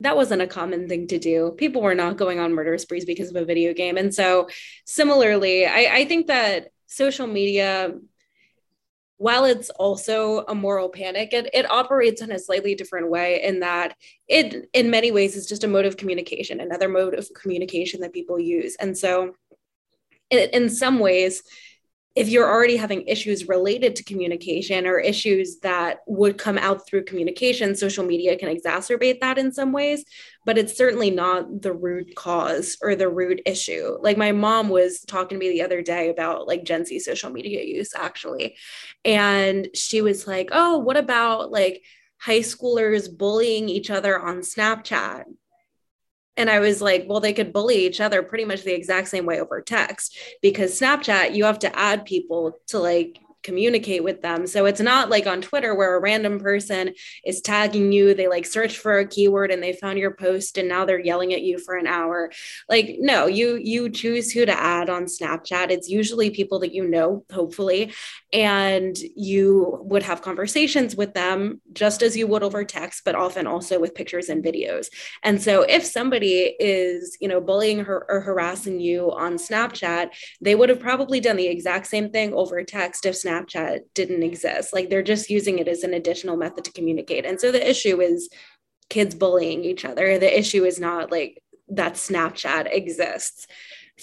that 0.00 0.16
wasn't 0.16 0.42
a 0.42 0.46
common 0.46 0.88
thing 0.88 1.06
to 1.08 1.18
do. 1.18 1.54
People 1.56 1.82
were 1.82 1.94
not 1.94 2.16
going 2.16 2.38
on 2.38 2.52
murder 2.52 2.76
sprees 2.78 3.04
because 3.04 3.30
of 3.30 3.36
a 3.36 3.44
video 3.44 3.72
game. 3.72 3.96
And 3.96 4.14
so, 4.14 4.48
similarly, 4.84 5.66
I, 5.66 5.96
I 5.96 6.04
think 6.04 6.26
that 6.26 6.68
social 6.86 7.26
media, 7.26 7.94
while 9.16 9.44
it's 9.44 9.70
also 9.70 10.44
a 10.46 10.54
moral 10.54 10.88
panic, 10.88 11.32
it, 11.32 11.48
it 11.54 11.70
operates 11.70 12.22
in 12.22 12.32
a 12.32 12.38
slightly 12.38 12.74
different 12.74 13.10
way 13.10 13.42
in 13.42 13.60
that 13.60 13.96
it, 14.26 14.68
in 14.72 14.90
many 14.90 15.12
ways, 15.12 15.36
is 15.36 15.46
just 15.46 15.64
a 15.64 15.68
mode 15.68 15.86
of 15.86 15.96
communication, 15.96 16.60
another 16.60 16.88
mode 16.88 17.14
of 17.14 17.28
communication 17.34 18.00
that 18.00 18.12
people 18.12 18.38
use. 18.38 18.76
And 18.80 18.98
so, 18.98 19.34
in, 20.30 20.50
in 20.52 20.70
some 20.70 20.98
ways, 20.98 21.42
if 22.14 22.28
you're 22.28 22.48
already 22.48 22.76
having 22.76 23.06
issues 23.08 23.48
related 23.48 23.96
to 23.96 24.04
communication 24.04 24.86
or 24.86 24.98
issues 25.00 25.58
that 25.60 25.98
would 26.06 26.38
come 26.38 26.56
out 26.58 26.86
through 26.86 27.04
communication, 27.04 27.74
social 27.74 28.04
media 28.04 28.38
can 28.38 28.54
exacerbate 28.54 29.18
that 29.20 29.36
in 29.36 29.50
some 29.50 29.72
ways, 29.72 30.04
but 30.46 30.56
it's 30.56 30.76
certainly 30.76 31.10
not 31.10 31.62
the 31.62 31.72
root 31.72 32.14
cause 32.14 32.76
or 32.80 32.94
the 32.94 33.08
root 33.08 33.42
issue. 33.46 33.98
Like 34.00 34.16
my 34.16 34.30
mom 34.30 34.68
was 34.68 35.00
talking 35.00 35.40
to 35.40 35.44
me 35.44 35.50
the 35.50 35.62
other 35.62 35.82
day 35.82 36.08
about 36.08 36.46
like 36.46 36.64
Gen 36.64 36.84
Z 36.84 37.00
social 37.00 37.30
media 37.30 37.64
use 37.64 37.92
actually. 37.96 38.56
And 39.04 39.68
she 39.74 40.00
was 40.00 40.24
like, 40.26 40.50
oh, 40.52 40.78
what 40.78 40.96
about 40.96 41.50
like 41.50 41.82
high 42.18 42.40
schoolers 42.40 43.14
bullying 43.14 43.68
each 43.68 43.90
other 43.90 44.20
on 44.20 44.38
Snapchat? 44.38 45.24
And 46.36 46.50
I 46.50 46.58
was 46.58 46.82
like, 46.82 47.04
well, 47.08 47.20
they 47.20 47.32
could 47.32 47.52
bully 47.52 47.86
each 47.86 48.00
other 48.00 48.22
pretty 48.22 48.44
much 48.44 48.62
the 48.62 48.74
exact 48.74 49.08
same 49.08 49.26
way 49.26 49.40
over 49.40 49.60
text 49.60 50.16
because 50.42 50.78
Snapchat, 50.78 51.34
you 51.34 51.44
have 51.44 51.60
to 51.60 51.78
add 51.78 52.04
people 52.04 52.58
to 52.68 52.78
like 52.78 53.20
communicate 53.44 54.02
with 54.02 54.22
them. 54.22 54.46
So 54.46 54.64
it's 54.64 54.80
not 54.80 55.10
like 55.10 55.26
on 55.26 55.42
Twitter 55.42 55.74
where 55.74 55.94
a 55.94 56.00
random 56.00 56.40
person 56.40 56.94
is 57.24 57.40
tagging 57.40 57.92
you, 57.92 58.14
they 58.14 58.26
like 58.26 58.46
search 58.46 58.78
for 58.78 58.98
a 58.98 59.06
keyword 59.06 59.52
and 59.52 59.62
they 59.62 59.74
found 59.74 59.98
your 59.98 60.14
post 60.14 60.58
and 60.58 60.68
now 60.68 60.84
they're 60.84 60.98
yelling 60.98 61.34
at 61.34 61.42
you 61.42 61.58
for 61.58 61.76
an 61.76 61.86
hour. 61.86 62.32
Like 62.68 62.96
no, 62.98 63.26
you 63.26 63.56
you 63.56 63.90
choose 63.90 64.32
who 64.32 64.46
to 64.46 64.58
add 64.58 64.88
on 64.88 65.04
Snapchat. 65.04 65.70
It's 65.70 65.88
usually 65.88 66.30
people 66.30 66.58
that 66.60 66.74
you 66.74 66.88
know, 66.88 67.24
hopefully, 67.32 67.92
and 68.32 68.96
you 69.14 69.78
would 69.82 70.02
have 70.02 70.22
conversations 70.22 70.96
with 70.96 71.12
them 71.14 71.60
just 71.72 72.02
as 72.02 72.16
you 72.16 72.26
would 72.26 72.42
over 72.42 72.64
text, 72.64 73.02
but 73.04 73.14
often 73.14 73.46
also 73.46 73.78
with 73.78 73.94
pictures 73.94 74.30
and 74.30 74.42
videos. 74.42 74.86
And 75.22 75.40
so 75.40 75.62
if 75.62 75.84
somebody 75.84 76.56
is, 76.58 77.18
you 77.20 77.28
know, 77.28 77.40
bullying 77.40 77.84
her 77.84 78.06
or 78.08 78.20
harassing 78.22 78.80
you 78.80 79.12
on 79.12 79.34
Snapchat, 79.34 80.08
they 80.40 80.54
would 80.54 80.70
have 80.70 80.80
probably 80.80 81.20
done 81.20 81.36
the 81.36 81.46
exact 81.46 81.86
same 81.86 82.10
thing 82.10 82.32
over 82.32 82.62
text 82.64 83.04
if 83.04 83.14
Snapchat 83.14 83.33
didn't 83.94 84.22
exist. 84.22 84.72
Like 84.72 84.90
they're 84.90 85.02
just 85.02 85.30
using 85.30 85.58
it 85.58 85.68
as 85.68 85.82
an 85.82 85.94
additional 85.94 86.36
method 86.36 86.64
to 86.64 86.72
communicate. 86.72 87.24
And 87.26 87.40
so 87.40 87.52
the 87.52 87.68
issue 87.68 88.00
is 88.00 88.28
kids 88.90 89.14
bullying 89.14 89.64
each 89.64 89.84
other. 89.84 90.18
The 90.18 90.38
issue 90.38 90.64
is 90.64 90.78
not 90.78 91.10
like 91.10 91.42
that 91.68 91.94
Snapchat 91.94 92.72
exists 92.72 93.46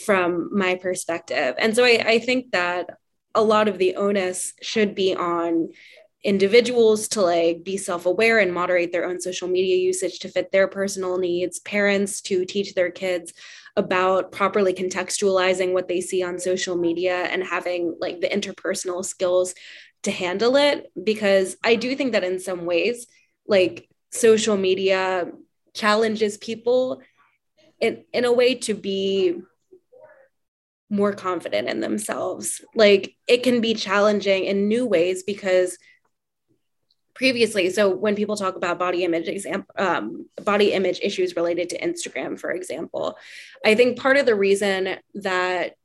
from 0.05 0.49
my 0.51 0.75
perspective. 0.75 1.55
And 1.57 1.75
so 1.75 1.83
I, 1.83 2.03
I 2.05 2.19
think 2.19 2.51
that 2.51 2.89
a 3.35 3.43
lot 3.43 3.67
of 3.67 3.77
the 3.77 3.95
onus 3.95 4.53
should 4.61 4.95
be 4.95 5.15
on 5.15 5.69
individuals 6.23 7.07
to 7.09 7.21
like 7.21 7.63
be 7.63 7.77
self-aware 7.77 8.39
and 8.39 8.53
moderate 8.53 8.91
their 8.91 9.05
own 9.05 9.19
social 9.19 9.47
media 9.47 9.75
usage 9.77 10.19
to 10.19 10.29
fit 10.29 10.51
their 10.51 10.67
personal 10.67 11.17
needs 11.17 11.59
parents 11.59 12.21
to 12.21 12.45
teach 12.45 12.75
their 12.75 12.91
kids 12.91 13.33
about 13.77 14.31
properly 14.31 14.73
contextualizing 14.73 15.73
what 15.73 15.87
they 15.87 16.01
see 16.01 16.23
on 16.23 16.39
social 16.39 16.75
media 16.75 17.23
and 17.25 17.43
having 17.43 17.95
like 17.99 18.19
the 18.21 18.27
interpersonal 18.27 19.03
skills 19.03 19.53
to 20.03 20.11
handle 20.11 20.55
it 20.55 20.91
because 21.03 21.55
i 21.63 21.75
do 21.75 21.95
think 21.95 22.11
that 22.11 22.23
in 22.23 22.39
some 22.39 22.65
ways 22.65 23.07
like 23.47 23.87
social 24.11 24.57
media 24.57 25.31
challenges 25.73 26.37
people 26.37 27.01
in, 27.79 28.03
in 28.13 28.25
a 28.25 28.31
way 28.31 28.55
to 28.55 28.73
be 28.73 29.41
more 30.89 31.13
confident 31.13 31.69
in 31.69 31.79
themselves. 31.79 32.61
Like 32.75 33.15
it 33.27 33.43
can 33.43 33.61
be 33.61 33.73
challenging 33.73 34.43
in 34.43 34.67
new 34.67 34.85
ways 34.85 35.23
because 35.23 35.77
previously 37.21 37.69
so 37.69 37.87
when 37.87 38.15
people 38.15 38.35
talk 38.35 38.55
about 38.55 38.79
body 38.79 39.03
image 39.03 39.27
exam, 39.27 39.63
um, 39.77 40.25
body 40.43 40.73
image 40.73 40.99
issues 41.03 41.35
related 41.35 41.69
to 41.69 41.79
instagram 41.79 42.39
for 42.39 42.49
example 42.49 43.15
i 43.63 43.75
think 43.75 43.99
part 43.99 44.17
of 44.17 44.25
the 44.25 44.33
reason 44.33 44.95
that 45.13 45.75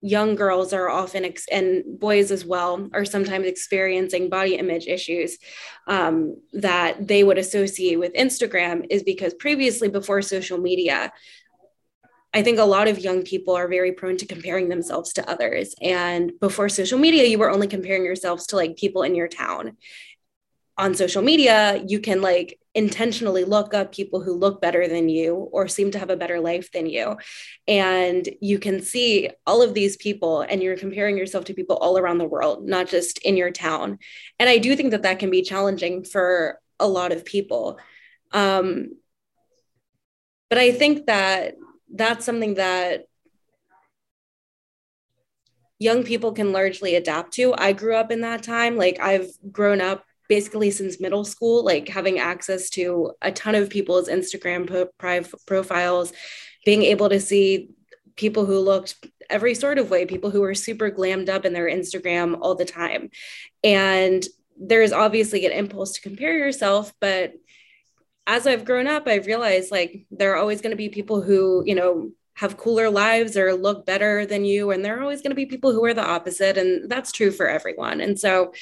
young 0.00 0.34
girls 0.34 0.72
are 0.72 0.88
often 0.88 1.24
ex- 1.24 1.46
and 1.52 1.84
boys 2.00 2.32
as 2.32 2.44
well 2.44 2.88
are 2.92 3.04
sometimes 3.04 3.46
experiencing 3.46 4.28
body 4.28 4.56
image 4.56 4.88
issues 4.88 5.38
um, 5.86 6.36
that 6.52 7.06
they 7.06 7.22
would 7.22 7.38
associate 7.38 8.00
with 8.00 8.12
instagram 8.14 8.84
is 8.90 9.04
because 9.04 9.34
previously 9.34 9.88
before 9.88 10.20
social 10.20 10.58
media 10.58 11.12
I 12.34 12.42
think 12.42 12.58
a 12.58 12.64
lot 12.64 12.88
of 12.88 12.98
young 12.98 13.24
people 13.24 13.54
are 13.54 13.68
very 13.68 13.92
prone 13.92 14.16
to 14.16 14.26
comparing 14.26 14.70
themselves 14.70 15.12
to 15.12 15.30
others. 15.30 15.74
And 15.82 16.32
before 16.40 16.70
social 16.70 16.98
media, 16.98 17.24
you 17.24 17.38
were 17.38 17.50
only 17.50 17.66
comparing 17.66 18.06
yourselves 18.06 18.46
to 18.46 18.56
like 18.56 18.78
people 18.78 19.02
in 19.02 19.14
your 19.14 19.28
town 19.28 19.76
on 20.78 20.94
social 20.94 21.22
media, 21.22 21.82
you 21.86 22.00
can 22.00 22.22
like 22.22 22.58
intentionally 22.74 23.44
look 23.44 23.74
up 23.74 23.92
people 23.92 24.22
who 24.22 24.32
look 24.32 24.60
better 24.62 24.88
than 24.88 25.08
you 25.08 25.34
or 25.34 25.68
seem 25.68 25.90
to 25.90 25.98
have 25.98 26.08
a 26.08 26.16
better 26.16 26.40
life 26.40 26.72
than 26.72 26.86
you. 26.86 27.16
And 27.68 28.26
you 28.40 28.58
can 28.58 28.80
see 28.80 29.30
all 29.46 29.62
of 29.62 29.74
these 29.74 29.96
people, 29.96 30.40
and 30.40 30.62
you're 30.62 30.76
comparing 30.76 31.18
yourself 31.18 31.44
to 31.46 31.54
people 31.54 31.76
all 31.76 31.98
around 31.98 32.18
the 32.18 32.24
world, 32.24 32.66
not 32.66 32.88
just 32.88 33.18
in 33.18 33.36
your 33.36 33.50
town. 33.50 33.98
And 34.38 34.48
I 34.48 34.58
do 34.58 34.74
think 34.74 34.92
that 34.92 35.02
that 35.02 35.18
can 35.18 35.30
be 35.30 35.42
challenging 35.42 36.04
for 36.04 36.58
a 36.80 36.88
lot 36.88 37.12
of 37.12 37.24
people. 37.24 37.78
Um, 38.32 38.96
but 40.48 40.58
I 40.58 40.72
think 40.72 41.06
that 41.06 41.54
that's 41.94 42.24
something 42.24 42.54
that 42.54 43.04
young 45.78 46.04
people 46.04 46.32
can 46.32 46.52
largely 46.52 46.94
adapt 46.94 47.32
to. 47.34 47.54
I 47.56 47.72
grew 47.72 47.94
up 47.94 48.10
in 48.10 48.22
that 48.22 48.42
time. 48.42 48.76
Like 48.76 49.00
I've 49.00 49.30
grown 49.50 49.80
up 49.80 50.04
basically 50.32 50.70
since 50.70 50.98
middle 50.98 51.26
school, 51.26 51.62
like 51.62 51.86
having 51.88 52.18
access 52.18 52.70
to 52.70 53.12
a 53.20 53.30
ton 53.30 53.54
of 53.54 53.68
people's 53.68 54.08
Instagram 54.08 54.66
pro- 54.66 55.38
profiles, 55.46 56.10
being 56.64 56.82
able 56.84 57.10
to 57.10 57.20
see 57.20 57.68
people 58.16 58.46
who 58.46 58.58
looked 58.58 58.94
every 59.28 59.54
sort 59.54 59.76
of 59.76 59.90
way, 59.90 60.06
people 60.06 60.30
who 60.30 60.40
were 60.40 60.54
super 60.54 60.90
glammed 60.90 61.28
up 61.28 61.44
in 61.44 61.52
their 61.52 61.68
Instagram 61.68 62.38
all 62.40 62.54
the 62.54 62.64
time. 62.64 63.10
And 63.62 64.24
there's 64.58 64.90
obviously 64.90 65.44
an 65.44 65.52
impulse 65.52 65.92
to 65.92 66.00
compare 66.00 66.38
yourself, 66.38 66.94
but 66.98 67.34
as 68.26 68.46
I've 68.46 68.64
grown 68.64 68.86
up, 68.86 69.06
I've 69.06 69.26
realized 69.26 69.70
like 69.70 70.06
there 70.10 70.32
are 70.32 70.40
always 70.40 70.62
going 70.62 70.70
to 70.70 70.84
be 70.84 70.88
people 70.88 71.20
who, 71.20 71.62
you 71.66 71.74
know, 71.74 72.10
have 72.36 72.56
cooler 72.56 72.88
lives 72.88 73.36
or 73.36 73.52
look 73.52 73.84
better 73.84 74.24
than 74.24 74.46
you. 74.46 74.70
And 74.70 74.82
there 74.82 74.98
are 74.98 75.02
always 75.02 75.20
going 75.20 75.32
to 75.32 75.42
be 75.42 75.44
people 75.44 75.72
who 75.72 75.84
are 75.84 75.92
the 75.92 76.06
opposite. 76.16 76.56
And 76.56 76.90
that's 76.90 77.12
true 77.12 77.30
for 77.30 77.46
everyone. 77.48 78.00
And 78.00 78.18
so 78.18 78.54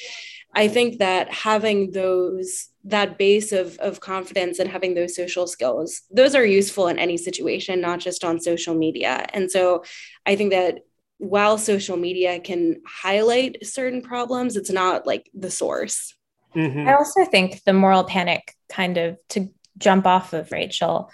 I 0.55 0.69
think 0.69 0.99
that 0.99 1.33
having 1.33 1.93
those 1.93 2.69
that 2.85 3.19
base 3.19 3.53
of, 3.53 3.79
of 3.79 4.01
confidence 4.01 4.59
and 4.59 4.71
having 4.71 4.95
those 4.95 5.15
social 5.15 5.47
skills, 5.47 6.03
those 6.11 6.35
are 6.35 6.45
useful 6.45 6.89
in 6.89 6.99
any 6.99 7.17
situation, 7.17 7.81
not 7.81 8.01
just 8.01 8.25
on 8.25 8.41
social 8.41 8.75
media. 8.75 9.27
And 9.35 9.51
so 9.51 9.85
I 10.25 10.35
think 10.35 10.51
that 10.51 10.81
while 11.19 11.59
social 11.59 11.99
media 11.99 12.41
can 12.41 12.81
highlight 12.87 13.67
certain 13.67 14.01
problems, 14.01 14.57
it's 14.57 14.71
not 14.71 15.07
like 15.07 15.31
the 15.35 15.51
source. 15.51 16.15
Mm-hmm. 16.57 16.89
I 16.89 16.95
also 16.95 17.25
think 17.27 17.63
the 17.65 17.75
moral 17.75 18.05
panic 18.05 18.55
kind 18.71 18.97
of 18.97 19.19
to 19.31 19.51
jump 19.77 20.07
off 20.07 20.33
of 20.33 20.51
Rachel, 20.51 21.11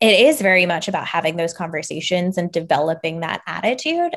it 0.00 0.20
is 0.20 0.40
very 0.40 0.66
much 0.66 0.88
about 0.88 1.06
having 1.06 1.36
those 1.36 1.54
conversations 1.54 2.36
and 2.36 2.52
developing 2.52 3.20
that 3.20 3.42
attitude. 3.46 4.14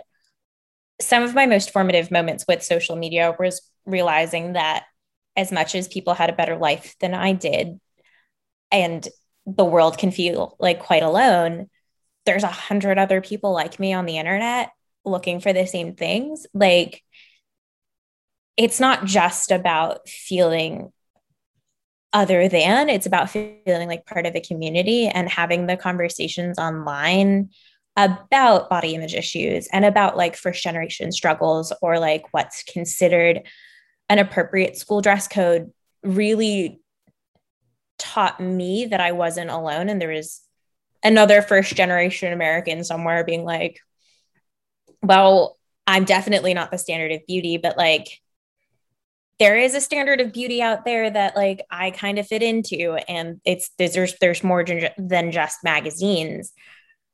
Some 0.99 1.23
of 1.23 1.33
my 1.33 1.45
most 1.45 1.71
formative 1.71 2.11
moments 2.11 2.43
with 2.47 2.61
social 2.61 2.97
media 2.97 3.33
was 3.39 3.61
realizing 3.85 4.53
that 4.53 4.85
as 5.35 5.51
much 5.51 5.75
as 5.75 5.87
people 5.87 6.13
had 6.13 6.29
a 6.29 6.35
better 6.35 6.57
life 6.57 6.95
than 6.99 7.13
I 7.13 7.33
did, 7.33 7.79
and 8.71 9.07
the 9.45 9.65
world 9.65 9.97
can 9.97 10.11
feel 10.11 10.55
like 10.59 10.79
quite 10.79 11.03
alone, 11.03 11.69
there's 12.25 12.43
a 12.43 12.47
hundred 12.47 12.99
other 12.99 13.21
people 13.21 13.53
like 13.53 13.79
me 13.79 13.93
on 13.93 14.05
the 14.05 14.17
internet 14.17 14.71
looking 15.05 15.39
for 15.39 15.53
the 15.53 15.65
same 15.65 15.95
things. 15.95 16.45
Like, 16.53 17.03
it's 18.57 18.79
not 18.79 19.05
just 19.05 19.51
about 19.51 20.07
feeling 20.07 20.91
other 22.11 22.49
than, 22.49 22.89
it's 22.89 23.05
about 23.05 23.29
feeling 23.29 23.87
like 23.87 24.05
part 24.05 24.25
of 24.25 24.35
a 24.35 24.41
community 24.41 25.07
and 25.07 25.29
having 25.29 25.67
the 25.67 25.77
conversations 25.77 26.57
online 26.57 27.49
about 27.95 28.69
body 28.69 28.95
image 28.95 29.13
issues 29.13 29.67
and 29.71 29.85
about 29.85 30.17
like 30.17 30.35
first 30.35 30.63
generation 30.63 31.11
struggles 31.11 31.73
or 31.81 31.99
like 31.99 32.25
what's 32.31 32.63
considered 32.63 33.41
an 34.09 34.19
appropriate 34.19 34.77
school 34.77 35.01
dress 35.01 35.27
code 35.27 35.71
really 36.03 36.81
taught 37.97 38.39
me 38.39 38.85
that 38.85 38.99
I 39.01 39.11
wasn't 39.11 39.49
alone 39.49 39.89
and 39.89 40.01
there 40.01 40.09
was 40.09 40.41
another 41.03 41.41
first 41.41 41.75
generation 41.75 42.33
American 42.33 42.83
somewhere 42.83 43.23
being 43.23 43.43
like, 43.43 43.79
well, 45.01 45.57
I'm 45.85 46.05
definitely 46.05 46.53
not 46.53 46.71
the 46.71 46.77
standard 46.77 47.11
of 47.11 47.25
beauty, 47.27 47.57
but 47.57 47.77
like 47.77 48.19
there 49.39 49.57
is 49.57 49.73
a 49.73 49.81
standard 49.81 50.19
of 50.19 50.33
beauty 50.33 50.61
out 50.61 50.83
there 50.83 51.09
that 51.09 51.35
like 51.35 51.61
I 51.71 51.91
kind 51.91 52.19
of 52.19 52.27
fit 52.27 52.43
into 52.43 52.97
and 53.07 53.39
it's 53.45 53.71
there's 53.77 54.15
there's 54.19 54.43
more 54.43 54.65
than 54.97 55.31
just 55.31 55.63
magazines. 55.63 56.51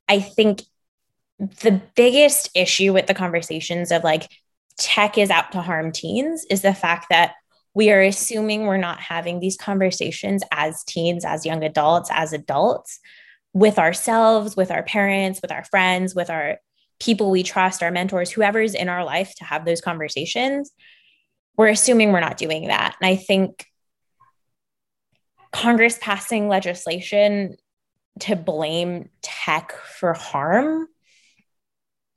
I 0.10 0.20
think 0.20 0.64
the 1.40 1.82
biggest 1.96 2.50
issue 2.56 2.94
with 2.94 3.08
the 3.08 3.14
conversations 3.14 3.92
of 3.92 4.04
like 4.04 4.30
tech 4.78 5.18
is 5.18 5.30
out 5.30 5.52
to 5.54 5.62
harm 5.62 5.92
teens 5.92 6.46
is 6.50 6.62
the 6.62 6.74
fact 6.74 7.08
that 7.10 7.36
we 7.74 7.92
are 7.92 8.02
assuming 8.02 8.66
we're 8.66 8.78
not 8.78 9.00
having 9.00 9.40
these 9.40 9.58
conversations 9.58 10.44
as 10.52 10.84
teens, 10.86 11.26
as 11.26 11.46
young 11.46 11.64
adults, 11.64 12.10
as 12.12 12.34
adults 12.34 13.00
with 13.54 13.78
ourselves, 13.78 14.56
with 14.56 14.72
our 14.72 14.84
parents, 14.84 15.42
with 15.42 15.52
our 15.52 15.66
friends, 15.66 16.16
with 16.16 16.30
our 16.30 16.58
people 17.00 17.32
we 17.32 17.44
trust, 17.44 17.84
our 17.84 17.92
mentors, 17.92 18.32
whoever's 18.32 18.74
in 18.74 18.88
our 18.88 19.04
life 19.04 19.34
to 19.36 19.44
have 19.44 19.66
those 19.66 19.82
conversations. 19.82 20.72
We're 21.58 21.68
assuming 21.68 22.12
we're 22.12 22.22
not 22.22 22.38
doing 22.38 22.68
that. 22.68 22.96
And 23.02 23.10
I 23.10 23.18
think 23.18 23.66
Congress 25.52 25.98
passing 26.02 26.48
legislation 26.48 27.56
to 28.22 28.36
blame 28.36 29.10
tech 29.22 29.74
for 29.74 30.14
harm 30.14 30.88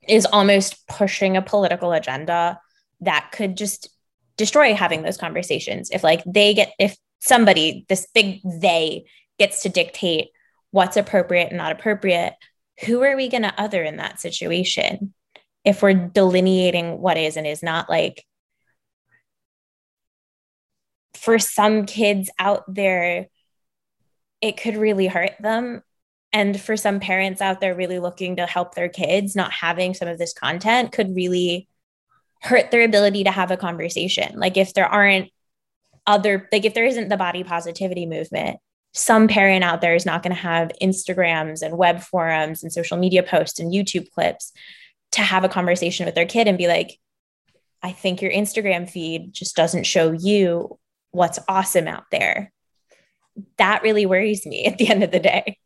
is 0.09 0.25
almost 0.25 0.87
pushing 0.87 1.37
a 1.37 1.41
political 1.41 1.91
agenda 1.91 2.59
that 3.01 3.31
could 3.31 3.55
just 3.55 3.89
destroy 4.37 4.73
having 4.73 5.03
those 5.03 5.17
conversations 5.17 5.89
if 5.91 6.03
like 6.03 6.23
they 6.25 6.53
get 6.53 6.73
if 6.79 6.97
somebody 7.19 7.85
this 7.89 8.07
big 8.13 8.39
they 8.43 9.05
gets 9.37 9.61
to 9.63 9.69
dictate 9.69 10.29
what's 10.71 10.97
appropriate 10.97 11.49
and 11.49 11.57
not 11.57 11.71
appropriate 11.71 12.33
who 12.85 13.03
are 13.03 13.17
we 13.17 13.27
going 13.27 13.43
to 13.43 13.61
other 13.61 13.83
in 13.83 13.97
that 13.97 14.19
situation 14.19 15.13
if 15.65 15.81
we're 15.81 15.93
delineating 15.93 16.99
what 16.99 17.17
is 17.17 17.35
and 17.35 17.45
is 17.45 17.61
not 17.61 17.89
like 17.89 18.25
for 21.19 21.37
some 21.37 21.85
kids 21.85 22.29
out 22.39 22.63
there, 22.73 23.27
it 24.41 24.55
could 24.55 24.77
really 24.77 25.07
hurt 25.07 25.33
them. 25.39 25.83
And 26.31 26.59
for 26.59 26.77
some 26.77 26.99
parents 26.99 27.41
out 27.41 27.59
there 27.59 27.73
really 27.73 27.99
looking 27.99 28.35
to 28.35 28.45
help 28.45 28.75
their 28.75 28.89
kids, 28.89 29.35
not 29.35 29.51
having 29.51 29.93
some 29.93 30.07
of 30.07 30.17
this 30.17 30.33
content 30.33 30.91
could 30.91 31.15
really 31.15 31.67
hurt 32.41 32.71
their 32.71 32.83
ability 32.83 33.23
to 33.23 33.31
have 33.31 33.51
a 33.51 33.57
conversation. 33.57 34.39
Like 34.39 34.55
if 34.55 34.73
there 34.73 34.85
aren't 34.85 35.29
other, 36.05 36.47
like 36.51 36.65
if 36.65 36.73
there 36.73 36.85
isn't 36.85 37.09
the 37.09 37.17
body 37.17 37.43
positivity 37.43 38.05
movement, 38.05 38.59
some 38.93 39.27
parent 39.27 39.63
out 39.63 39.81
there 39.81 39.95
is 39.95 40.05
not 40.05 40.23
going 40.23 40.35
to 40.35 40.41
have 40.41 40.71
Instagrams 40.81 41.61
and 41.61 41.77
web 41.77 42.01
forums 42.01 42.63
and 42.63 42.71
social 42.71 42.97
media 42.97 43.23
posts 43.23 43.59
and 43.59 43.73
YouTube 43.73 44.09
clips 44.11 44.51
to 45.11 45.21
have 45.21 45.43
a 45.43 45.49
conversation 45.49 46.05
with 46.05 46.15
their 46.15 46.25
kid 46.25 46.47
and 46.47 46.57
be 46.57 46.67
like, 46.67 46.99
I 47.81 47.91
think 47.91 48.21
your 48.21 48.31
Instagram 48.31 48.89
feed 48.89 49.33
just 49.33 49.55
doesn't 49.55 49.85
show 49.85 50.11
you 50.11 50.79
what's 51.11 51.39
awesome 51.47 51.87
out 51.87 52.05
there. 52.11 52.51
That 53.57 53.83
really 53.83 54.05
worries 54.05 54.45
me 54.45 54.65
at 54.65 54.77
the 54.77 54.89
end 54.89 55.03
of 55.03 55.11
the 55.11 55.19
day. 55.19 55.57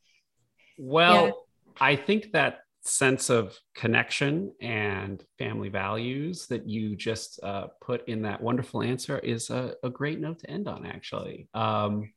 Well, 0.77 1.25
yeah. 1.25 1.31
I 1.79 1.95
think 1.95 2.31
that 2.33 2.59
sense 2.81 3.29
of 3.29 3.57
connection 3.75 4.53
and 4.61 5.23
family 5.37 5.69
values 5.69 6.47
that 6.47 6.67
you 6.67 6.95
just 6.95 7.39
uh, 7.41 7.67
put 7.81 8.07
in 8.09 8.23
that 8.23 8.41
wonderful 8.41 8.83
answer 8.83 9.19
is 9.19 9.49
a, 9.49 9.73
a, 9.83 9.89
great 9.89 10.19
note 10.19 10.39
to 10.39 10.49
end 10.49 10.67
on, 10.67 10.85
actually. 10.85 11.47
Um, 11.53 12.11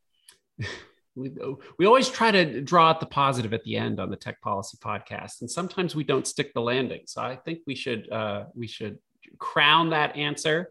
we, 1.14 1.30
we 1.78 1.86
always 1.86 2.08
try 2.08 2.32
to 2.32 2.60
draw 2.62 2.90
out 2.90 2.98
the 2.98 3.06
positive 3.06 3.54
at 3.54 3.62
the 3.62 3.76
end 3.76 4.00
on 4.00 4.10
the 4.10 4.16
tech 4.16 4.40
policy 4.40 4.76
podcast 4.78 5.40
and 5.40 5.50
sometimes 5.50 5.94
we 5.94 6.04
don't 6.04 6.26
stick 6.26 6.52
the 6.52 6.60
landing 6.60 7.00
so 7.06 7.22
i 7.22 7.34
think 7.34 7.60
we 7.66 7.74
should 7.74 8.10
uh, 8.12 8.44
we 8.54 8.66
should 8.66 8.98
crown 9.38 9.90
that 9.90 10.16
answer. 10.16 10.70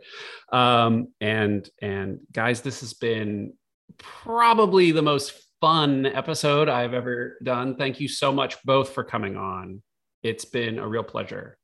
Um, 0.52 1.10
and 1.22 1.68
and 1.82 2.20
guys, 2.32 2.62
this 2.62 2.82
has 2.82 2.94
been 2.94 3.54
probably 3.98 4.92
the 4.92 5.02
most 5.02 5.34
fun 5.66 6.05
episode 6.05 6.70
I've 6.70 6.93
ever 6.93 7.39
done. 7.41 7.76
Thank 7.76 7.99
you 7.99 8.07
so 8.07 8.32
much 8.32 8.61
both 8.66 8.89
for 8.89 9.03
coming 9.03 9.36
on. 9.36 9.82
It's 10.22 10.45
been 10.45 10.78
a 10.78 10.88
real 10.88 11.01
pleasure. 11.01 11.57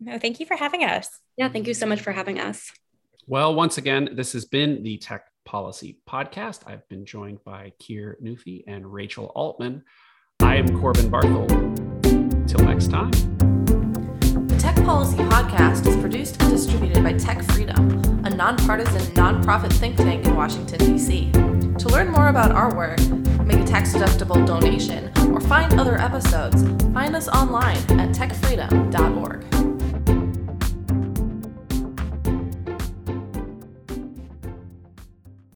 No, 0.00 0.18
thank 0.18 0.40
you 0.40 0.46
for 0.46 0.56
having 0.56 0.84
us. 0.84 1.10
Yeah, 1.36 1.50
thank 1.50 1.66
you 1.66 1.74
so 1.74 1.84
much 1.84 2.00
for 2.00 2.12
having 2.12 2.40
us. 2.40 2.72
Well, 3.26 3.54
once 3.54 3.76
again, 3.76 4.08
this 4.14 4.32
has 4.32 4.46
been 4.46 4.82
the 4.82 4.96
Tech 4.96 5.26
Policy 5.44 5.98
Podcast. 6.08 6.60
I've 6.66 6.88
been 6.88 7.04
joined 7.04 7.44
by 7.44 7.74
Kir 7.78 8.16
Nuthi 8.22 8.64
and 8.66 8.90
Rachel 8.90 9.26
Altman. 9.34 9.84
I 10.40 10.56
am 10.56 10.80
Corbin 10.80 11.10
Barthold. 11.10 12.48
Till 12.48 12.60
next 12.60 12.90
time. 12.90 13.10
The 14.46 14.56
Tech 14.58 14.76
Policy 14.76 15.18
Podcast 15.24 15.86
is 15.86 15.96
produced 15.98 16.40
and 16.40 16.50
distributed 16.50 17.04
by 17.04 17.12
Tech 17.12 17.42
Freedom, 17.52 18.00
a 18.24 18.30
nonpartisan 18.30 19.02
nonprofit 19.12 19.74
think 19.74 19.98
tank 19.98 20.24
in 20.24 20.34
Washington, 20.34 20.78
D.C. 20.78 21.30
To 21.78 21.88
learn 21.88 22.10
more 22.10 22.28
about 22.28 22.52
our 22.52 22.74
work, 22.74 23.00
make 23.44 23.60
a 23.60 23.64
tax 23.64 23.92
deductible 23.92 24.46
donation, 24.46 25.10
or 25.32 25.40
find 25.40 25.78
other 25.78 25.98
episodes, 25.98 26.62
find 26.92 27.16
us 27.16 27.28
online 27.28 27.76
at 28.00 28.10
techfreedom.org. 28.14 29.63